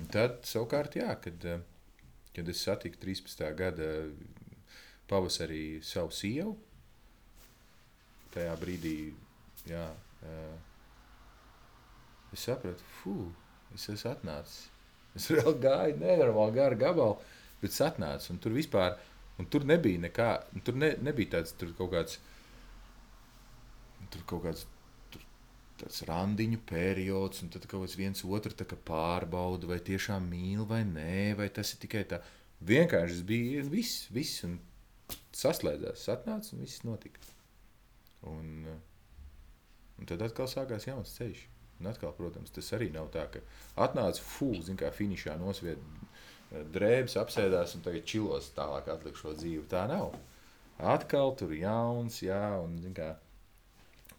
[0.00, 1.46] un tad savukārt, jā, kad,
[2.34, 3.44] kad es satiku 13.
[3.58, 3.90] gada
[5.11, 6.56] pavasarī savu sievu,
[8.34, 8.96] tajā brīdī,
[9.70, 9.86] jā,
[12.34, 13.30] es sapratu, fuh,
[13.74, 14.66] es esmu atnācis.
[15.18, 17.16] Es vēl gāju nenormāli garu gabalu,
[17.62, 18.98] bet es atnācu un tur vispār.
[19.41, 20.28] Un tur nebija nekā,
[20.66, 22.18] tur ne, nebija tāds tur kaut kāds,
[24.12, 24.66] tur kaut kāds
[25.12, 25.24] tur,
[25.80, 31.36] tāds randiņu periods, un tad kaut kāds viens otru pārbauda, vai tiešām mīl vai nē,
[31.41, 32.20] vai tas ir tikai tā.
[32.68, 34.59] Vienkārši bija viss, viss, un
[35.32, 37.24] saslēdzās, atnāca un viss notika.
[38.28, 38.68] Un,
[39.97, 41.47] un tad atkal sākās jauns ceļš.
[41.80, 43.41] Un atkal, protams, tas arī nav tā, ka
[43.80, 45.80] atnāca fūks, kā finišā nosviet
[46.51, 49.66] drēbes, apsēdās un tagad čilos tālāk atlikšo dzīvi.
[49.70, 50.14] Tā nav.
[50.80, 53.12] Atkal tur ir jauns, jā, un kā,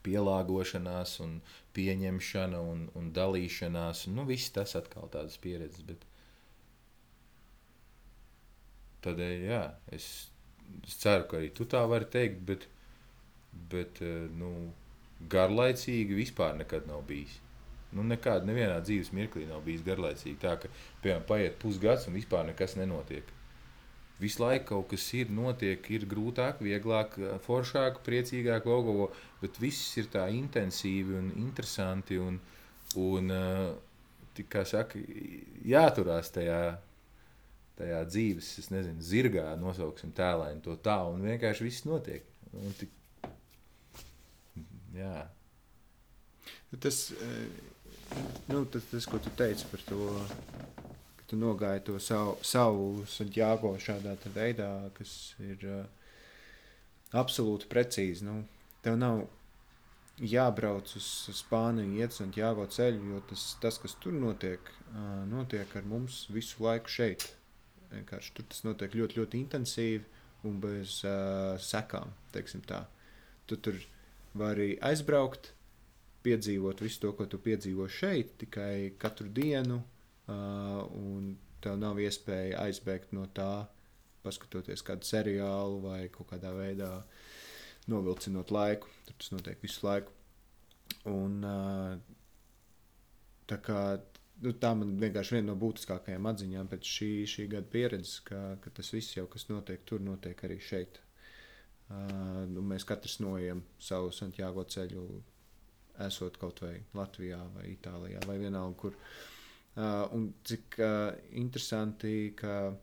[0.05, 1.39] pielāgošanās, un
[1.75, 4.05] pieņemšana un, un dalīšanās.
[4.13, 5.85] Nu, viss tas atkal tādas pieredzes.
[5.87, 6.05] Bet
[9.05, 9.63] tādēļ, jā,
[9.97, 10.07] es,
[10.85, 12.67] es ceru, ka arī tu tā vari teikt, bet,
[13.73, 14.01] bet
[14.37, 14.51] nu,
[15.31, 17.39] garlaicīgi vispār nekad nav bijis.
[17.91, 20.39] Nu, nekādā nevienā dzīves mirklī nav bijis garlaicīgi.
[20.39, 20.71] Tā ka,
[21.03, 23.27] piemēram, paiet pusgads un vispār nekas nenotiek.
[24.21, 27.17] Visu laiku kaut kas ir, notiek, ir grūtāk, vieglāk,
[27.47, 29.09] foršāk, priecīgāk, logo,
[29.41, 32.19] bet viss ir tā intensīvi un interesanti.
[32.21, 32.37] Un,
[33.01, 33.33] un
[34.51, 35.01] kā saka,
[35.67, 36.61] jāturās tajā,
[37.81, 42.29] tajā dzīves, es nezinu, zirgā, nosauksim tēlēni to tā, un vienkārši viss notiek.
[42.61, 42.93] Un tik,
[44.95, 45.17] jā.
[46.79, 47.03] Tas,
[48.47, 50.07] nu, tas, tas, ko tu teici par to,
[51.19, 55.83] ka tu nogāji to savu, savu Santiago šādā veidā, kas ir uh,
[57.17, 58.25] absolūti precīzi.
[58.27, 58.41] Nu,
[58.85, 59.23] tev nav
[60.21, 65.87] jābrauc uz Spāniju, iet Santiago ceļu, jo tas, tas kas tur notiek, uh, notiek ar
[65.87, 67.31] mums visu laiku šeit.
[67.91, 70.05] Vienkārši tur tas notiek ļoti, ļoti intensīvi
[70.47, 72.13] un bez uh, sekām.
[72.31, 73.79] Tu tur
[74.37, 75.51] vari aizbraukt,
[76.25, 79.81] piedzīvot visu to, ko tu piedzīvo šeit, tikai katru dienu,
[80.29, 83.65] uh, un tev nav iespēja aizbēgt no tā,
[84.21, 86.91] paskatoties kādu seriālu vai kaut kādā veidā
[87.89, 88.89] novilcinot laiku.
[89.07, 90.13] Tur tas notiek visu laiku.
[91.09, 91.95] Un, uh,
[93.49, 93.79] tā, kā,
[94.43, 98.73] nu, tā man vienkārši viena no būtiskākajām atziņām pēc šī, šī gada pieredzes, ka, ka
[98.77, 101.01] tas viss jau, kas notiek tur, notiek arī šeit.
[101.91, 105.07] Uh, nu, mēs katrs noejam savu Santiago ceļu
[106.05, 108.95] esot kaut vai Latvijā vai Itālijā vai vienalga, kur.
[109.71, 112.73] Uh, un cik uh, interesanti, ka,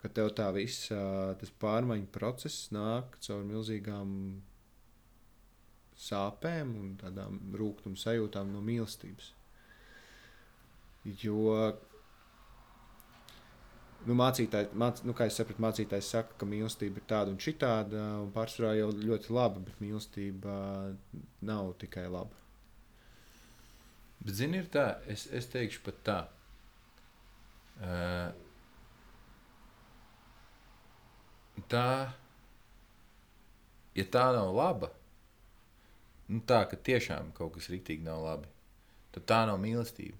[0.00, 4.14] ka tev tā viss uh, tas pārmaiņu process nāk caur milzīgām
[5.96, 9.32] sāpēm un tādām rūkstošām sajūtām no mīlestības.
[11.22, 11.44] Jo
[14.06, 18.02] nu, mācītāji, māc, nu, kā es sapratu, mācītājs saka, ka mīlestība ir tāda un šitāda,
[18.22, 20.56] un pārsvarā jau ļoti laba, bet mīlestība
[21.46, 22.42] nav tikai laba.
[24.20, 26.18] Bet, zini, ir tā, es, es teikšu pat tā.
[27.76, 28.30] Uh,
[31.70, 31.88] tā,
[33.98, 34.92] ja tā nav laba,
[36.30, 38.54] nu tā, ka tiešām kaut kas rītīgi nav labi,
[39.14, 40.18] tad tā nav mīlestība.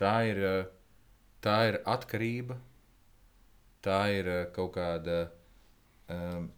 [0.00, 0.72] Tā ir uh,
[1.44, 2.56] tā ir atkarība,
[3.84, 5.18] tā ir eh, kaut kāda.
[6.10, 6.48] Um,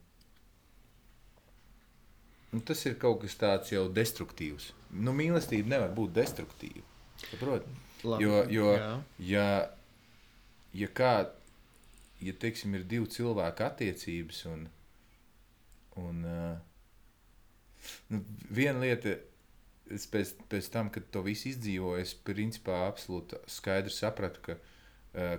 [2.53, 4.71] nu, tas ir kaut kas tāds jau destruktīvs.
[4.95, 6.85] Nu, mīlestība nevar būt destruktīva.
[7.23, 7.83] Saprotiet?
[8.07, 8.71] Jo, jo
[9.25, 9.49] ja,
[10.77, 11.13] ja kā,
[12.23, 14.67] ja teiksim, ir divi cilvēki attiecības, un,
[16.03, 16.59] un uh,
[18.13, 18.21] nu,
[18.53, 19.17] viena lieta
[20.13, 24.59] pēc, pēc tam, kad to visu izdzīvoju, es principā absolūti skaidri sapratu, ka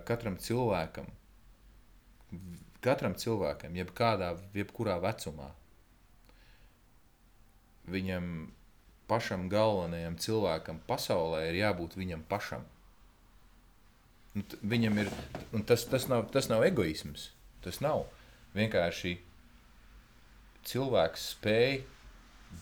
[0.07, 1.09] katram cilvēkam,
[2.81, 5.51] katram cilvēkam, jebkādā, jebkurā vecumā,
[7.87, 8.31] viņam
[9.07, 12.65] pašam galvenajam cilvēkam pasaulē ir jābūt viņam pašam.
[14.35, 15.11] Nu, viņam ir,
[15.55, 17.31] un tas, tas, nav, tas nav egoisms.
[17.63, 18.05] Tas nav
[18.57, 19.15] vienkārši
[20.67, 21.79] cilvēks spēj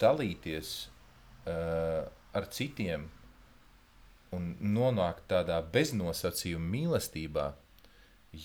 [0.01, 2.05] dalīties uh,
[2.35, 3.09] ar citiem
[4.35, 7.45] un nonākt tādā beznosacījuma mīlestībā,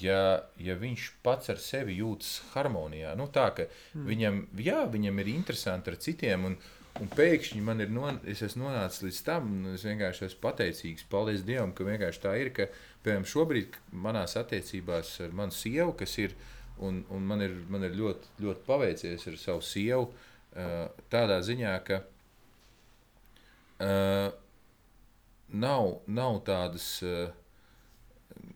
[0.01, 4.05] ja, ja viņš pats ar sevi jūtas harmonijā, nu tā, mm.
[4.07, 6.57] viņam, jā, viņam ir interesanti ar citiem, un,
[7.01, 11.45] un pēkšņi man ir non, es nonācis līdz tam, un es vienkārši esmu pateicīgs, paldies
[11.49, 12.69] Dievam, ka vienkārši tā ir, ka,
[13.05, 16.37] piemēram, šobrīd manās attiecībās ar manu sievu, kas ir,
[16.81, 20.11] un, un man ir, man ir ļoti, ļoti paveicies ar savu sievu,
[21.11, 22.01] tādā ziņā, ka
[23.81, 24.31] uh,
[25.53, 27.31] nav, nav tādas uh,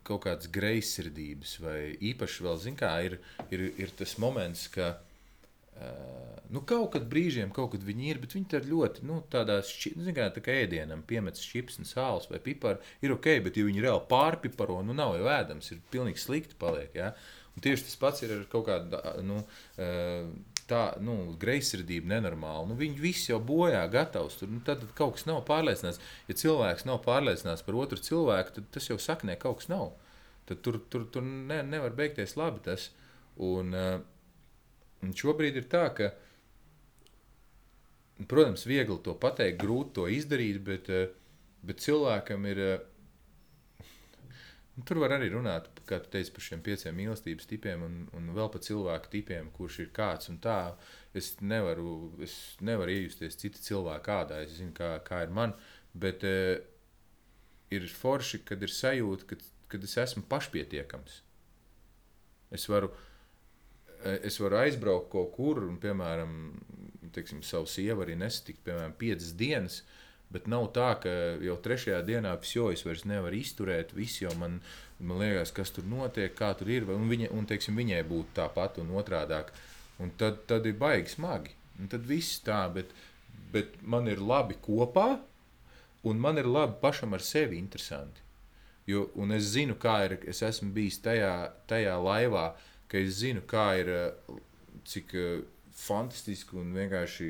[0.04, 1.78] kaut kādas greizsirdības, vai
[2.12, 3.18] īpaši vēl, zin kā, ir,
[3.50, 8.36] ir, ir tas moments, ka uh, nu, kaut kad brīžiem kaut kad viņi ir, bet
[8.36, 13.16] viņi ir ļoti, nu, tādā, kā, tā kā ēdienam, piemetas čips sāls vai piparu, ir
[13.16, 17.14] ok, bet ja viņi reāli pārpiparo, nu, nav jau ēdams, ir pilnīgi slikti paliek, ja?
[17.54, 19.40] Un tieši tas pats ir ar kaut kādu, nu,
[19.78, 22.66] uh, tā nu, greizsirdība nenormāla.
[22.70, 24.38] Nu, viņi visi jau bojā gatavs.
[24.40, 26.00] Tur, nu, tad, tad kaut kas nav pārliecināts.
[26.28, 29.92] Ja cilvēks nav pārliecināts par otru cilvēku, tad tas jau saknē kaut kas nav.
[30.48, 32.62] Tad tur, tur, tur ne, nevar beigties labi.
[32.66, 32.90] Tas.
[33.44, 36.12] Un, uh, šobrīd ir tā, ka,
[38.30, 41.08] protams, viegli to pateikt, grūti to izdarīt, bet, uh,
[41.66, 42.66] bet cilvēkam ir.
[44.74, 48.32] Uh, Tur var arī runāt, kā tu teici, par šiem pieciem mīlestības tipiem un, un
[48.34, 50.74] vēl par cilvēku tipiem, kurš ir kāds un tā.
[51.14, 55.54] Es nevaru, es nevaru iejusties citu cilvēku kādā, es zinu, kā, kā ir man,
[55.94, 56.34] bet e,
[57.70, 59.38] ir forši, kad ir sajūta, ka,
[59.70, 61.20] kad es esmu pašpietiekams.
[62.58, 62.90] Es varu,
[64.00, 66.34] e, es varu aizbraukt kaut kur un, piemēram,
[67.14, 71.10] teiksim, savu sievu arī nesatikt, piemēram, piecas dienas, uh, Bet nav tā, ka
[71.44, 72.32] jau trešajā dienā
[72.72, 74.60] es vairs nevaru izturēt, viss jau man,
[74.98, 76.88] man liekas, kas tur notiek, kā tur ir.
[76.90, 79.52] Un, viņa, un teiksim, viņai būtu tāpat un otrādāk.
[80.02, 81.54] Un tad, tad ir baigi smagi.
[81.78, 82.90] Un tad viss tā, bet,
[83.52, 85.20] bet man ir labi kopā,
[86.02, 88.22] un man ir labi pašam ar sevi interesanti.
[88.86, 91.34] Jo, un es zinu, kā ir, es esmu bijis tajā,
[91.70, 92.50] tajā laivā,
[92.90, 93.90] ka es zinu, kā ir,
[94.84, 95.44] cik eh,
[95.78, 97.28] fantastiski un vienkārši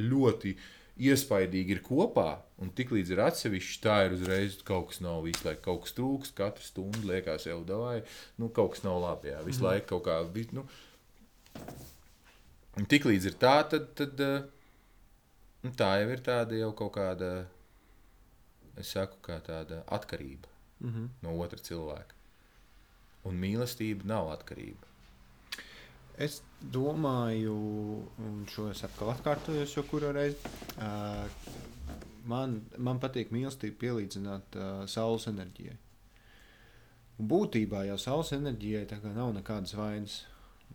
[0.00, 0.68] ļoti uh,
[1.00, 5.62] iespaidīgi ir kopā, un tiklīdz ir atsevišķi, tā ir uzreiz kaut kas nav visu laiku,
[5.64, 8.00] kaut kas trūks, katru stundu liekas jau davai,
[8.40, 9.68] nu kaut kas nav labi, jā, visu mm.
[9.70, 10.18] laiku kaut kā,
[10.56, 10.66] nu,
[12.80, 14.20] un tiklīdz ir tā, tad, tad
[15.64, 17.32] nu, tā jau ir tāda jau kaut kāda,
[18.80, 20.48] es saku, kā tāda atkarība
[20.80, 21.08] mm -hmm.
[21.22, 22.14] no otra cilvēka.
[23.24, 24.89] Un mīlestība nav atkarība.
[26.20, 27.54] Es domāju,
[28.20, 30.36] un šo es atkal atkārtojos, jo kuru reizi
[30.76, 31.24] uh,
[32.28, 35.78] man, man patīk mīlestību pielīdzināt uh, saules enerģijai.
[37.20, 40.18] Un būtībā jau saules enerģijai nav nekādas vainas,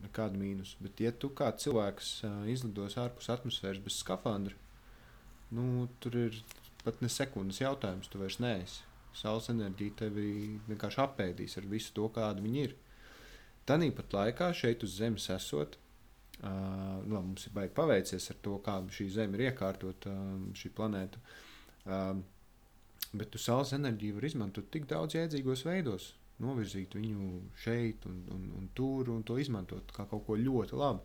[0.02, 0.76] nekāda mīnus.
[0.82, 4.58] Bet, ja tu kā cilvēks uh, izlidos ārpus atmosfēras bez skafandra,
[5.54, 6.41] nu, tur ir
[6.82, 8.82] pat ne sekundes jautājums, tu vairs neesi.
[9.16, 12.76] Saules enerģija tevi vienkārši apēdīs ar visu to, kāda viņi ir.
[13.66, 15.80] Tāpat laikā šeit uz Zemes esot,
[16.43, 21.22] uh, nu, mums ir paveicies ar to, kā šī Zeme ir iekārtota, uh, šī planēta.
[21.86, 22.20] Uh,
[23.16, 26.11] bet tu saules enerģiju var izmantot tik daudz jēdzīgos veidos,
[26.43, 27.32] novirzīt viņu
[27.63, 31.01] šeit un, un, un tur un to izmantot kā kaut ko ļoti labu.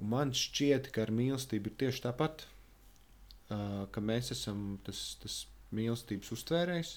[0.00, 5.44] Un man šķiet, ka ar mīlestību ir tieši tāpat, uh, ka mēs esam tas, tas
[5.76, 6.94] mīlestības uztvērējs,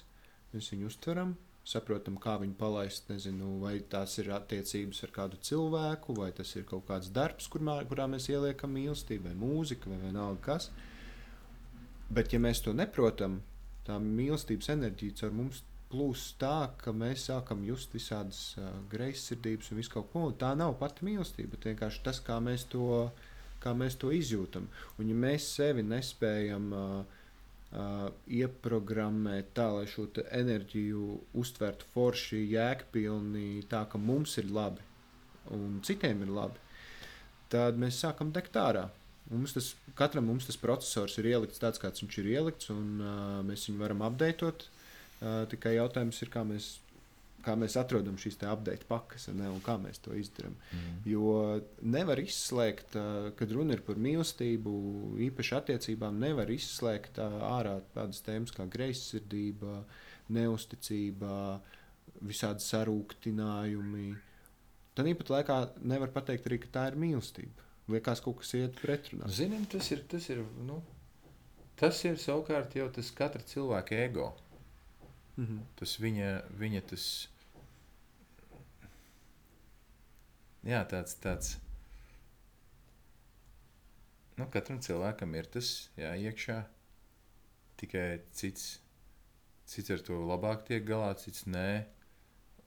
[0.51, 1.35] mēs viņu uztveram,
[1.67, 3.09] saprotam, kā viņu palaist.
[3.11, 7.79] Nezinu, vai tās ir attiecības ar kādu cilvēku, vai tas ir kaut kāds darbs, kurā,
[7.89, 10.69] kurā mēs ieliekam mīlestību, vai mūzika, vai vienalga kas.
[12.13, 13.41] Bet, ja mēs to neprotam,
[13.87, 19.79] tā mīlestības enerģija caur mums plūst tā, ka mēs sākam just visādas uh, greizsirdības un
[19.79, 20.27] visu kaut ko.
[20.29, 23.07] Un tā nav pati mīlestība, bet vienkārši tas, kā mēs to,
[23.63, 24.67] kā mēs to izjūtam.
[24.99, 27.21] Un ja mēs sevi nespējam uh,
[27.73, 31.05] uh, ieprogrammēt tā, lai šo enerģiju
[31.41, 34.83] uztvertu forši, jēgpilni, tā ka mums ir labi
[35.51, 36.61] un citiem ir labi,
[37.51, 38.87] tad mēs sākam degt ārā.
[39.31, 43.41] Mums tas, katram mums tas processors ir ielikts tāds, kāds viņš ir ielikts, un uh,
[43.47, 44.67] mēs viņu varam apdeitot.
[45.23, 46.73] Uh, tikai jautājums ir, kā mēs
[47.43, 50.55] kā mēs atrodam šīs update pakas ne, un kā mēs to izdarām.
[50.71, 50.97] Mm.
[51.09, 51.33] Jo
[51.81, 52.97] nevar izslēgt,
[53.39, 54.73] kad runa ir par mīlestību,
[55.29, 59.81] īpaši attiecībām, nevar izslēgt ārā tādas tēmas kā greizsirdība,
[60.33, 61.33] neusticība,
[62.23, 64.13] visādi sarūktinājumi.
[64.93, 67.69] Tad īpat laikā nevar pateikt arī, ka tā ir mīlestība.
[67.91, 69.27] Liekas, kaut kas iet pretrunā.
[69.27, 70.77] Zinām, tas ir, tas ir, nu,
[71.79, 74.31] tas ir savukārt jau tas katra cilvēka ego.
[75.35, 75.59] Mm -hmm.
[75.75, 76.29] Tas viņa,
[76.59, 77.27] viņa tas
[80.67, 81.55] jā, tāds, tāds.
[84.37, 86.59] Nu, katram cilvēkam ir tas jā, iekšā.
[87.77, 88.79] Tikai cits,
[89.69, 91.83] cits ar to labāk tiek galā, cits nē.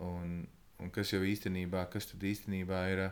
[0.04, 0.44] Un,
[0.82, 3.02] un kas jau īstenībā, kas tad īstenībā ir,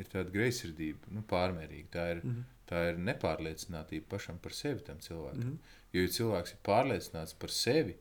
[0.00, 1.88] ir tāda greizsirdība, nu, pārmērīga.
[1.94, 2.44] Tā ir, Mhm.
[2.68, 5.54] tā ir nepārliecinātība pašam par sevi tam cilvēkam.
[5.54, 5.58] Mhm.
[5.92, 7.96] Jo, ja cilvēks ir pārliecināts par sevi,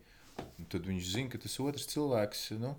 [0.69, 2.75] tad viņš zina, ka tas otrs cilvēks, nu,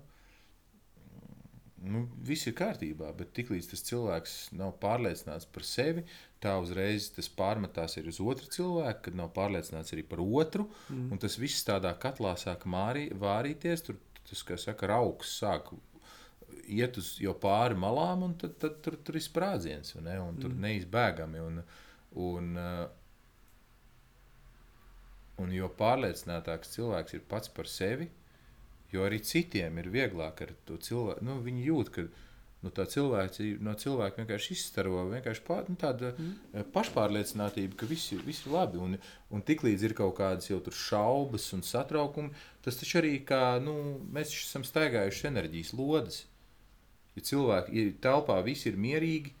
[1.83, 3.11] nu viss ir kārtībā.
[3.17, 6.05] Bet tiklīdz tas cilvēks nav pārliecināts par sevi,
[6.43, 10.69] tā uzreiz tas pārmetās arī uz otru cilvēku, kad nav pārliecināts arī par otru.
[10.89, 11.11] Mhm.
[11.11, 13.85] Un tas viss tādā katlā sāk mārī, vārīties.
[13.87, 15.73] Tur tas, kā saka, augs sāk
[16.63, 20.19] iet uz jau pāri malām, un tad, tad tur, tur ir sprādziens, vai ne?
[20.23, 20.61] un tur Mm.
[20.63, 21.41] neizbēgami.
[21.43, 21.63] Un,
[22.15, 22.59] un,
[25.43, 28.09] un jo pārliecinātāks cilvēks ir pats par sevi,
[28.93, 31.25] jo arī citiem ir vieglāk ar to cilvēku.
[31.25, 32.05] Nu, viņi jūt, ka
[32.63, 36.67] nu, tā cilvēks no cilvēka vienkārši izstaro vienkārši pār, nu, tāda Mm.
[36.75, 38.77] pašpārliecinātība, ka viss viss ir labi.
[38.79, 38.97] Un,
[39.31, 42.31] un tiklīdz ir kaut kādas jau tur šaubas un satraukumi,
[42.61, 46.25] tas taču arī kā nu, mēs esam staigājuši enerģijas lodes.
[47.15, 49.33] Ja cilvēki ja telpā visi ir mierīgi,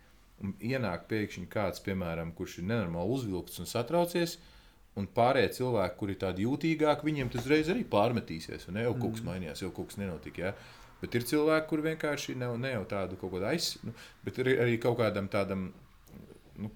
[0.43, 4.37] un ienāk pēkšņi kāds, piemēram, kurš ir nenormāli uzvilkts un satraucies,
[4.99, 8.67] un pārējie cilvēki, kuri ir tādi jūtīgāki, viņiem tas uzreiz arī pārmetīsies.
[8.75, 10.49] Ne jau kaut kas mainījās, jau kaut kas nenotika.
[10.49, 10.53] Ja?
[11.01, 14.53] Bet ir cilvēki, kuriem vienkārši nav ne jau tādu kaut kādu aizsardzību, nu, bet arī,
[14.65, 15.65] arī kaut kādam tādam,
[16.61, 16.69] nu,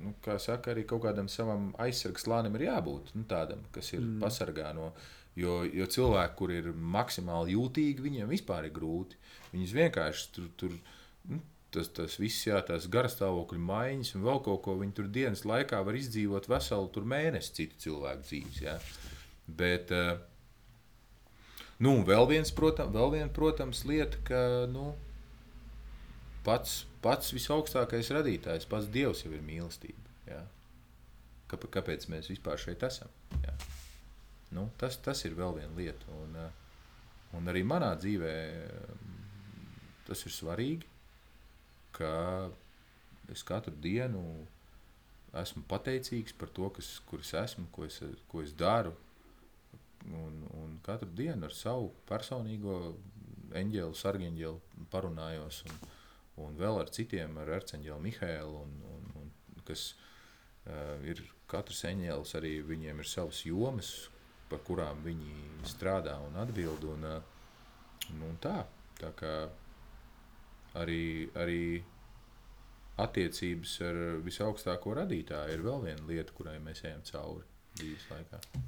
[0.00, 4.02] nu, kā saka, arī kaut kādam savam aizsardzības slānim ir jābūt nu, tādam, kas ir
[4.02, 4.18] mm.
[4.24, 4.90] pasargā no.
[5.38, 9.20] Jo, jo cilvēki, kur ir maksimāli jūtīgi, viņiem vispār ir grūti.
[9.52, 10.72] Viņus vienkārši tur, tur
[11.30, 11.38] nu,
[11.74, 14.76] tas, tas viss, jā, tās garastāvokļa maiņas un vēl kaut ko.
[14.80, 18.60] Viņi tur dienas laikā var izdzīvot veselu tur mēnesi citu cilvēku dzīves.
[18.64, 18.76] Jā.
[19.60, 20.20] Bet, uh,
[21.84, 24.42] nu, vēl viens, protams, vēl viena, protams, lieta, ka
[24.72, 24.90] nu,
[26.46, 30.16] pats, pats visaugstākais radītājs, pats Dievs jau ir mīlestība.
[30.28, 30.44] Jā.
[31.48, 33.12] Kāpēc, mēs vispār šeit esam?
[33.44, 33.54] Jā.
[34.56, 36.12] Nu, tas, tas ir vēl viena lieta.
[36.24, 39.18] Un, uh, un arī manā dzīvē mm,
[40.08, 40.88] tas ir svarīgi,
[41.98, 42.14] ka
[43.32, 44.22] es katru dienu
[45.36, 48.94] esmu pateicīgs par to, kas, kur es esmu, ko es, ko es daru.
[50.08, 52.78] Un, un katru dienu ar savu personīgo
[53.58, 55.80] eņģeli, sargeņģeli parunājos, un,
[56.44, 59.32] un vēl ar citiem, ar arcangelu Mihēlu, un, un, un,
[59.68, 63.92] kas uh, ir katrs eņģēlis, arī viņiem ir savas jomas,
[64.48, 66.86] par kurām viņi strādā un atbild.
[66.88, 68.62] Un, uh, nu, un tā,
[69.00, 69.32] tā kā
[70.78, 71.62] arī, arī
[72.98, 77.46] attiecības ar visaugstāko radītāju ir vēl viena lieta, kurai mēs ejam cauri.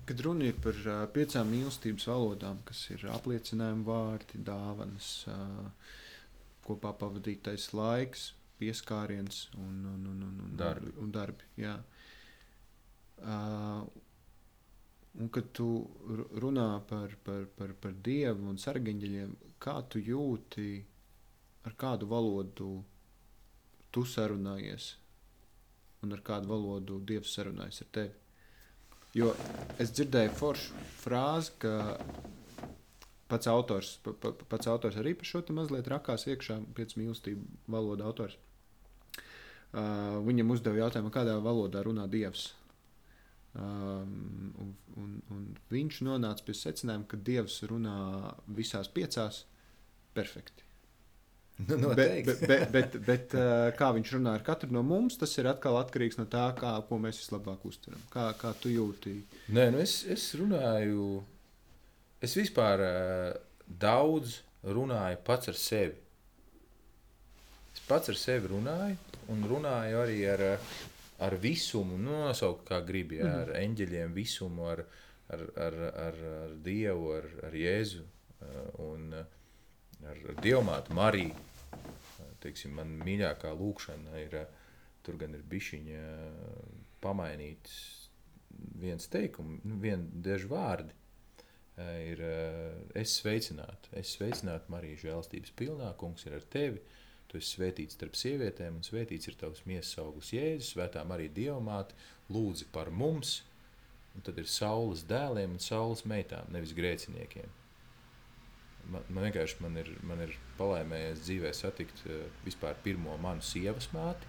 [0.07, 5.97] Kad runa ir par uh, piecām mīlestības valodām, kas ir apliecinājumi, vārdi, dāvanas, uh,
[6.67, 8.29] kopā pavadītais laiks,
[8.61, 10.93] pieskāriens un, un, un, un, un Darbi.
[11.03, 11.75] Un darbi jā.
[13.25, 13.83] uh,
[15.19, 15.67] un kad tu
[16.07, 20.69] ru- runā par, par, par, par dievu un sargeņģeļiem, kā tu jūti,
[21.67, 22.71] ar kādu valodu
[23.91, 24.95] tu sarunājies,
[26.05, 28.17] un ar kādu valodu dievs sarunājas ar tevi?
[29.19, 29.33] Jo
[29.83, 31.73] es dzirdēju foršu frāzi, ka
[33.31, 38.07] pats autors, pa, pa, pats autors arī par šo mazliet rakās iekšā, pēc mīlestību valoda
[38.07, 38.39] autors.
[39.71, 42.49] Uh, viņam uzdeva jautājumu, kādā valodā runā Dievs.
[43.55, 47.95] Um, un, un, un viņš nonāca pie secinājuma, ka Dievs runā
[48.59, 49.45] visās piecās
[50.15, 50.70] perfekti.
[51.61, 52.35] Nu, Bet, noteikti.
[52.41, 55.77] bet, bet, bet, bet uh, kā viņš runā ar katru no mums, tas ir atkal
[55.81, 58.01] atkarīgs no tā, kā, ko mēs vislabāk uztveram.
[58.13, 59.19] Kā, kā tu jūti?
[59.53, 61.19] Nē, nu es, es runāju,
[62.25, 63.35] es vispār uh,
[63.67, 65.99] daudz runāju pats ar sevi.
[67.75, 68.97] Es pats ar sevi runāju,
[69.31, 70.71] un runāju arī ar, eh,
[71.23, 74.85] ar visumu, nu, nosaukt kā gribi, jā, ar eņģeļiem, visumu, ar,
[75.31, 79.25] ar, ar, ar, ar Dievu, ar, ar Jēzu eh, un eh,
[80.09, 81.47] ar, ar Dievmātu Mariju.
[82.41, 84.47] Teiksim, man mīļākā lūkšana ir, eh,
[85.05, 87.75] tur gan ir bišķiņa eh, pamainīts
[88.81, 90.97] viens teikums, nu, viena daži vārdi.
[91.77, 92.21] eh, Ir
[92.95, 96.81] es sveicinātu, es sveicinātu Mariju žēlstības pilnā, kungs ir ar tevi.
[97.29, 101.95] Tu esi svētīts starp sievietēm, un svētīts ir tavs miesas augurs Jēzus, svētā Marija Dievmāte,
[102.29, 103.43] lūdzi par mums.
[104.15, 107.60] Un tad ir saules dēliem un saules meitām, nevis grēciniekiem.
[108.91, 113.91] Man, man vienkārši man ir, man ir palaimējies dzīvē satikt uh, vispār pirmo manu sievas
[113.95, 114.27] māti.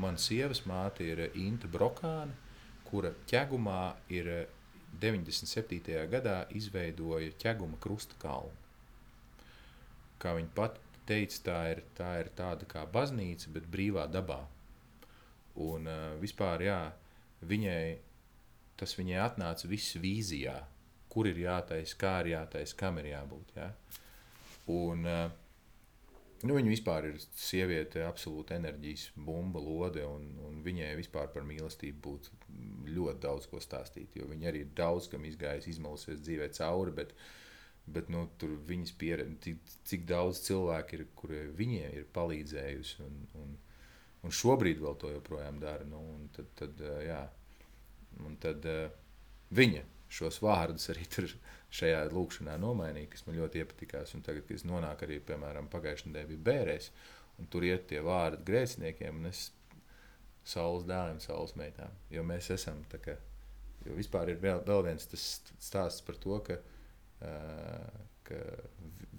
[0.00, 2.32] Mana sievas māte ir eh, Inta Brokāne,
[2.88, 3.80] kura ķegumā
[4.16, 4.46] ir eh,
[5.02, 5.92] 97.
[6.12, 8.56] gadā izveidoja ķeguma krusta kalnu.
[10.22, 10.78] Kā viņa pat
[11.08, 14.38] teica, tā ir, tā ir tāda kā baznīca, bet brīvā dabā.
[15.60, 16.78] Un uh, vispār, jā,
[17.44, 17.98] viņai
[18.80, 20.54] tas viņai atnāca viss vīzijā,
[21.12, 23.52] kur ir jātaisa, kā ir jātaisa, kam ir jābūt.
[23.58, 23.68] Jā.
[24.72, 25.26] Un, uh,
[26.46, 32.00] nu, viņa vispār ir sieviete, absolūta enerģijas bumba, lode, un, un viņai vispār par mīlestību
[32.06, 32.40] būtu
[32.96, 34.16] ļoti daudz ko stāstīt.
[34.18, 36.96] Jo viņa arī ir daudz kam izgājusi, izmalusies dzīvē cauri.
[37.02, 37.14] Bet,
[37.92, 42.98] bet nu, tur viņas pieredze, cik, cik daudz cilvēku ir, kuri viņai ir palīdzējusi.
[43.06, 43.54] Un, un,
[44.22, 45.86] un šobrīd vēl to joprojām dara.
[45.88, 47.24] Nu, un tad, tad, jā,
[48.24, 48.66] un tad
[49.52, 51.28] viņa šos vārdus arī tur
[51.72, 54.12] šajā lūkšanā nomainīja, kas man ļoti iepatikās.
[54.16, 56.90] Un tagad, kad es nonāku arī, piemēram, pagājušajā nedēļā bija bērēs,
[57.40, 59.46] un tur iet tie vārdi grēciniekiem, un es
[60.44, 61.96] saules dēliem, saules meitām.
[62.12, 63.16] Jo mēs esam tā kā,
[63.86, 65.26] jo vispār ir vēl, vēl viens tas
[65.62, 66.58] stāsts par to, ka,
[67.24, 68.40] uh, ka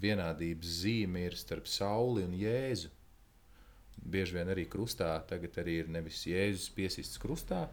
[0.04, 2.92] vienādības zīme ir starp sauli un jēzu.
[4.04, 7.64] Bieži vien arī krustā tagad arī ir nevis jēzus piesists krustā,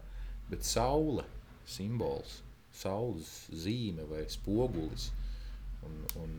[0.48, 1.26] bet saule
[1.68, 2.40] simbols
[2.76, 5.10] saules zīme vai spogulis.
[5.82, 6.36] Un, un,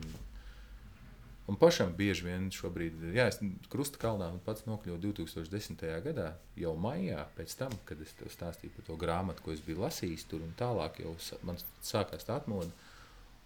[1.50, 3.40] un pašam bieži vien šobrīd, jā, es
[3.72, 5.84] krusta kalnā pats nokļuvu 2010.
[6.06, 9.84] gadā, jau maijā, pēc tam, kad es tev stāstīju par to grāmatu, ko es biju
[9.84, 11.14] lasījis tur un tālāk jau
[11.46, 12.72] man sākās tā atmoda.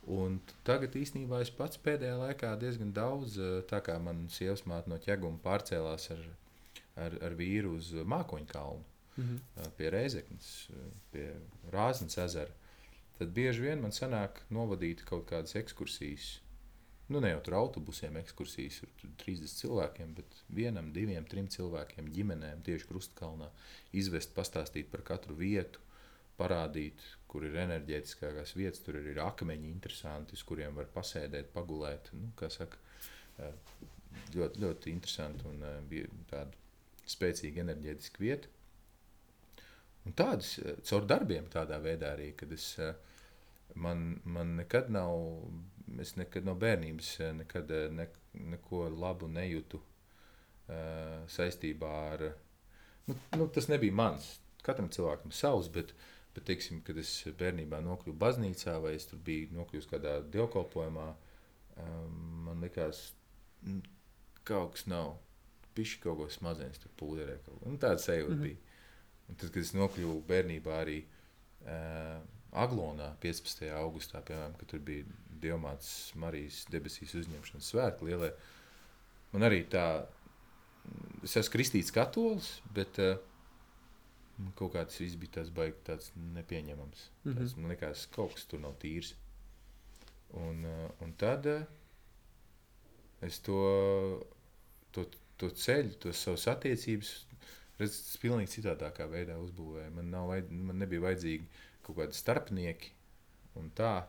[0.08, 3.34] Un tagad īstenībā es pats pēdējā laikā diezgan daudz,
[3.68, 6.22] tā kā man sievas māte no ķeguma pārcēlās ar,
[7.04, 8.86] ar, ar vīru uz Mākoņu kalnu,
[9.16, 9.74] mm -hmm.
[9.76, 10.48] pie Reizeknas,
[11.12, 11.26] pie
[11.74, 12.54] Rāznas ezera
[13.18, 16.38] tad bieži vien man sanāk novadīt kaut kādas ekskursijas.
[17.08, 22.60] Nu, ne jau tur autobusiem ekskursijas ar 30 cilvēkiem, bet vienam, diviem, trim cilvēkiem, ģimenēm
[22.66, 23.48] tieši krustkalnā
[23.96, 25.80] izvest, pastāstīt par katru vietu,
[26.38, 27.00] parādīt,
[27.30, 32.12] kur ir enerģētiskākās vietas, tur ir akmeņi interesanti, uz kuriem var pasēdēt, pagulēt.
[32.12, 32.78] Nu, saka,
[34.36, 35.64] ļoti, ļoti interesanti un
[36.30, 36.52] tāda
[37.08, 38.52] spēcīga enerģētiska vieta.
[40.06, 40.54] Un tādas
[40.88, 42.92] caur darbiem tādā veidā arī, kad es uh,
[43.74, 45.14] man, man nekad nav,
[46.00, 48.08] es nekad no bērnības nekad ne,
[48.52, 52.24] neko labu nejūtu uh, saistībā ar,
[53.08, 55.94] nu, nu, tas nebija mans, katram cilvēkam savs, bet,
[56.36, 61.08] bet teiksim, kad es bērnībā nokļuvu baznīcā vai es tur biju nokļuvis kādā dievkalpojumā,
[61.84, 63.08] um, man likās,
[63.66, 63.80] nu,
[64.48, 65.16] kaut kas nav,
[65.78, 68.48] pišķi kaut ko smazens tur pūderē, kaut ko, nu, tāda sajūta mm -hmm.
[68.48, 68.64] bija.
[69.28, 71.02] Un tad, kad es nokļuvu bērnībā arī,
[71.68, 72.22] uh,
[72.58, 73.68] Aglonā 15.
[73.78, 75.06] augustā, piemēram, kad tur bija
[75.42, 78.32] Dievmātes Marijas debesīs uzņemšanas svētki lielie.
[79.32, 79.84] Man arī tā,
[81.22, 83.20] es esmu kristīts katolis, bet uh,
[84.58, 87.04] kaut kā tas viss bija tāds baigi tāds nepieņemams.
[87.22, 87.38] Mm -hmm.
[87.38, 89.14] tas, man liekas, kaut kas tur nav tīrs.
[90.30, 91.62] Un, uh, un tad uh,
[93.22, 93.60] es to,
[94.90, 95.06] to,
[95.36, 97.14] to ceļu, to savas attiecības,
[97.78, 99.94] redzu, tas pilnīgi citādākā veidā uzbūvēju.
[99.94, 102.92] Man, nav, man nebija vajadzīgi uh, kaut kādi starpnieki
[103.58, 104.04] un tā.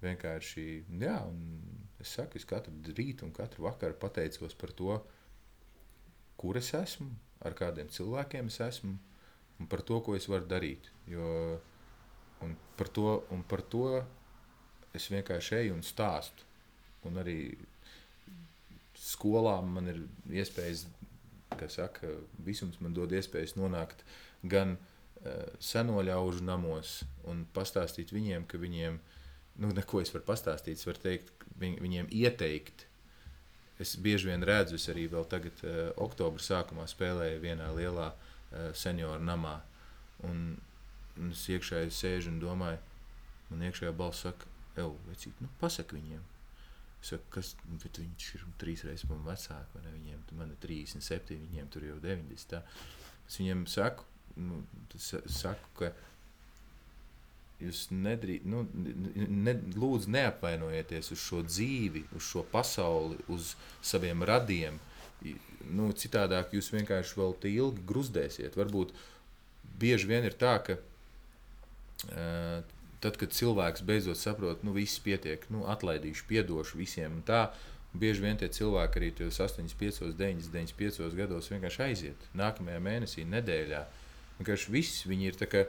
[0.00, 0.66] Vienkārši,
[0.96, 1.60] jā, un
[2.00, 4.96] es saku, es katru rītu un katru vakaru pateicos par to,
[6.40, 7.10] kur es esmu,
[7.44, 8.94] ar kādiem cilvēkiem es esmu
[9.60, 10.88] un par to, ko es varu darīt.
[11.10, 11.58] Jo,
[12.46, 13.84] un, par to, un par to
[14.96, 16.48] es vienkārši eju un stāstu.
[17.04, 17.36] Un arī
[18.96, 20.00] skolā man ir
[20.40, 20.86] iespējas,
[21.60, 22.08] kā saka,
[22.44, 24.00] visums man dod iespējas nonākt
[24.48, 24.99] gan uh,
[25.60, 28.98] seno ļaužu namos un pastāstīt viņiem, ka viņiem,
[29.60, 32.86] nu, neko es varu pastāstīt, es varu teikt, viņ, viņiem ieteikt.
[33.80, 38.70] Es bieži vien redzu, es arī vēl tagad, uh, oktobra sākumā spēlēju vienā lielā uh,
[38.76, 39.56] senioru namā.
[40.28, 40.58] Un,
[41.16, 42.80] un es iekšā sēžu un domāju,
[43.48, 44.48] man iekšējā balss saka,
[44.78, 46.20] Evo, vecīt, nu, pasaki viņiem.
[47.00, 49.94] Es saku, kas, bet viņš ir trīs reizes man vecāk, vai ne?
[49.96, 52.52] Viņiem, man ir 37, viņiem tur jau 90.
[52.52, 52.60] Tā.
[53.26, 54.06] Es viņiem saku,
[54.36, 54.62] nu,
[55.00, 55.90] saku, ka
[57.60, 63.54] jūs nedrīkst, nu, ne, lūdzu, neapvainojieties uz šo dzīvi, uz šo pasauli, uz
[63.84, 64.80] saviem radiem.
[65.68, 68.56] Nu, citādāk jūs vienkārši vēl te ilgi gruzdēsiet.
[68.56, 68.94] Varbūt
[69.80, 72.62] bieži vien ir tā, ka uh,
[73.04, 77.50] tad, kad cilvēks beidzot saprot, nu, viss pietiek, nu, atlaidīšu, piedošu visiem un tā,
[77.90, 82.28] Bieži vien tie cilvēki arī 8, 5, 9, 95 gados vienkārši aiziet.
[82.38, 83.99] Nākamajā mēnesī, nedēļā, uh,
[84.40, 85.66] Vienkārši viss viņi ir tā kā,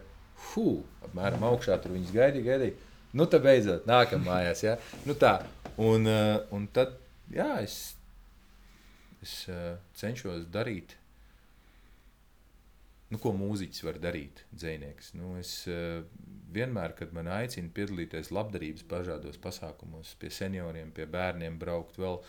[0.51, 2.91] hu, apmēram augšā tur viņas gaidīja, gaidīja.
[3.19, 4.63] Nu, tā beidzot, nākamā mājās.
[4.63, 4.78] Ja?
[5.03, 5.34] Nu, tā.
[5.76, 6.95] Un, uh, un tad,
[7.36, 7.97] jā, es,
[9.19, 10.95] es uh, cenšos darīt,
[13.11, 15.11] nu, ko mūziķis var darīt, dzinieks.
[15.19, 16.05] Nu, es uh,
[16.55, 22.22] vienmēr, kad man aicina piedalīties labdarības dažādos pasākumos, pie senioriem, pie bērniem braukt vēl,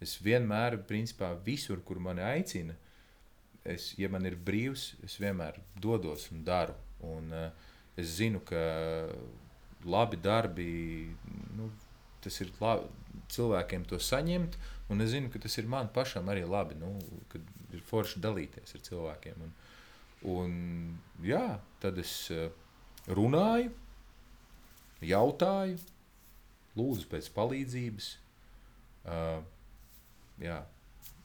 [0.00, 2.89] es vienmēr, principā, visur, kur mani aicina, uh,
[3.64, 6.76] es, ja man ir brīvs, es vienmēr dodos un daru.
[7.06, 8.60] Un, uh, es zinu, ka
[9.84, 10.70] labi darbi,
[11.56, 11.70] nu,
[12.24, 12.88] tas ir labi.
[13.30, 14.56] cilvēkiem to saņemt.
[14.90, 16.96] Un es zinu, ka tas ir man pašam arī labi, nu,
[17.30, 17.44] kad
[17.74, 19.44] ir forši dalīties ar cilvēkiem.
[19.44, 19.52] Un,
[20.32, 20.56] un,
[21.22, 22.48] jā, tad es eh,
[23.06, 23.70] runāju,
[25.06, 25.78] jautāju,
[26.78, 28.10] lūdzu pēc palīdzības.
[29.00, 29.40] Uh,
[30.42, 30.58] jā,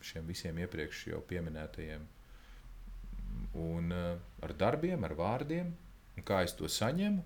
[0.05, 2.05] šiem visiem iepriekš jau pieminētajiem.
[3.55, 5.71] Un uh, ar darbiem, ar vārdiem,
[6.15, 7.23] un kā es to saņemu,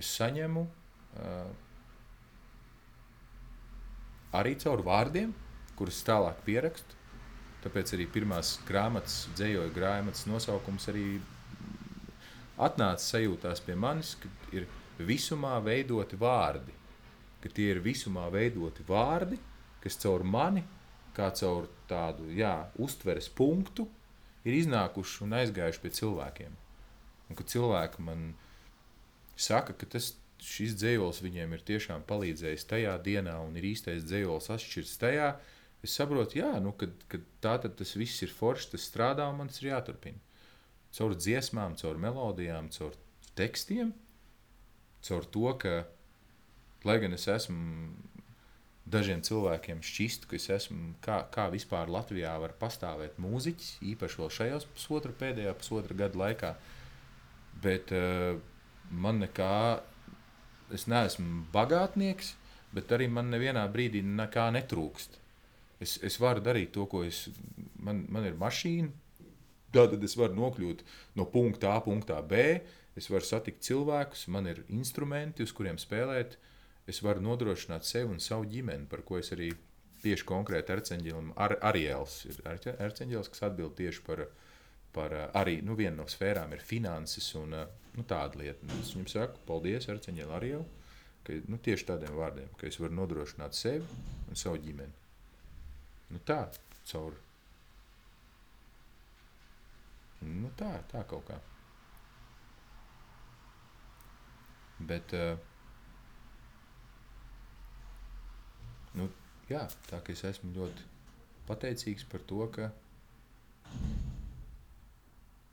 [0.00, 1.52] es saņemu uh,
[4.34, 5.32] arī caur vārdiem,
[5.78, 7.00] kurus tālāk pierakstu.
[7.64, 11.06] Tāpēc arī pirmās grāmatas, dzējoja grāmatas nosaukums arī
[12.60, 14.66] atnāca sajūtās pie manis, ka ir
[14.98, 16.74] visumā veidoti vārdi.
[17.40, 19.38] Ka tie ir visumā veidoti vārdi,
[19.82, 20.62] kas caur mani,
[21.16, 23.86] kā caur tādu jā, uztveres punktu,
[24.44, 26.58] ir iznākuši un aizgājuši pie cilvēkiem.
[27.30, 28.26] Un kad cilvēki man
[29.40, 30.12] saka, ka tas
[30.44, 35.30] šis dzīslis viņiem ir tiešām palīdzējis tajā dienā, un ir īstais dzīslis atšķirts tajā,
[35.84, 39.52] es saprotu, jā, nu, kad, kad tā tas viss ir forši, tas strādā un man
[39.52, 40.20] tas ir jāturpina.
[40.94, 42.94] Caur dziesmām, caur melodijām, caur
[43.38, 43.90] tekstiem,
[45.04, 45.74] caur to, ka,
[46.86, 48.13] lai gan es esmu
[48.84, 54.32] dažiem cilvēkiem šķistu, ka es esmu, kā, kā vispār Latvijā var pastāvēt mūziķis, īpaši vēl
[54.38, 56.52] šajos pusotra pēdējā pusotra gada laikā,
[57.64, 58.36] bet uh,
[58.90, 59.54] man nekā
[60.74, 62.34] es neesmu bagātnieks,
[62.74, 65.20] bet arī man nevienā brīdī nekā netrūkst.
[65.82, 67.26] Es, es varu darīt to, ko es.
[67.84, 68.88] Man, man ir mašīna,
[69.74, 70.84] tad es varu nokļūt
[71.18, 72.60] no punkta A, punktā B.
[72.94, 76.38] Es varu satikt cilvēkus, man ir instrumenti, uz kuriem spēlēt.
[76.90, 79.52] Es varu nodrošināt sevi un savu ģimeni, par ko es arī
[80.02, 84.26] tieši konkrēti Arcēnģelim, Ar, Ariels ir Arcēnģelis, kas atbild tieši par,
[84.92, 87.56] par arī nu, vienu no sfērām ir finanses un
[87.94, 88.66] Nu, tāda lieta.
[88.80, 90.64] Es viņam saku, paldies, arī jau.
[91.24, 93.86] Ka, nu, tieši tādiem vārdiem, ka es varu nodrošināt sevi
[94.28, 94.92] un savu ģimeni.
[96.10, 96.40] Nu, tā,
[96.90, 97.14] caur.
[100.24, 101.38] Nu, tā, tā kaut kā.
[104.84, 105.38] Bet, uh,
[108.98, 109.06] nu,
[109.50, 110.86] jā, tā kā es esmu ļoti
[111.48, 112.70] pateicīgs par to, ka,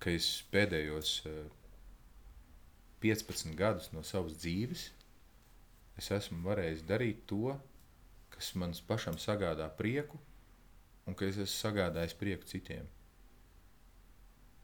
[0.01, 1.43] ka es pēdējos uh,
[3.01, 4.89] 15 gadus no savas dzīves
[5.99, 7.55] es esmu varējis darīt to,
[8.33, 10.19] kas man pašam sagādā prieku,
[11.05, 12.87] un ka es esmu sagādājis prieku citiem.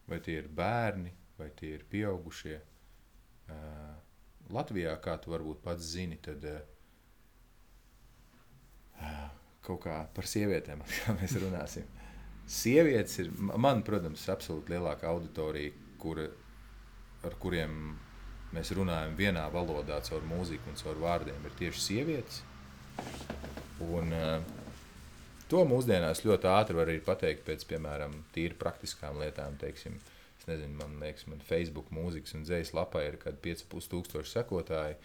[0.08, 2.58] Vai tie ir bērni, vai tie ir pieaugušie.
[3.48, 3.96] Uh,
[4.56, 6.62] Latvijā, kā tu varbūt pats zini, tad uh,
[9.68, 10.84] kaut kā par sievietēm
[11.20, 11.88] mēs runāsim.
[12.48, 16.30] Sievietes ir, man, protams, absolūti lielākā auditorija, kura,
[17.28, 17.74] ar kuriem
[18.56, 22.40] mēs runājam vienā valodā, caur mūziku un caur vārdiem, ir tieši sievietes.
[23.84, 24.38] Un, uh,
[25.52, 29.60] to mūsdienās ļoti ātri var arī pateikt pēc, piemēram, tīri praktiskām lietām.
[29.60, 30.00] Teiksim,
[30.48, 34.98] nezinu, man liekas, man Facebook mūzikas un dzējas lapā ir kaut kādi 5,5 tūkstoši sekotāji,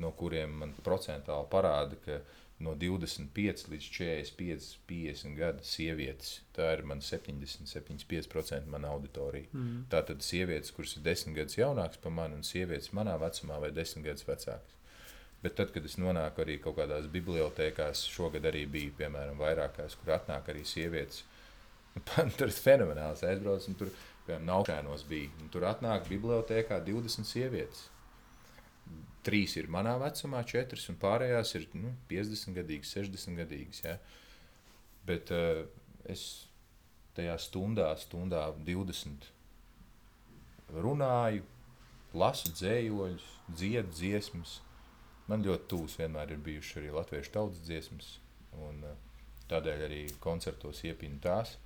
[0.00, 2.20] no kuriem man procentāli parāda, ka
[2.64, 6.40] no 25 līdz 45, 50 gadu sievietes.
[6.56, 9.48] Tā ir mana 70, 75% mana auditorija.
[9.52, 9.86] Mm.
[9.92, 13.72] Tā tad sievietes, kuras ir 10 gadus jaunākas par mani, un sievietes manā vecumā vai
[13.76, 14.76] 10 gadus vecākas.
[15.40, 20.12] Bet tad, kad es nonāku arī kaut kādās bibliotekās, šogad arī bija, piemēram, vairākās, kur
[20.18, 21.24] atnāk arī sievietes.
[22.36, 23.94] tur ir fenomenāls aizbraucis, un tur,
[24.26, 25.48] piemēram, Naukšēnos bija.
[25.54, 27.88] Tur atnāk bibliotekā 20 sievietes
[29.26, 33.82] trīs ir manā vecumā, četras, un pārējās ir nu, 50 gadīgas, 60 gadīgas.
[33.84, 33.96] Ja?
[35.08, 35.64] Bet uh,
[36.08, 36.24] es
[37.16, 39.28] tajā stundā, stundā 20
[40.70, 41.44] runāju,
[42.14, 44.58] lasu dzējoļus, dziedu dziesmas.
[45.30, 48.14] Man ļoti tūs vienmēr ir bijušas arī latviešu tautas dziesmas,
[48.58, 48.96] un uh,
[49.50, 51.56] tādēļ arī koncertos iepinu tās,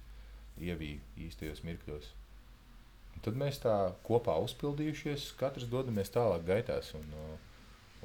[0.60, 2.10] ievīju īstajos mirkļos.
[3.14, 3.74] Un tad mēs tā
[4.06, 6.92] kopā uzpildījušies, katrs dodamies tālāk gaitās.
[6.98, 7.06] Un,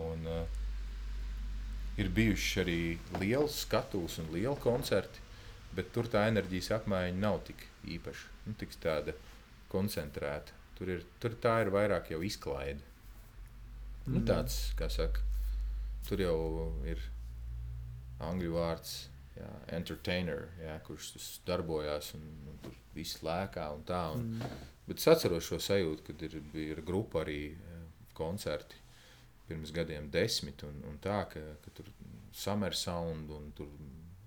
[0.06, 0.60] un, uh,
[2.00, 2.80] ir bijuši arī
[3.20, 5.26] liels skatuves un lieli koncerti,
[5.76, 7.66] bet tur tā enerģijas apmaiņa nav tik
[7.96, 9.16] īpaša, nu, tik tāda
[9.72, 10.56] koncentrēta.
[10.78, 12.80] Tur, ir, tur tā ir vairāk jau izklaide.
[14.06, 14.16] Nu, mm.
[14.16, 15.22] Nu, tāds, kā saka,
[16.08, 16.38] tur jau
[16.88, 17.04] ir
[18.24, 18.96] angļu vārds,
[19.36, 21.12] jā, entertainer, jā, kurš
[21.48, 24.06] darbojās un, un tur viss lēkā un tā.
[24.16, 24.68] Un, mm.
[24.88, 27.82] Bet es atceros šo sajūtu, kad ir, bija grupa arī eh,
[28.18, 28.79] koncerti
[29.50, 31.90] pirms gadiem, desmit, un, un tā, ka, ka tur
[32.36, 33.72] summer sound un tur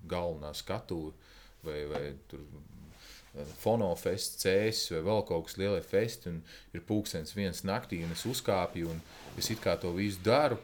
[0.09, 1.15] galvenā skatuve
[1.63, 6.43] vai, vai tur eh, fonofests, cēsis vai vēl kaut kas lielais festi, un
[6.75, 9.01] ir pūkstens viens naktī, un es uzkāpju, un
[9.39, 10.59] es it kā to visu daru,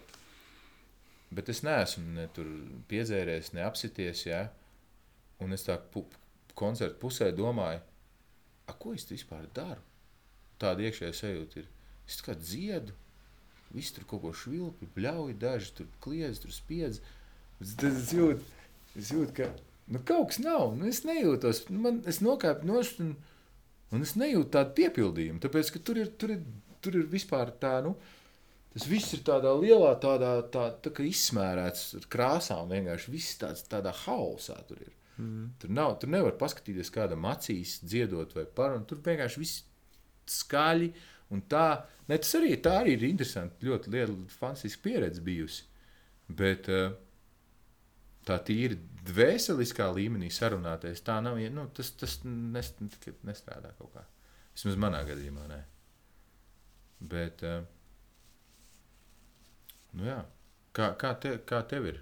[1.29, 2.47] Bet es neesmu ne tur
[2.89, 4.25] piedzēries, ne apsities.
[4.25, 4.47] Ja?
[5.43, 6.03] Un es tā pu
[6.57, 7.83] koncerta pusē domāju,
[8.79, 9.81] ko es vispār daru?
[10.61, 11.69] Tāda iekšējā sajūta ir.
[12.09, 12.93] Es kā dziedu,
[13.75, 17.01] viss tur kaut ko švilpi, bļauj, daži tur kliedz, tur spiedz.
[17.59, 18.45] Tad es jūtu,
[18.99, 19.49] es jūtu ka
[19.89, 20.77] nu, kaut kas nav.
[20.79, 23.15] Nu, es nejūtos, nu, man, es nokāpu nost un,
[23.93, 25.41] un es nejūtu tādu piepildījumu.
[25.43, 26.45] Tāpēc, ka tur ir, tur ir,
[26.83, 27.97] tur ir vispār tā, nu,
[28.69, 32.69] Tas viss ir tādā lielā, tādā tā, tā kā izsmērēts ar krāsām.
[32.69, 34.91] Vienkārši viss tāds tādā hausā tur ir.
[35.19, 35.47] Mm.
[35.59, 38.85] Tur, nav, tur nevar paskatīties kādam acīs, dziedot vai parunāt.
[38.87, 39.63] Tur vienkārši viss
[40.29, 40.91] skaļi
[41.35, 41.65] un tā.
[42.09, 43.67] Ne, tas arī, tā arī ir interesanti.
[43.69, 45.65] Ļoti liela, fantastiska pieredze bijusi.
[46.29, 46.91] Bet uh,
[48.25, 48.77] tā tīri
[49.09, 51.41] dvēseliskā līmenī sarunāties, tā nav.
[51.53, 52.81] Nu, tas tas nest,
[53.25, 54.05] nestrādā kaut kā.
[54.53, 55.45] Vismaz manā gadījumā.
[55.49, 55.59] Ne.
[56.99, 57.61] Bet, uh,
[59.97, 60.19] Nu, jā.
[60.75, 62.01] kā, kā, te, kā tev ir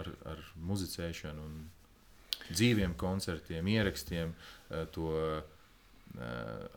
[0.00, 0.40] ar, ar
[0.70, 1.46] muzicēšanu,
[2.50, 5.12] dzīviem koncertiem, ierakstiem, eh, to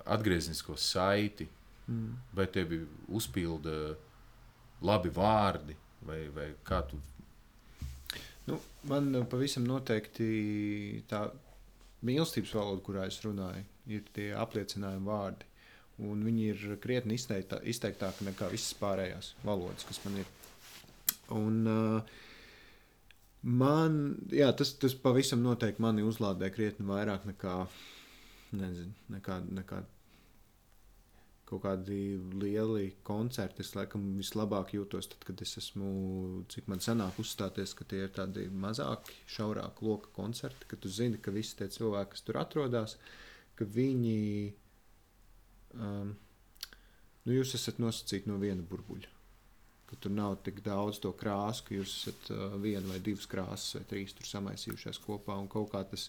[0.05, 1.47] atgrieznisko saiti?
[1.87, 2.11] Mm.
[2.35, 2.79] Vai tevi
[3.11, 3.73] uzpilda
[4.87, 5.75] labi vārdi,
[6.07, 6.99] vai, vai kā tu?
[8.47, 11.25] Nu, man pavisam noteikti tā
[12.03, 15.51] mīlestības valoda, kurā es runāju, ir tie apliecinājumi vārdi
[16.01, 20.29] un viņi ir krietni izteiktā, izteiktāki nekā visas pārējās valodas, kas man ir.
[21.33, 22.23] Un, uh,
[23.43, 23.99] man,
[24.33, 27.57] jā, tas, tas pavisam noteikti mani uzlādē krietni vairāk nekā,
[28.57, 29.83] nezinu, nekā, nekā
[31.53, 31.99] kaut kādi
[32.39, 33.63] lieli koncerti.
[33.63, 35.91] Es laikam vislabāk jūtos, tad, kad es esmu,
[36.51, 41.21] cik man sanāk uzstāties, ka tie ir tādi mazāki, šaurāki loka koncerti, ka tu zini,
[41.21, 42.97] ka visi tie cilvēki, kas tur atrodas,
[43.59, 44.19] ka viņi
[45.77, 46.13] um,
[47.25, 49.11] nu, jūs esat nosacīti no viena burbuļa.
[49.89, 53.77] Ka tur nav tik daudz to krāsu, ka jūs esat uh, viena vai divas krāsas
[53.77, 55.37] vai trīs tur samaisījušās kopā.
[55.37, 56.07] Un kaut kā tas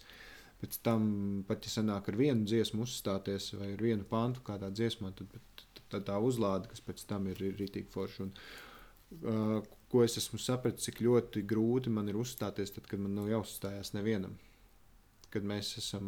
[0.63, 1.07] pēc tam,
[1.49, 5.35] pat ja sanāk ar vienu dziesmu uzstāties vai ar vienu pantu kādā dziesmā, tad,
[5.93, 8.27] tad tā uzlāde, kas pēc tam ir, ir rītīgi forša.
[8.27, 8.33] Un,
[9.25, 13.31] uh, ko es esmu sapratis, cik ļoti grūti man ir uzstāties, tad, kad man nav
[13.31, 14.39] jāuzstājās nevienam.
[15.35, 16.07] Kad mēs esam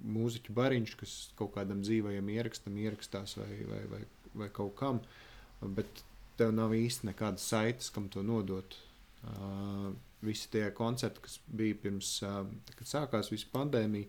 [0.00, 4.00] mūziķu bariņš, kas kaut kādam dzīvajam ierakstam ierakstās vai, vai, vai,
[4.42, 5.02] vai kaut kam,
[5.76, 6.04] bet
[6.40, 8.78] tev nav īsti nekādas saites, kam to nodot.
[9.20, 9.92] Uh,
[10.24, 12.42] visi tie koncerti, kas bija pirms, uh,
[12.76, 14.08] kad sākās visa pandēmija,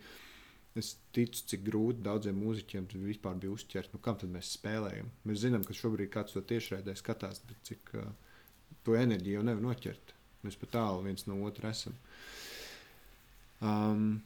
[0.80, 5.12] es ticu, cik grūti daudziem mūziķiem vispār bija uzķert, nu, kam tad mēs spēlējam.
[5.28, 8.10] Mēs zinām, ka šobrīd kāds to tiešraidē skatās, bet cik uh,
[8.88, 10.16] to enerģiju jau nevar noķert.
[10.46, 11.98] Mēs pat tālu viens no otra esam.
[13.62, 14.22] Um,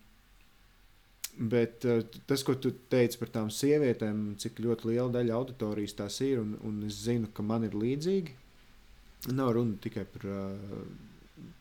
[1.35, 6.21] Bet uh, tas, ko tu teici par tām sievietēm, cik ļoti liela daļa auditorijas tās
[6.23, 8.35] ir, un, un es zinu, ka man ir līdzīgi.
[9.35, 10.85] Nav runa tikai par, uh,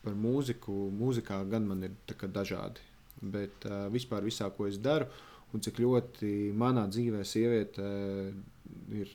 [0.03, 0.75] par mūziku.
[0.95, 1.95] Mūzikā gan man ir
[2.35, 2.83] dažādi.
[3.21, 5.07] Bet uh, vispār visā, ko es daru,
[5.53, 8.31] un cik ļoti manā dzīvē sieviete uh,
[8.91, 9.13] ir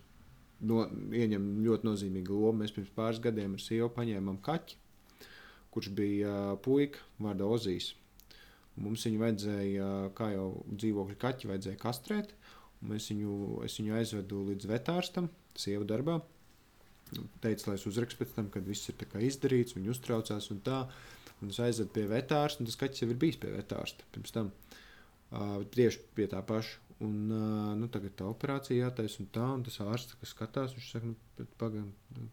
[0.65, 2.63] no, ieņem ļoti nozīmīgu lomu.
[2.63, 4.79] Mēs pirms pāris gadiem ar sievu paņēmām kaķi,
[5.75, 7.93] kurš bija uh, puika vārdā Ozīs.
[8.81, 12.35] Mums viņu vajadzēja, kā jau dzīvokļa kaķi, vajadzēja kastrēt.
[12.81, 13.33] Viņu,
[13.67, 15.27] es viņu aizvedu līdz vetārstam,
[15.59, 16.21] sieva darbā.
[17.43, 20.85] Teicu, lai es uzrakstu pēc tam, kad viss ir izdarīts, viņa uztraucās un tā.
[21.41, 24.51] Un es aizvedu pie vetārsta, un tas kaķis jau ir bijis pie vetārsta pirms tam.
[25.31, 26.79] Uh, tieši pie tā paša.
[27.01, 30.89] Un, uh, nu, tagad tā operācija jātaisa un tā, un tas ārsts, kas skatās, viņš
[30.93, 31.87] saka, nu, pagaidi,
[32.19, 32.27] nu,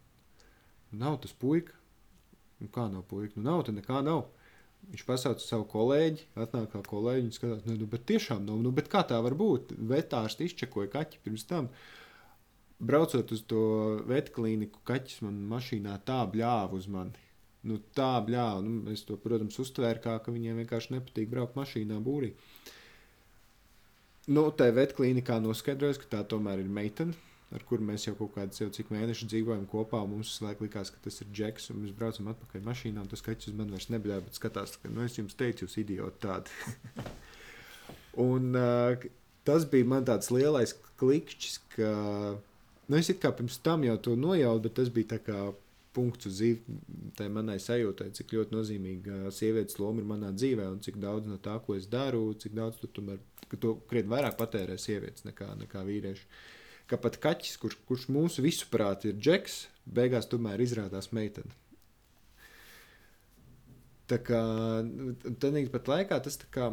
[1.03, 1.77] nav tas puika.
[2.59, 3.37] Nu, kā nav puika?
[3.37, 4.25] Nu, nav, tad nekā nav.
[4.87, 8.73] Viņš pasauca savu kolēģi, atnāk kā kolēģi un skatās, nu, nu, bet tiešām nav, nu,
[8.75, 9.73] bet kā tā var būt?
[9.89, 11.71] Vetārsts izčekoja kaķi pirms tam.
[12.77, 13.61] Braucot uz to
[14.09, 17.25] vetklīniku, kaķis man mašīnā tā bļāva uz mani.
[17.67, 21.97] Nu, tā bļāva, nu, es to, protams, uztvēru kā, ka viņiem vienkārši nepatīk braukt mašīnā
[22.05, 22.35] būrī.
[24.29, 27.17] Nu, tā vetklīnikā noskaidrojas, ka tā tomēr ir meitene
[27.55, 30.01] ar kuru mēs jau kaut kādus jau cik mēnešus dzīvojam kopā.
[30.09, 33.59] Mums laikam likās, ka tas ir džeks, un mēs braucam atpakaļ mašīnā, tas kaķis uz
[33.59, 37.07] mani vairs nebļāva, bet skatās, ka, nu, es jums teicu, jūs idioti tādi.
[38.27, 39.07] un uh,
[39.47, 41.91] tas bija man tāds lielais klikšķis, ka,
[42.87, 45.39] nu, es kā pirms tam jau to nojautu, bet tas bija tā kā
[45.97, 50.99] punkts uz zīmē manai sajūtai, cik ļoti nozīmīga sievietes loma ir manā dzīvē, un cik
[51.01, 54.77] daudz no tā, ko es daru, cik daudz tu tomēr, ka to krietni vairāk patērē
[54.81, 56.27] sievietes nekā, nekā vīrieši.
[56.87, 59.63] Ka pat kaķis, kurš, kurš mūsu visuprāt ir džeks,
[59.97, 61.51] beigās tomēr izrādās meitene.
[64.07, 64.39] Tā kā
[65.41, 66.69] tādā pat laikā tas kā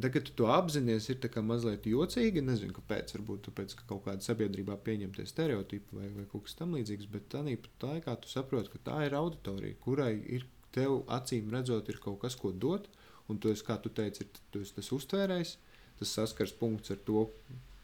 [0.00, 2.42] Tagad tu to apzinājies, ir tā mazliet jocīgi.
[2.46, 3.14] Nezinu, kāpēc.
[3.16, 7.08] Varbūt tāpēc, ka kaut kāda sabiedrībā pieņemtie stereotipi vai, vai kaut kas tamlīdzīgs.
[7.10, 11.98] Bet tādā laikā tu saproti, ka tā ir auditorija, kurai ir tev acīm redzot, ir
[12.02, 12.86] kaut kas, ko dot.
[13.30, 15.56] Un tu esi, kā tu teici, ir, tu esi tas uztvērējs,
[16.00, 17.26] tas saskars punkts ar to,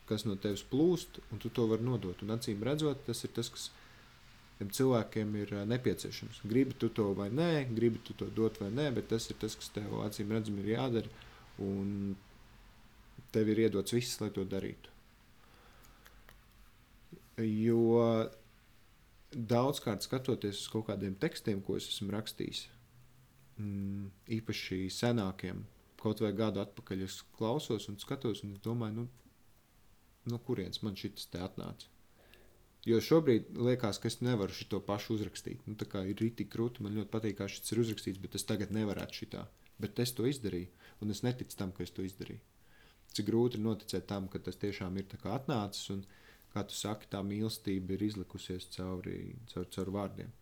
[0.07, 2.23] kas no tevis plūst, un tu to vari nodot.
[2.23, 3.69] Un acīm redzot, tas ir tas, kas
[4.59, 6.43] tiem cilvēkiem ir nepieciešams.
[6.49, 9.59] Gribi tu to vai nē, gribi tu to dot vai nē, bet tas ir tas,
[9.59, 11.26] kas tev acīm redzami ir jādara
[11.63, 12.17] un
[13.33, 14.93] tev ir iedots viss, lai to darītu.
[17.43, 17.81] Jo
[19.37, 22.63] daudzkārt skatoties uz kaut kādiem tekstiem, ko es esmu rakstījis,
[23.61, 24.07] mm,
[24.39, 25.65] īpaši senākiem,
[26.01, 29.09] kaut vai gadu atpakaļ, es klausos un skatos un domāju, nu,
[30.33, 31.93] no kurienes man šis te atnāca.
[32.87, 35.65] Jo šobrīd liekas, ka es nevaru šo pašu uzrakstīt.
[35.67, 38.47] Nu, tā kā ir rītīgi krūti, man ļoti patīk, kā šis ir uzrakstīts, bet es
[38.47, 39.43] tagad nevarētu šitā.
[39.83, 40.71] Bet es to izdarīju
[41.01, 42.43] un es neticu tam, ka es to izdarīju.
[43.17, 46.03] Cik grūti ir noticēt tam, ka tas tiešām ir atnācis un,
[46.53, 50.33] kā tu saki, tā mīlestība ir izlikusies cauri, caur, caur vārdiem.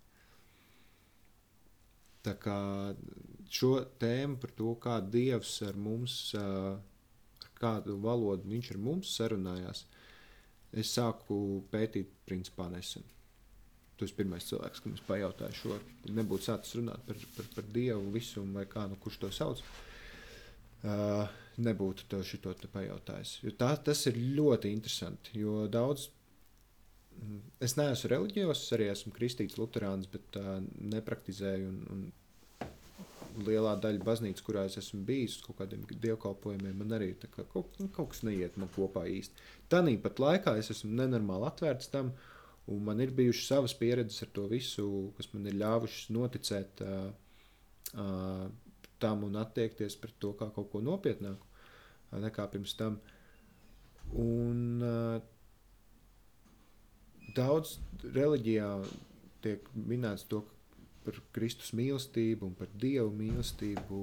[2.24, 2.58] Tā kā
[3.52, 9.84] šo tēmu par to, kā Dievs ar mums, ar kādu valodu viņš ar mums sarunājās,
[10.72, 11.36] es sāku
[11.70, 13.04] pētīt principā nesen.
[13.94, 15.76] Tu esi pirmais cilvēks, kam es pajautāju šo.
[16.16, 19.60] Nebūtu sācis runāt par, par, par Dievu visumu vai kā, nu, kurš to sauc.
[19.60, 19.93] Uh,
[20.84, 21.28] uh,
[21.64, 23.38] nebūtu tev šito te pajautājis.
[23.44, 26.08] Jo tā, tas ir ļoti interesanti, jo daudz.
[27.14, 30.58] Mm, es neesmu reliģijos, arī esmu kristīts, luterāns, bet uh,
[30.94, 31.70] nepraktizēju.
[31.70, 32.12] Un, un
[33.42, 37.88] lielā daļa baznīcas, kurā es esmu bijis, kaut kādiem dievkalpojumiem, man arī kā, kaut, nu,
[37.94, 39.48] kaut kas neiet man kopā īsti.
[39.72, 42.12] Tāpat laikā es esmu nenormāli atvērts tam,
[42.70, 44.86] un man ir bijušas savas pieredzes ar to visu,
[45.18, 47.08] kas man ir ļāvušas noticēt uh,
[47.98, 48.46] uh,
[49.04, 51.52] tam un attiekties pret to kā kaut ko nopietnāku
[52.24, 52.98] nekā pirms tam.
[54.20, 55.20] Un uh,
[57.36, 58.68] daudz reliģijā
[59.44, 60.42] tiek minēts to
[61.04, 63.98] par Kristus mīlestību un par Dievu mīlestību.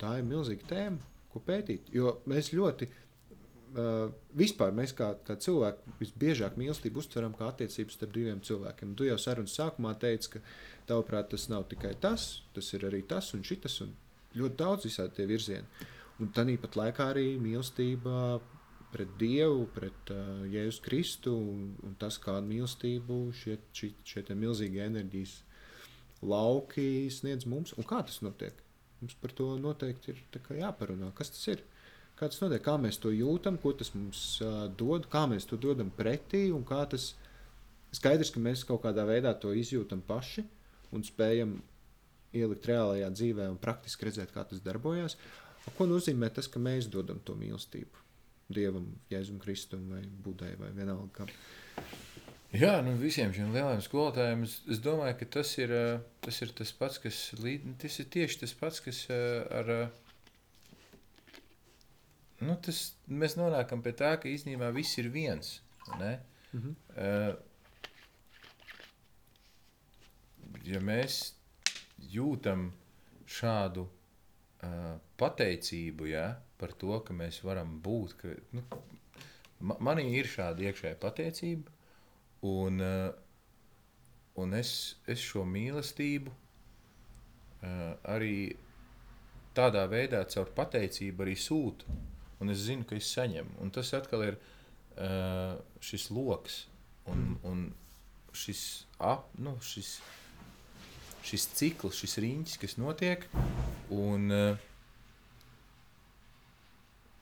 [0.00, 1.88] Tā ir milzīga tēma, ko pētīt.
[1.94, 8.14] Jo mēs ļoti, uh, vispār mēs kā, kā cilvēki, visbiežāk mīlestību uztveram kā attiecības starp
[8.16, 8.94] diviem cilvēkiem.
[8.98, 10.44] Tu jau sarunas sākumā teici, ka
[10.90, 13.80] tavuprāt tas nav tikai tas, tas ir arī tas un šitas.
[13.86, 13.96] Un
[14.38, 15.86] ļoti daudz visādi tie virzieni.
[16.20, 18.40] Un tā pat laikā arī mīlestība
[18.92, 24.82] pret Dievu, pret uh, Jēzus Kristu un, un tas, kādu mīlestību šie, šie, šie milzīgie
[24.84, 25.38] enerģijas
[26.26, 27.72] lauki sniedz mums.
[27.78, 28.58] Un kā tas notiek?
[29.00, 30.22] Mums par to noteikti ir
[30.60, 31.12] jāparunā.
[31.16, 31.62] Kas tas ir?
[32.18, 32.60] Kā tas notiek?
[32.66, 36.66] Kā mēs to jūtam, ko tas mums uh, dod, kā mēs to dodam pretī un
[36.68, 37.14] kā tas
[37.96, 40.44] skaidrs, ka mēs kaut kādā veidā to izjūtam paši
[40.92, 41.56] un spējam
[42.36, 45.16] ielikt reālajā dzīvē un praktiski redzēt, kā tas darbojas.
[45.76, 48.06] Ko nozīmē tas, ka mēs dodam to mīlestību
[48.50, 51.28] Dievam, Jēzum Kristum vai Budai vai vienalga kam?
[52.50, 55.74] Jā, nu visiem šiem lielajiem skolotājiem es, es domāju, ka tas ir,
[56.24, 59.70] tas ir tas pats, kas līd, tas ir tieši tas pats, kas ar.
[62.40, 65.60] Nu, tas, mēs nonākam pie tā, ka īstenībā viss ir viens.
[66.00, 66.18] Ne?
[66.50, 66.74] Mm -hmm.
[66.96, 67.34] uh,
[70.64, 71.34] ja mēs
[72.12, 72.70] jūtam
[73.30, 76.26] šādu uh, pateicību ja,
[76.60, 78.16] par to, ka mēs varam būt.
[78.20, 78.64] Ka, nu,
[79.60, 81.72] ma, manī ir šāda iekšējā pateicība,
[82.48, 83.10] un, uh,
[84.40, 84.72] un es,
[85.10, 88.34] es šo mīlestību uh, arī
[89.56, 91.98] tādā veidā, caur pateicību, arī sūtu.
[92.40, 93.58] Un es zinu, ka es saņemu.
[93.60, 96.62] Un tas atkal ir uh, šis lokus
[97.10, 97.66] un, un
[98.32, 99.98] šis, ap, nu, šis
[101.26, 103.26] šis cikls, šis riņķis, kas notiek.
[103.94, 104.66] Un, eh,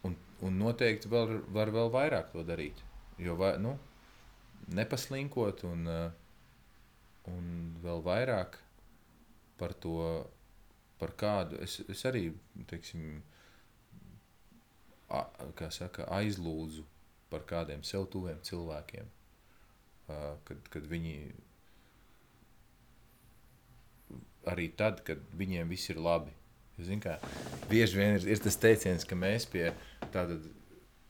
[0.06, 2.82] un, un noteikti var, var vēl vairāk to darīt.
[3.18, 3.74] Jo vai, nu,
[4.74, 6.10] nepaslinkot un, eh,
[7.32, 7.48] un
[7.82, 8.60] vēl vairāk
[9.58, 9.98] par to,
[10.98, 12.28] par kādu es, es arī
[12.70, 13.22] teiksim,
[15.10, 15.24] a,
[15.74, 16.84] saka, aizlūdzu
[17.32, 19.10] par kādiem sev tuviem cilvēkiem.
[20.08, 21.16] Kad, kad viņi
[24.50, 26.34] arī tad, kad viņiem viss ir labi.
[26.78, 27.16] Zin, kā,
[27.70, 29.72] bieži vien ir, ir tas teiciens, ka mēs pie
[30.14, 30.38] tāda.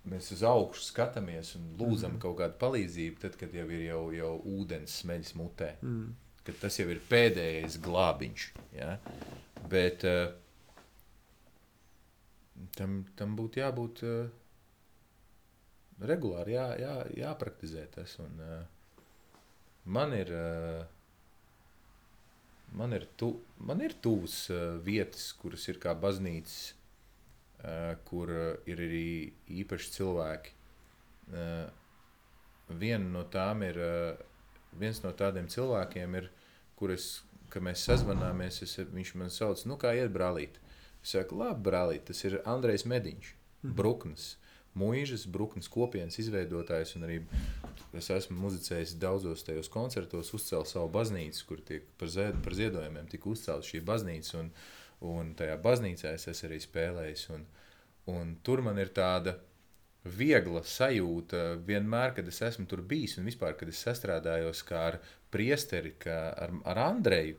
[0.09, 2.20] Mēs uz augšu skatāmies un lūdzam mm.
[2.23, 5.74] kaut kādu palīdzību, tad, kad jau ir jau, jau ūdens smeļas mutē.
[5.85, 6.15] Mm.
[6.62, 8.47] Tas jau ir pēdējais glābiņš.
[8.78, 8.94] Ja?
[9.69, 10.31] Bet uh,
[12.78, 14.31] tam, tam būtu jābūt uh,
[16.09, 16.94] regulāri, jā, jā,
[17.27, 18.16] jāpraktizē tas.
[18.24, 19.02] Un, uh,
[19.85, 20.32] man ir.
[20.32, 20.86] Uh,
[22.73, 28.49] man ir, tu, man ir tuvas uh, vietas, kuras ir kā baznīcas uh, kur uh,
[28.69, 29.09] ir arī
[29.62, 30.55] īpaši cilvēki.
[32.69, 33.77] Viena no tām ir,
[34.81, 36.31] viens no tādiem cilvēkiem ir,
[36.78, 37.09] kurus,
[37.53, 40.57] kad mēs sazvanāmies, es, viņš man sauc, nu kā iet brālīt.
[41.03, 43.74] Es saku, labi, brālīt, tas ir Andrejs Mediņš, mm.
[43.77, 44.31] Bruknis.
[44.79, 47.21] Mūžas, Bruknes kopienas izveidotājs, arī
[47.99, 53.09] es esmu muzicējis daudzos tajos koncertos, uzcēlis savu baznīcu, kur tiek par, zied, par ziedojumiem
[53.11, 54.51] tika uzcelta šī baznīca, un,
[55.09, 57.27] un tajā baznīcā es esmu arī spēlējis.
[57.35, 57.47] Un,
[58.15, 59.39] un tur man ir tāda
[60.09, 65.01] viegla sajūta vienmēr, kad es esmu tur bijis, un vispār, kad es sastrādājos ar
[65.35, 67.39] priesteri, ar, ar Andreju.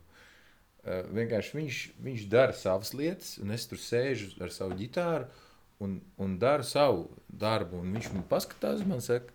[0.79, 5.27] Uh, vienkārši viņš, viņš dara savas lietas, un es tur sēžu ar savu ģitāru
[5.83, 7.81] un, un daru savu darbu.
[7.83, 9.33] Un viņš man paskatās, man saka,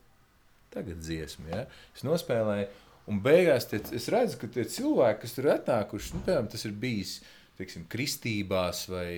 [0.74, 1.48] tagad dziesmu.
[1.52, 1.64] Ja?
[1.94, 2.68] Es nospēlēju,
[3.10, 6.76] un beigās tie, es redzu, ka tie cilvēki, kas tur atnākuši, nu, piemēram, tas ir
[6.84, 7.18] bijis
[7.58, 9.08] teiksim, kristībās, vai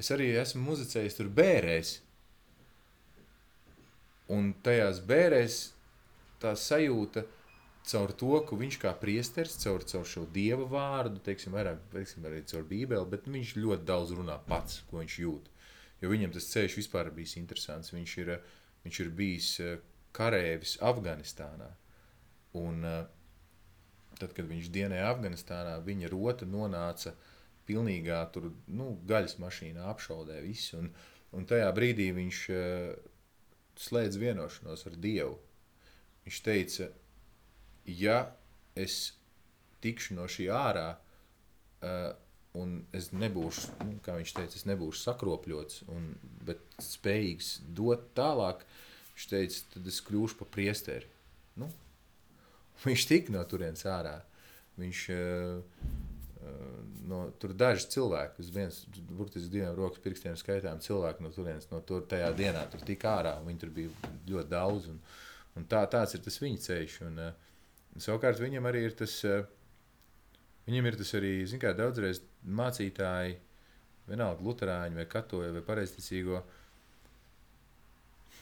[0.00, 1.98] es arī esmu muzicējis tur bērēs.
[4.30, 5.60] Un tajās bērēs
[6.40, 7.24] tā sajūta
[7.90, 12.42] caur to, ka viņš kā priesteris, caur, caur šo dieva vārdu, teiksim, vairāk, teiksim, arī
[12.46, 15.48] caur bībeli, bet viņš ļoti daudz runā pats, ko viņš jūt.
[16.00, 17.92] Jo viņam tas ceļš vispār bijis interesants.
[17.92, 18.34] Viņš ir,
[18.84, 19.76] viņš ir bijis eh,
[20.16, 21.68] karēvis Afganistānā.
[22.60, 23.02] Un, eh,
[24.20, 27.14] tad, kad viņš dienēja Afganistānā, viņa rota nonāca
[27.68, 30.80] pilnīgā tur, nu, gaļas mašīnā, apšaudē visu.
[30.80, 30.90] Un,
[31.36, 33.10] un tajā brīdī viņš uh,
[33.78, 35.36] slēdz vienošanos ar Dievu.
[36.24, 36.88] Viņš teica,
[37.86, 38.18] ja
[38.74, 38.96] es
[39.84, 42.10] tikšu no šī ārā, uh,
[42.58, 46.10] un es nebūšu, nu, kā viņš teica, es nebūšu sakropļots, un,
[46.46, 48.64] bet spējīgs dot tālāk.
[49.14, 51.10] Viņš teica, tad es kļūšu par priesteri.
[51.60, 51.70] Nu,
[52.86, 54.18] viņš tika no turienes ārā.
[54.80, 55.82] Viņš uh,
[57.10, 61.82] no, tur daži cilvēki, uz vienas, burtiski diviem rokas pirkstiem skaitām cilvēki no turienes, no
[61.84, 65.00] tur tajā dienā tur tika ārā, un viņi tur bija ļoti daudz, un,
[65.58, 67.50] un tā, tāds ir tas viņa ceļš, un uh,
[68.00, 69.18] savukārt viņam arī ir tas,
[70.68, 73.36] viņam ir tas arī, zin kā, daudzreiz mācītāji,
[74.10, 76.40] vienalga luterāņi vai katoļi vai pareizticīgo,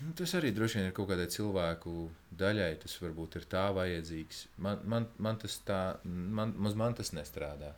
[0.04, 1.94] nu, tas arī droši vien ir kaut kādai cilvēku
[2.40, 4.44] daļai, tas varbūt ir tā vajadzīgs.
[4.64, 7.74] Man, man, man tas tā, man, man tas nestrādā.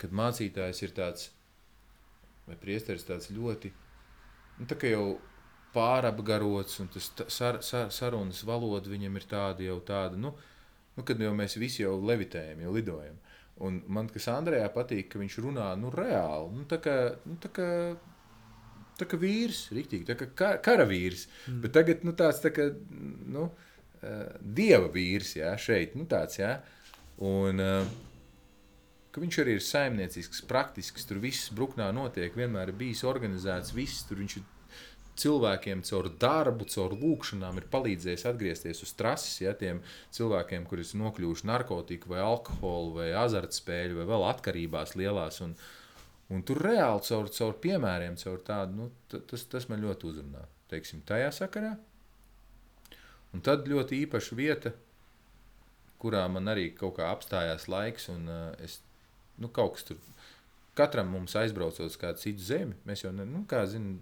[0.00, 1.28] Kad mācītājs ir tāds,
[2.46, 3.72] vai priesteris tāds ļoti,
[4.58, 5.18] nu, tā kā jau
[5.74, 10.32] pārapgarots, un tas sar, sar, sarunas valoda viņam ir tāda jau tāda, nu,
[10.96, 13.20] nu kad jau mēs visi jau levitējam, jau lidojam.
[13.66, 16.52] Un man, kas Andrejā patīk, ka viņš runā nu, reāli.
[16.56, 16.96] Nu, tā kā,
[17.28, 17.68] nu, tā kā,
[19.00, 21.26] tā kā vīrs, rīktīgi, tā kā kar, karavīrs.
[21.46, 21.58] Mm.
[21.64, 22.70] Bet tagad nu, tāds tā kā,
[23.36, 26.54] nu, uh, dieva vīrs, jā, šeit, nu tāds, jā.
[27.20, 27.92] Un, uh,
[29.12, 34.06] ka viņš arī ir saimniecisks, praktisks, tur viss bruknā notiek, vienmēr ir bijis organizēts, viss
[34.08, 34.48] tur viņš ir
[35.20, 39.36] cilvēkiem caur darbu, caur lūkšanām ir palīdzējis atgriezties uz trases.
[39.42, 39.82] Ja, tiem
[40.16, 45.40] cilvēkiem, kuriem ir nokļuvuši narkotiku, vai alkoholu, vai azartspēļu, vai vēl atkarībās lielās.
[45.46, 45.54] Un,
[46.32, 50.44] un tur reāli caur, caur piemēriem, caur tādu, nu, tas, tas man ļoti uzrunā.
[50.70, 51.74] Teiksim, tajā sakarā.
[53.34, 54.74] Un tad ļoti īpaša vieta,
[56.02, 58.80] kurā man arī kaut kā apstājās laiks, un uh, es
[59.40, 60.00] nu, kaut kas tur
[60.78, 63.98] katram mums aizbraucot uz kādu citu zemi, mēs jau, ne, nu, kā zinām,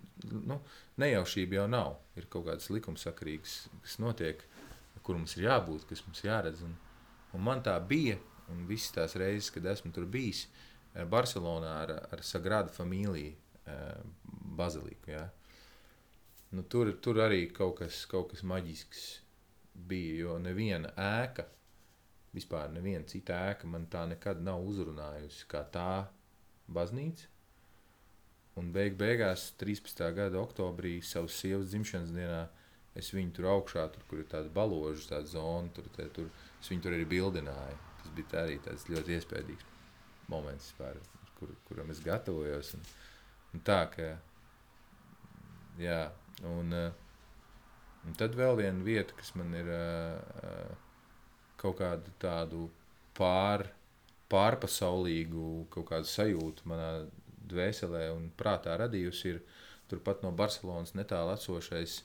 [0.47, 0.59] nu,
[1.03, 1.97] nejaušība jau nav.
[2.19, 4.43] Ir kaut kādas likumsakarīgas, kas notiek,
[5.03, 6.65] kur mums ir jābūt, kas mums jāredz.
[6.67, 6.75] Un,
[7.37, 8.19] un man tā bija,
[8.53, 10.47] un visas tās reizes, kad esmu tur bijis,
[10.95, 14.03] eh, Barcelonā ar, ar Sagrada Familiju eh,
[14.59, 15.15] baziliku.
[15.15, 15.29] Ja.
[16.51, 19.07] Nu, tur, tur arī kaut kas, kaut kas maģisks
[19.89, 21.45] bija, jo neviena ēka,
[22.35, 25.91] vispār neviena cita ēka man tā nekad nav uzrunājusi kā tā
[26.69, 27.38] baznīca
[28.59, 30.01] Un beig beigās, 13.
[30.17, 32.41] gada oktobrī, savas sievas dzimšanas dienā,
[32.99, 36.71] es viņu tur augšā, tur, kur ir tāda baloža, tāda zona, tur, te, tur, es
[36.73, 37.77] viņu tur arī bildināju.
[38.01, 39.69] Tas bija arī tāds ļoti iespaidīgs
[40.33, 40.99] moments, pār,
[41.39, 42.73] kur, kuram es gatavojos.
[42.79, 42.89] Un,
[43.55, 44.11] un tā, ka,
[45.79, 46.01] jā,
[46.51, 49.71] un, un tad vēl viena vieta, kas man ir
[51.63, 52.67] kaut kādu tādu
[53.19, 53.69] pār,
[54.33, 56.91] pārpasaulīgu kaut kādu sajūtu manā
[57.51, 59.43] dvēselē un prātā radījusi, ir
[59.91, 62.03] turpat no Barcelonas netālu esošais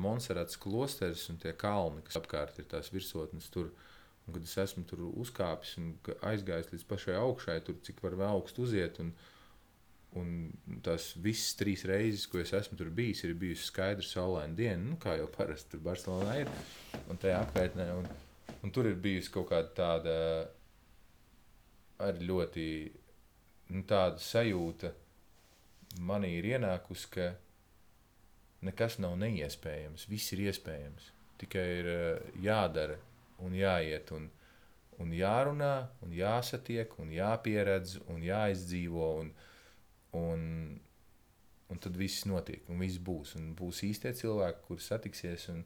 [0.00, 3.72] Monserrats klosteris un tie kalni, kas apkārt ir tās virsotnes tur.
[4.24, 5.90] Un, kad es esmu tur uzkāpis un
[6.24, 8.96] aizgājis līdz pašai augšai, tur cik var vēl augstu uziet.
[9.02, 9.10] Un,
[10.16, 14.80] un tās visas trīs reizes, ko es esmu tur bijis, ir bijusi skaidra saulaina diena,
[14.80, 16.52] nu, kā jau parasti tur Barcelonā ir.
[17.12, 17.90] Un tajā apkaitnē.
[17.98, 18.08] Un,
[18.64, 20.16] un tur ir bijusi kaut kāda tāda
[22.08, 22.66] arī ļoti
[23.70, 24.92] nu, tāda sajūta
[26.04, 27.32] manī ir ienākusi, ka
[28.64, 30.08] nekas nav neiespējams.
[30.10, 31.10] Viss ir iespējams.
[31.40, 32.96] Tikai ir uh, jādara
[33.44, 34.28] un jāiet un,
[35.02, 35.74] un jārunā,
[36.04, 39.10] un jāsatiek, un jāpieredz, un jāizdzīvo.
[39.22, 39.32] Un,
[40.18, 40.44] un,
[41.72, 43.34] un tad viss notiek, un viss būs.
[43.40, 45.48] Un būs īstie cilvēki, kuriem satiksies.
[45.52, 45.64] Un,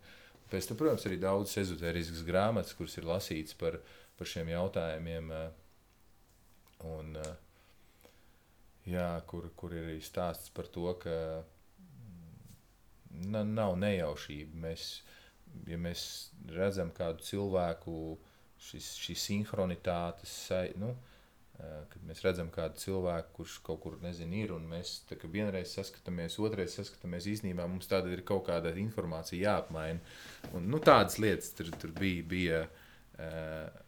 [0.51, 3.81] pēc tam, protams, arī daudz ezotēriskas grāmatas, kuras ir lasītas par,
[4.19, 5.35] par šiem jautājumiem.
[5.35, 7.37] Uh, un, uh,
[8.89, 11.15] jā, kur, kur ir arī stāsts par to, ka
[13.13, 14.63] mm, nav nejaušība.
[14.65, 14.89] Mēs,
[15.69, 16.03] ja mēs
[16.55, 17.95] redzam kādu cilvēku,
[18.69, 20.35] šis, šī sinhronitātes,
[20.81, 20.95] nu,
[21.59, 26.77] kad mēs redzam kādu cilvēku, kurš kaut kur nezin, ir, un mēs vienreiz saskatāmies, otrreiz
[26.79, 30.01] saskatāmies, īstenībā mums tāda ir kaut kāda informācija jāapmaina.
[30.55, 32.25] Un, nu, tādas lietas tur, tur bija.
[32.33, 32.65] bija
[33.19, 33.85] uh,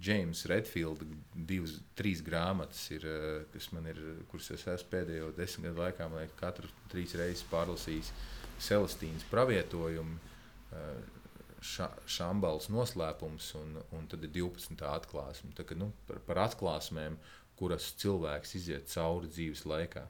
[0.00, 1.02] James Redfield,
[1.34, 4.00] divas, trīs grāmatas, ir, eh, kas man ir,
[4.30, 8.12] kuras es esmu pēdējo desmit gadu laikā, man liekas, katru trīs reizes pārlasījis
[8.58, 10.18] Celestīnas pravietojumu,
[10.72, 11.00] eh,
[11.60, 14.84] ša, Šambals noslēpums, un, un tad ir 12.
[14.86, 15.54] atklāsme.
[15.54, 17.18] Tā, ka, nu, par, par atklāsmēm,
[17.58, 20.04] kuras cilvēks iziet cauri dzīves laikā.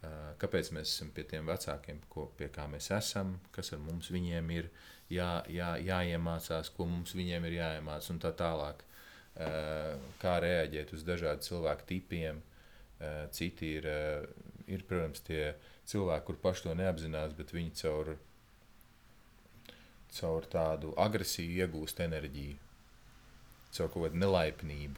[0.00, 4.08] Eh, kāpēc mēs esam pie tiem vecākiem, ko, pie kā mēs esam, kas ar mums
[4.08, 8.86] viņiem ir, uh, jā, jā, jāiemācās, ko mums viņiem ir jāiemācās, un tā tālāk.
[9.40, 12.40] Eh, kā reaģēt uz dažādiem cilvēku tipiem.
[13.00, 14.26] Eh, citi ir, eh,
[14.66, 15.54] ir, protams, tie
[15.86, 18.16] cilvēki, kur paši to neapzinās, bet viņi caur,
[20.10, 22.56] caur tādu agresiju iegūst enerģiju,
[23.72, 24.96] caur kaut kādu nelaipnību.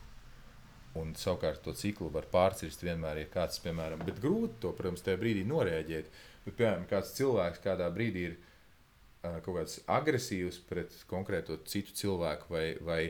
[0.95, 5.21] Un savukārt to ciklu var pārcirst vienmēr, ja kāds, piemēram, bet grūti to, protams, tajā
[5.21, 6.11] brīdī norēģēt.
[6.45, 8.37] Bet, piemēram, kāds cilvēks kādā brīdī ir
[9.23, 13.03] kaut kāds agresīvs pret konkrēto citu cilvēku, vai, vai,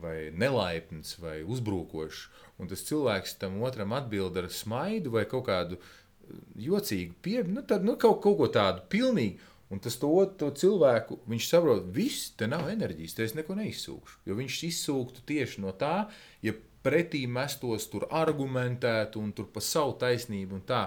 [0.00, 2.26] vai nelaipns, vai uzbrukošs,
[2.60, 5.80] un tas cilvēks tam otram atbild ar smaidu vai kaut kādu
[6.56, 9.40] jocīgu pieeju, nu, tad, nu, kaut, kaut ko tādu pilnīgi.
[9.72, 14.20] Un tas to, to cilvēku, viņš saprot, viss, te nav enerģijas, te es neko neizsūkšu.
[14.28, 16.04] Jo viņš izsūktu tieši no tā,
[16.44, 16.52] ja
[16.84, 20.84] pretī mestos tur argumentētu un tur pa savu taisnību un tā.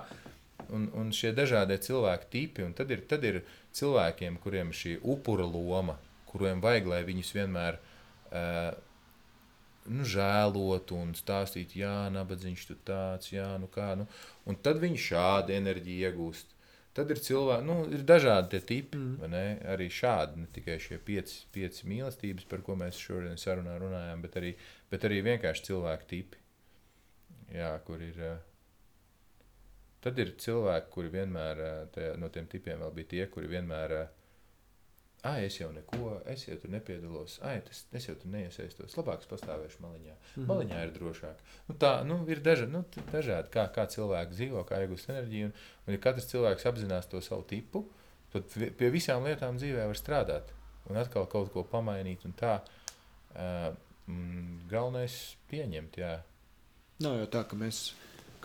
[0.74, 3.42] Un, un šie dažādie cilvēku tipi, un tad ir, tad ir
[3.78, 5.98] cilvēkiem, kuriem ir šī upura loma,
[6.30, 8.76] kuriem vajag, lai viņus vienmēr uh,
[9.88, 13.94] nu, žēlotu un stāstītu, jā, nabadzīgs tu tāds, jā, nu kā.
[14.00, 14.08] Nu.
[14.48, 16.56] Un tad viņi šādu enerģiju iegūst.
[16.98, 19.30] Tad ir cilvēki, nu, ir dažādi tie tipi, mm.
[19.30, 19.44] ne?
[19.70, 24.40] arī šādi, ne tikai šie pieci, pieci mīlestības, par ko mēs šodien sarunā runājām, bet
[24.42, 24.56] arī,
[24.90, 26.42] bet arī vienkārši cilvēku tipi,
[27.54, 28.18] jā, kur ir.
[28.18, 28.47] Uh,
[30.08, 31.60] Tad ir cilvēki, kuri vienmēr
[31.92, 33.94] tajā, no tiem tipiem vēl bija tie, kuri vienmēr,
[35.28, 39.26] ah, es jau neko, es jau tur nepiedalos, ah, tas, es jau tur neiesaistos, labāk
[39.26, 40.16] es pastāvēšu maliņā.
[40.16, 40.48] Mm -hmm.
[40.54, 41.44] Maliņā ir drošāk.
[41.68, 45.52] Nu, tā nu, ir daža, nu, dažādi, kā, kā cilvēki dzīvo, kā iegūst enerģiju.
[45.52, 45.54] Un,
[45.88, 47.84] un, ja katrs cilvēks apzinās to savu tipu,
[48.32, 48.44] tad
[48.78, 50.56] pie visām lietām dzīvē var strādāt
[50.90, 52.24] un atkal kaut ko pamainīt.
[52.40, 52.62] Tā,
[53.36, 53.76] uh,
[54.08, 55.98] mm, galvenais ir pieņemt.
[55.98, 56.22] Jā.
[57.04, 57.92] Nav jau tā, ka mēs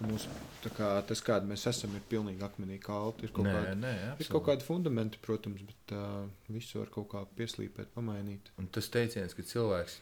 [0.03, 0.37] ka mūsu,
[0.77, 3.27] kā, tas, kāda mēs esam, ir pilnīgi akmenī kalti.
[3.29, 4.24] Ir kaut, nē, kādi, nē, absolut.
[4.24, 8.53] ir kaut kādi fundamenti, protams, bet uh, visu var kaut kā pieslīpēt, pamainīt.
[8.61, 9.99] Un tas teiciens, ka cilvēks,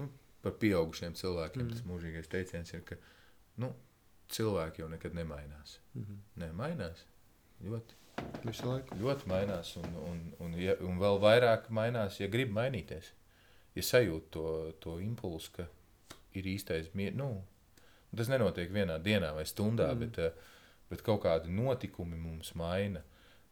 [0.00, 0.10] nu,
[0.44, 1.76] par pieaugušiem cilvēkiem, mm.
[1.76, 3.00] tas mūžīgais teiciens ir, ka
[3.62, 3.72] nu,
[4.30, 5.78] cilvēki jau nekad nemainās.
[5.94, 6.20] Mm -hmm.
[6.42, 7.06] Nē, mainās
[7.64, 7.96] ļoti.
[8.44, 8.96] Visu laiku.
[9.00, 13.12] Ļoti mainās, un, un, un, ja, un vēl vairāk mainās, ja grib mainīties.
[13.74, 15.66] Ja sajūt to, to impulsu, ka
[16.34, 17.28] ir īstais mieru, nu,
[18.16, 20.00] Tas nenotiek vienā dienā vai stundā, mm.
[20.02, 20.56] bet, eh,
[20.90, 23.04] bet kaut kādi notikumi mums maina.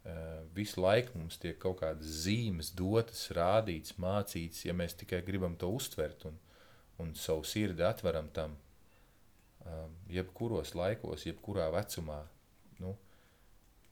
[0.09, 5.57] Eh, visu laiku mums tiek kaut kādas zīmes dotas, rādītas, mācītas, ja mēs tikai gribam
[5.59, 6.39] to uztvert un,
[7.03, 8.57] un savu sirdi atveram tam.
[9.67, 9.87] Eh,
[10.19, 12.23] jebkuros laikos, jebkurā vecumā.
[12.83, 12.95] Nu,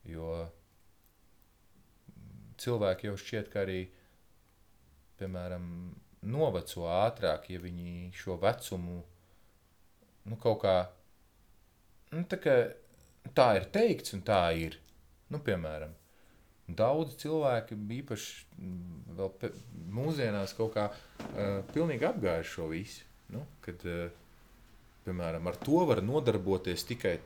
[0.07, 0.31] jo
[2.63, 3.81] cilvēki jau šķiet, ka arī,
[5.21, 5.67] piemēram,
[6.27, 9.03] noveco ātrāk, ja viņi šo vecumu
[10.31, 10.75] nu, kaut kā,
[12.13, 12.57] nu, tā, kā
[13.37, 14.79] tā ir teikts un tā ir.
[15.33, 15.95] Nu, piemēram,
[16.79, 19.51] daudz cilvēki īpaši mm, vēl pe,
[19.97, 23.07] mūsdienās kaut kā uh, pilnīgi apgājuši šo visu.
[23.35, 24.05] Nu, kad, uh,
[25.07, 27.17] piemēram, ar to var nodarboties tikai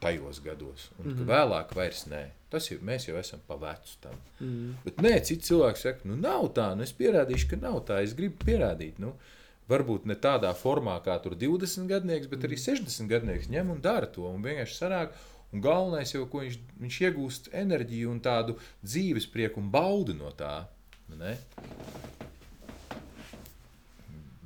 [0.00, 1.26] tajos gados, un mm -hmm.
[1.28, 2.22] vēlāk vairs nē.
[2.50, 4.14] Tas jau mēs jau esam pa vecu tam.
[4.40, 4.74] Mm -hmm.
[4.84, 8.14] Bet nē, cits cilvēks saka, nu nav tā, nu es pierādīšu, ka nav tā, es
[8.14, 8.98] gribu pierādīt.
[8.98, 9.39] Nu, uh,
[9.70, 14.08] varbūt ne tādā formā, kā tur 20 gadnieks, bet arī 60 gadnieks ņem un dara
[14.10, 14.26] to.
[14.28, 15.14] Un vienkārši sanāk,
[15.54, 20.34] un galvenais jau, ko viņš, viņš iegūst enerģiju un tādu dzīves prieku un baudu no
[20.36, 20.66] tā.
[21.10, 21.34] Ne?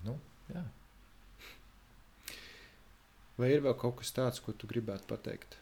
[0.05, 0.17] Nu,
[0.53, 0.65] jā.
[3.41, 5.59] Vai ir vēl kaut kas tāds, ko tu gribētu pateikt?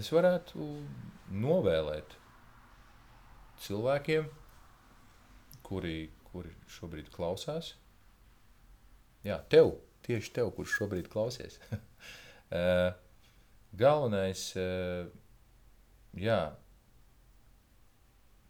[0.00, 0.64] Es varētu
[1.30, 2.16] novēlēt
[3.64, 4.26] cilvēkiem,
[5.70, 7.76] kuri, kuri šobrīd klausās.
[9.22, 9.76] Jā, tev,
[10.06, 11.60] tieši tev, kurš šobrīd klausies.
[12.50, 12.88] Eh,
[13.78, 15.04] galvenais, eh,
[16.18, 16.38] jā,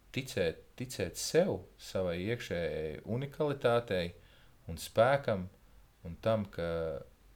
[0.09, 4.15] ticēt, ticēt sev, savai iekšējai unikalitātei
[4.73, 5.45] un spēkam
[6.09, 6.65] un tam, ka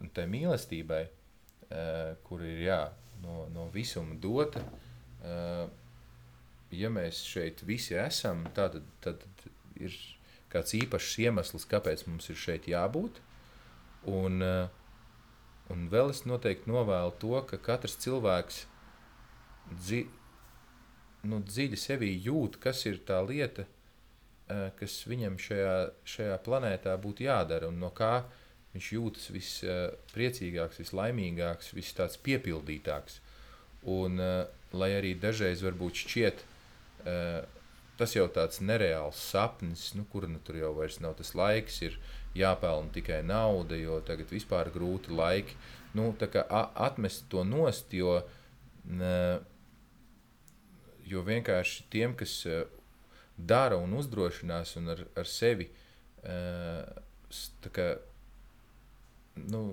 [0.02, 2.82] un tai mīlestībai, uh, kur ir jā,
[3.22, 4.64] no, no visuma dota,
[6.76, 9.96] ja mēs šeit visi esam, tad, tad, tad ir
[10.52, 13.20] kāds īpašs iemesls, kāpēc mums ir šeit jābūt.
[14.12, 14.68] Un, uh,
[15.74, 18.64] un vēl es noteikti novēlu to, ka katrs cilvēks
[19.82, 20.04] dzi,
[21.26, 25.76] nu, dziļi sevī jūt, kas ir tā lieta, uh, kas viņam šajā,
[26.16, 28.20] šajā planētā būtu jādara un no kā
[28.76, 33.22] viņš jūtas vispriecīgāks, vislaimīgāks, vis tāds piepildītāks.
[33.88, 34.20] Un,
[34.76, 36.42] lai arī dažreiz varbūt šķiet,
[38.00, 41.98] tas jau tāds nereāls sapnis, nu, kur nu tur jau vairs nav tas laiks, ir
[42.36, 45.58] jāpelna tikai nauda, jo tagad vispār grūti laiki.
[45.96, 48.18] Nu, kā atmest to nost, jo,
[51.08, 52.42] jo vienkārši tiem, kas
[53.38, 55.70] dara un uzdrošinās un ar, ar sevi
[57.76, 57.88] kā,
[59.52, 59.64] nu,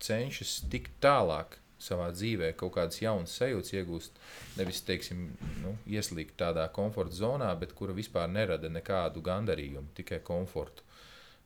[0.00, 4.20] cenšas tikt tālāk savā dzīvē, kaut kādas jaunas sajūtas iegūst.
[4.58, 5.26] Nevis, teiksim,
[5.64, 10.84] nu, ieslīgt tādā komforta zonā, bet kura vispār nerada nekādu gandarījumu, tikai komfortu.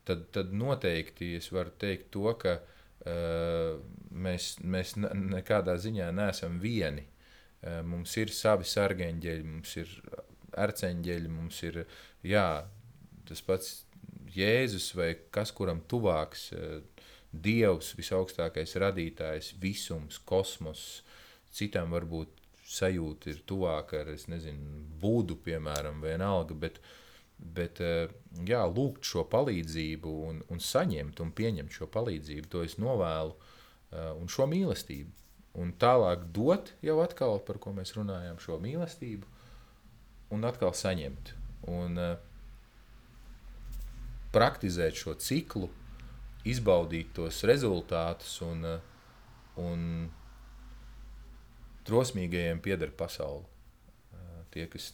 [0.05, 3.79] Tad, tad noteikti es varu teikt to, ka uh,
[4.11, 7.07] mēs, mēs nekādā ziņā neesam vieni.
[7.65, 9.95] Uh, mums ir savi sargeņģeļi, mums ir
[10.61, 11.85] arceņģeļi, mums ir
[12.27, 12.49] jā,
[13.29, 13.75] tas pats
[14.35, 16.51] Jēzus vai kas kuram tuvāks.
[16.53, 16.83] Uh,
[17.35, 21.03] Dievs, visaugstākais radītājs, visums, kosmos,
[21.55, 22.43] citam varbūt
[22.75, 26.79] sajūta ir tuvāka ar, es nezinu, būdu, piemēram, vienalga, bet,
[27.39, 28.13] bet eh,
[28.47, 34.11] jā, lūgt šo palīdzību un, un saņemt un pieņemt šo palīdzību, to es novēlu, eh,
[34.15, 35.21] un šo mīlestību.
[35.63, 39.29] Un tālāk dot jau atkal, par ko mēs runājām, šo mīlestību,
[40.35, 41.31] un atkal saņemt.
[41.71, 42.17] Un uh,
[44.35, 45.69] praktizēt šo ciklu,
[46.49, 48.81] izbaudīt tos rezultātus, un, eh,
[49.61, 50.11] un
[51.89, 53.45] drosmīgajiem pieder pasaule.
[54.13, 54.93] Eh, tie, kas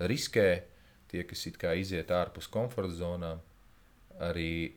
[0.00, 0.62] riskē,
[1.08, 3.40] tie, kas iziet ārpus komforta zonām,
[4.20, 4.72] arī,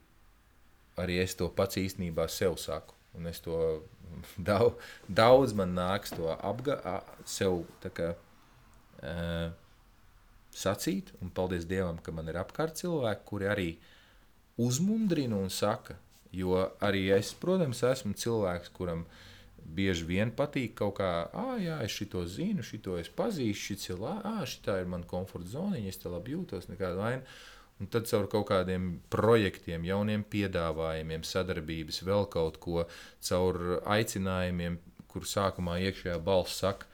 [0.98, 2.96] arī es to pats īstenībā sev saku.
[3.16, 3.84] Un es to
[4.38, 4.76] daudz,
[5.08, 8.16] daudz man nāks to apgādāt, sev kā,
[9.04, 9.52] uh,
[10.52, 11.14] sacīt.
[11.22, 13.93] Un paldies Dievam, ka man ir apkārt cilvēki, kuri arī uh,
[14.58, 15.98] uzmundrina un saka,
[16.34, 19.06] jo arī es, protams, esmu cilvēks, kuram
[19.64, 24.06] bieži vien patīk kaut kā, ah, jā, es šo zinu, šo es pazīstu, šis ir,
[24.12, 27.36] ah, šī ir mana komforta zona, es te labi jūtos, nekāda vaina.
[27.82, 32.84] Un tad caur kaut kādiem projektiem, jauniem piedāvājumiem, sadarbības, vēl kaut ko,
[33.28, 33.60] caur
[33.96, 34.78] aicinājumiem,
[35.10, 36.88] kur sākumā iekšējā balss saka,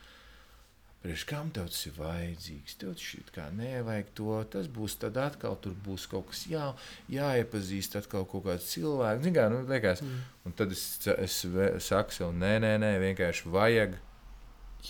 [1.00, 2.74] Priekš kam tev tas ir vajadzīgs?
[2.82, 4.34] Tev šķiet, kā nevajag to.
[4.52, 6.66] Tas būs tad atkal, tur būs kaut kas jā,
[7.14, 9.24] jāiepazīst, atkal kaut kāds cilvēks.
[9.24, 10.20] Zin kā, nu, liekas, mm.
[10.50, 10.84] Un tad es,
[11.16, 11.40] es
[11.86, 13.96] saku sev, nē, nē, nē, vienkārši vajag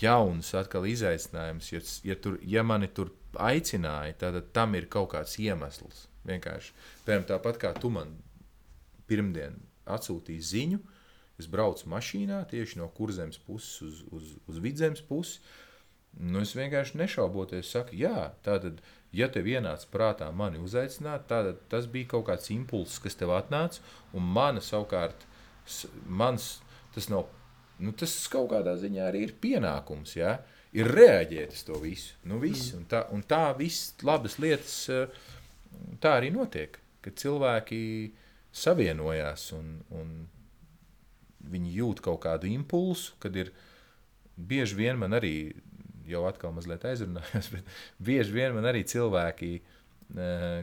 [0.00, 1.70] jauns atkal izaicinājums.
[1.76, 6.08] Ja, ja, tur, ja mani tur aicināja, tad tam ir kaut kāds iemesls.
[6.26, 6.74] Vienkārši.
[7.06, 8.16] Piemēram, tāpat kā tu man
[9.10, 9.56] pirmdien
[9.90, 10.82] atsūtīji ziņu,
[11.40, 15.38] es braucu mašīnā tieši no kurzemes puses uz, uz, uz vidzemes pusi.
[16.18, 18.80] Nu, es vienkārši nešauboties saku, jā, tātad,
[19.14, 23.80] ja tev ienāca prātā mani uzaicināt, tad tas bija kaut kāds impulss, kas tev atnāca,
[24.16, 25.24] un mana savukārt,
[26.06, 26.56] mans,
[26.94, 27.30] tas nav,
[27.78, 30.34] nu, tas kaut kādā ziņā arī ir pienākums, jā,
[30.76, 32.82] ir reaģēt uz to visu, nu, viss, mm.
[32.82, 35.22] un tā, un tā viss labas lietas, eh,
[36.02, 37.80] tā arī notiek, kad cilvēki
[38.52, 40.14] savienojās un, un
[41.50, 43.54] viņi jūt kaut kādu impulsu, kad ir
[44.36, 45.34] bieži vien man arī
[46.10, 49.54] jau atkal mazliet aizrunājos, bet bieži vien man arī cilvēki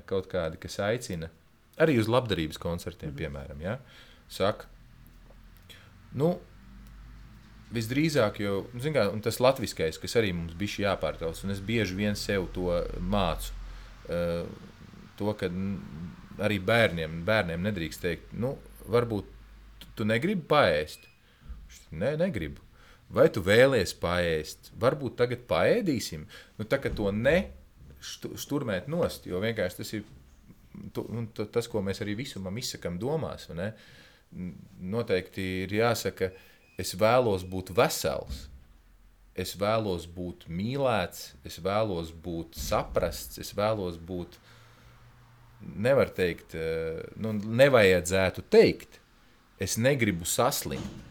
[0.10, 1.30] kaut kādi, kas aicina
[1.80, 3.20] arī uz labdarības koncertiem, mm.
[3.22, 3.78] piemēram, ja,
[4.34, 4.68] saka,
[6.18, 6.34] nu,
[7.74, 12.18] visdrīzāk, jo nu, kā, tas latviskais, kas arī mums bija jāpārtrauc, un es bieži vien
[12.20, 13.54] sev to mācu,
[15.18, 15.52] to, ka
[16.48, 18.56] arī bērniem, bērniem nedrīkst teikt, nu,
[18.88, 19.36] varbūt
[19.98, 21.08] tu negribi paēst.
[21.92, 22.64] Nē, ne, negribu.
[23.14, 24.74] Vai tu vēlies paēst?
[24.80, 26.26] Varbūt tagad paēdīsim.
[26.58, 27.38] Nu, tā kā to ne
[28.04, 30.04] šturmēt nost, jo vienkārši tas ir
[30.94, 31.06] tu,
[31.54, 33.48] tas, ko mēs arī visumam izsakām domās.
[34.98, 36.32] Noteikti ir jāsaka,
[36.80, 38.48] es vēlos būt vesels.
[39.38, 44.34] es vēlos būt mīlēts, es vēlos būt saprasts, es vēlos būt,
[45.78, 48.98] nevar teikt, eh, nu, nevajadzētu teikt,
[49.62, 51.07] es negribu saslimt,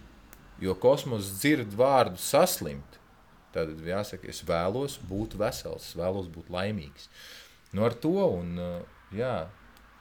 [0.62, 3.00] jo kosmos dzird vārdu saslimt.
[3.54, 7.08] Tad jāsaka, es vēlos būt vesels, es vēlos būt laimīgs.
[7.72, 8.82] Nu, ar to, un, eh,
[9.16, 9.36] jā,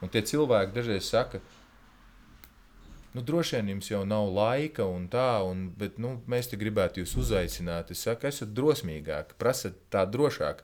[0.02, 1.40] un tie cilvēki dažreiz saka,
[3.16, 7.00] nu, droši vien jums jau nav laika, un tā, un, bet nu, mēs te gribētu
[7.00, 7.90] jūs uzaicināt.
[7.90, 10.60] Es saku, esat drosmīgāki, prasat tā drošāk.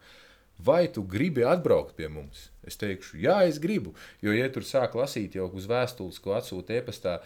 [0.63, 2.51] Vai tu gribi atbraukt pie mums?
[2.63, 3.97] Es teikšu, jā, es gribu.
[4.23, 7.17] Jo, ja tur sāk lasīt jau uz vēstules, ko atsūta e-pastā,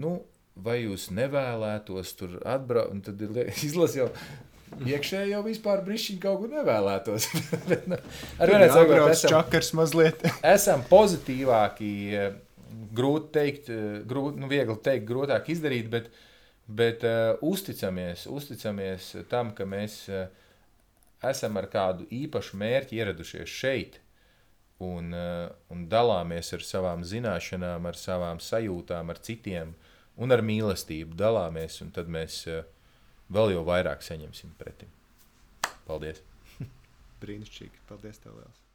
[0.00, 0.20] nu,
[0.56, 4.10] vai jūs nevēlētos tur atbraukt, tad ir izlasi jau.
[4.76, 7.28] Iekšēji jau vispār brīšķiņi kaut kur nevēlētos.
[8.42, 10.24] Ar vienu Jābrauc esam, čakars mazliet.
[10.56, 11.92] esam pozitīvāki.
[12.12, 12.34] eh,
[12.96, 16.10] Grūti teikt, eh, grūti, nu, viegli teikt, grūtāk izdarīt, bet,
[16.66, 20.26] bet uh, uzticamies, uzticamies tam, ka mēs uh,
[21.24, 23.98] esam ar kādu īpašu mērķi ieradušies šeit
[24.82, 29.76] un, uh, un dalāmies ar savām zināšanām, ar savām sajūtām, ar citiem
[30.16, 32.62] un ar mīlestību dalāmies, un tad mēs uh,
[33.32, 34.92] vēl jau vairāk saņemsim pretim.
[35.88, 36.22] Paldies!
[37.22, 37.84] Brīnišķīgi.
[37.90, 38.65] Paldies, tev liels.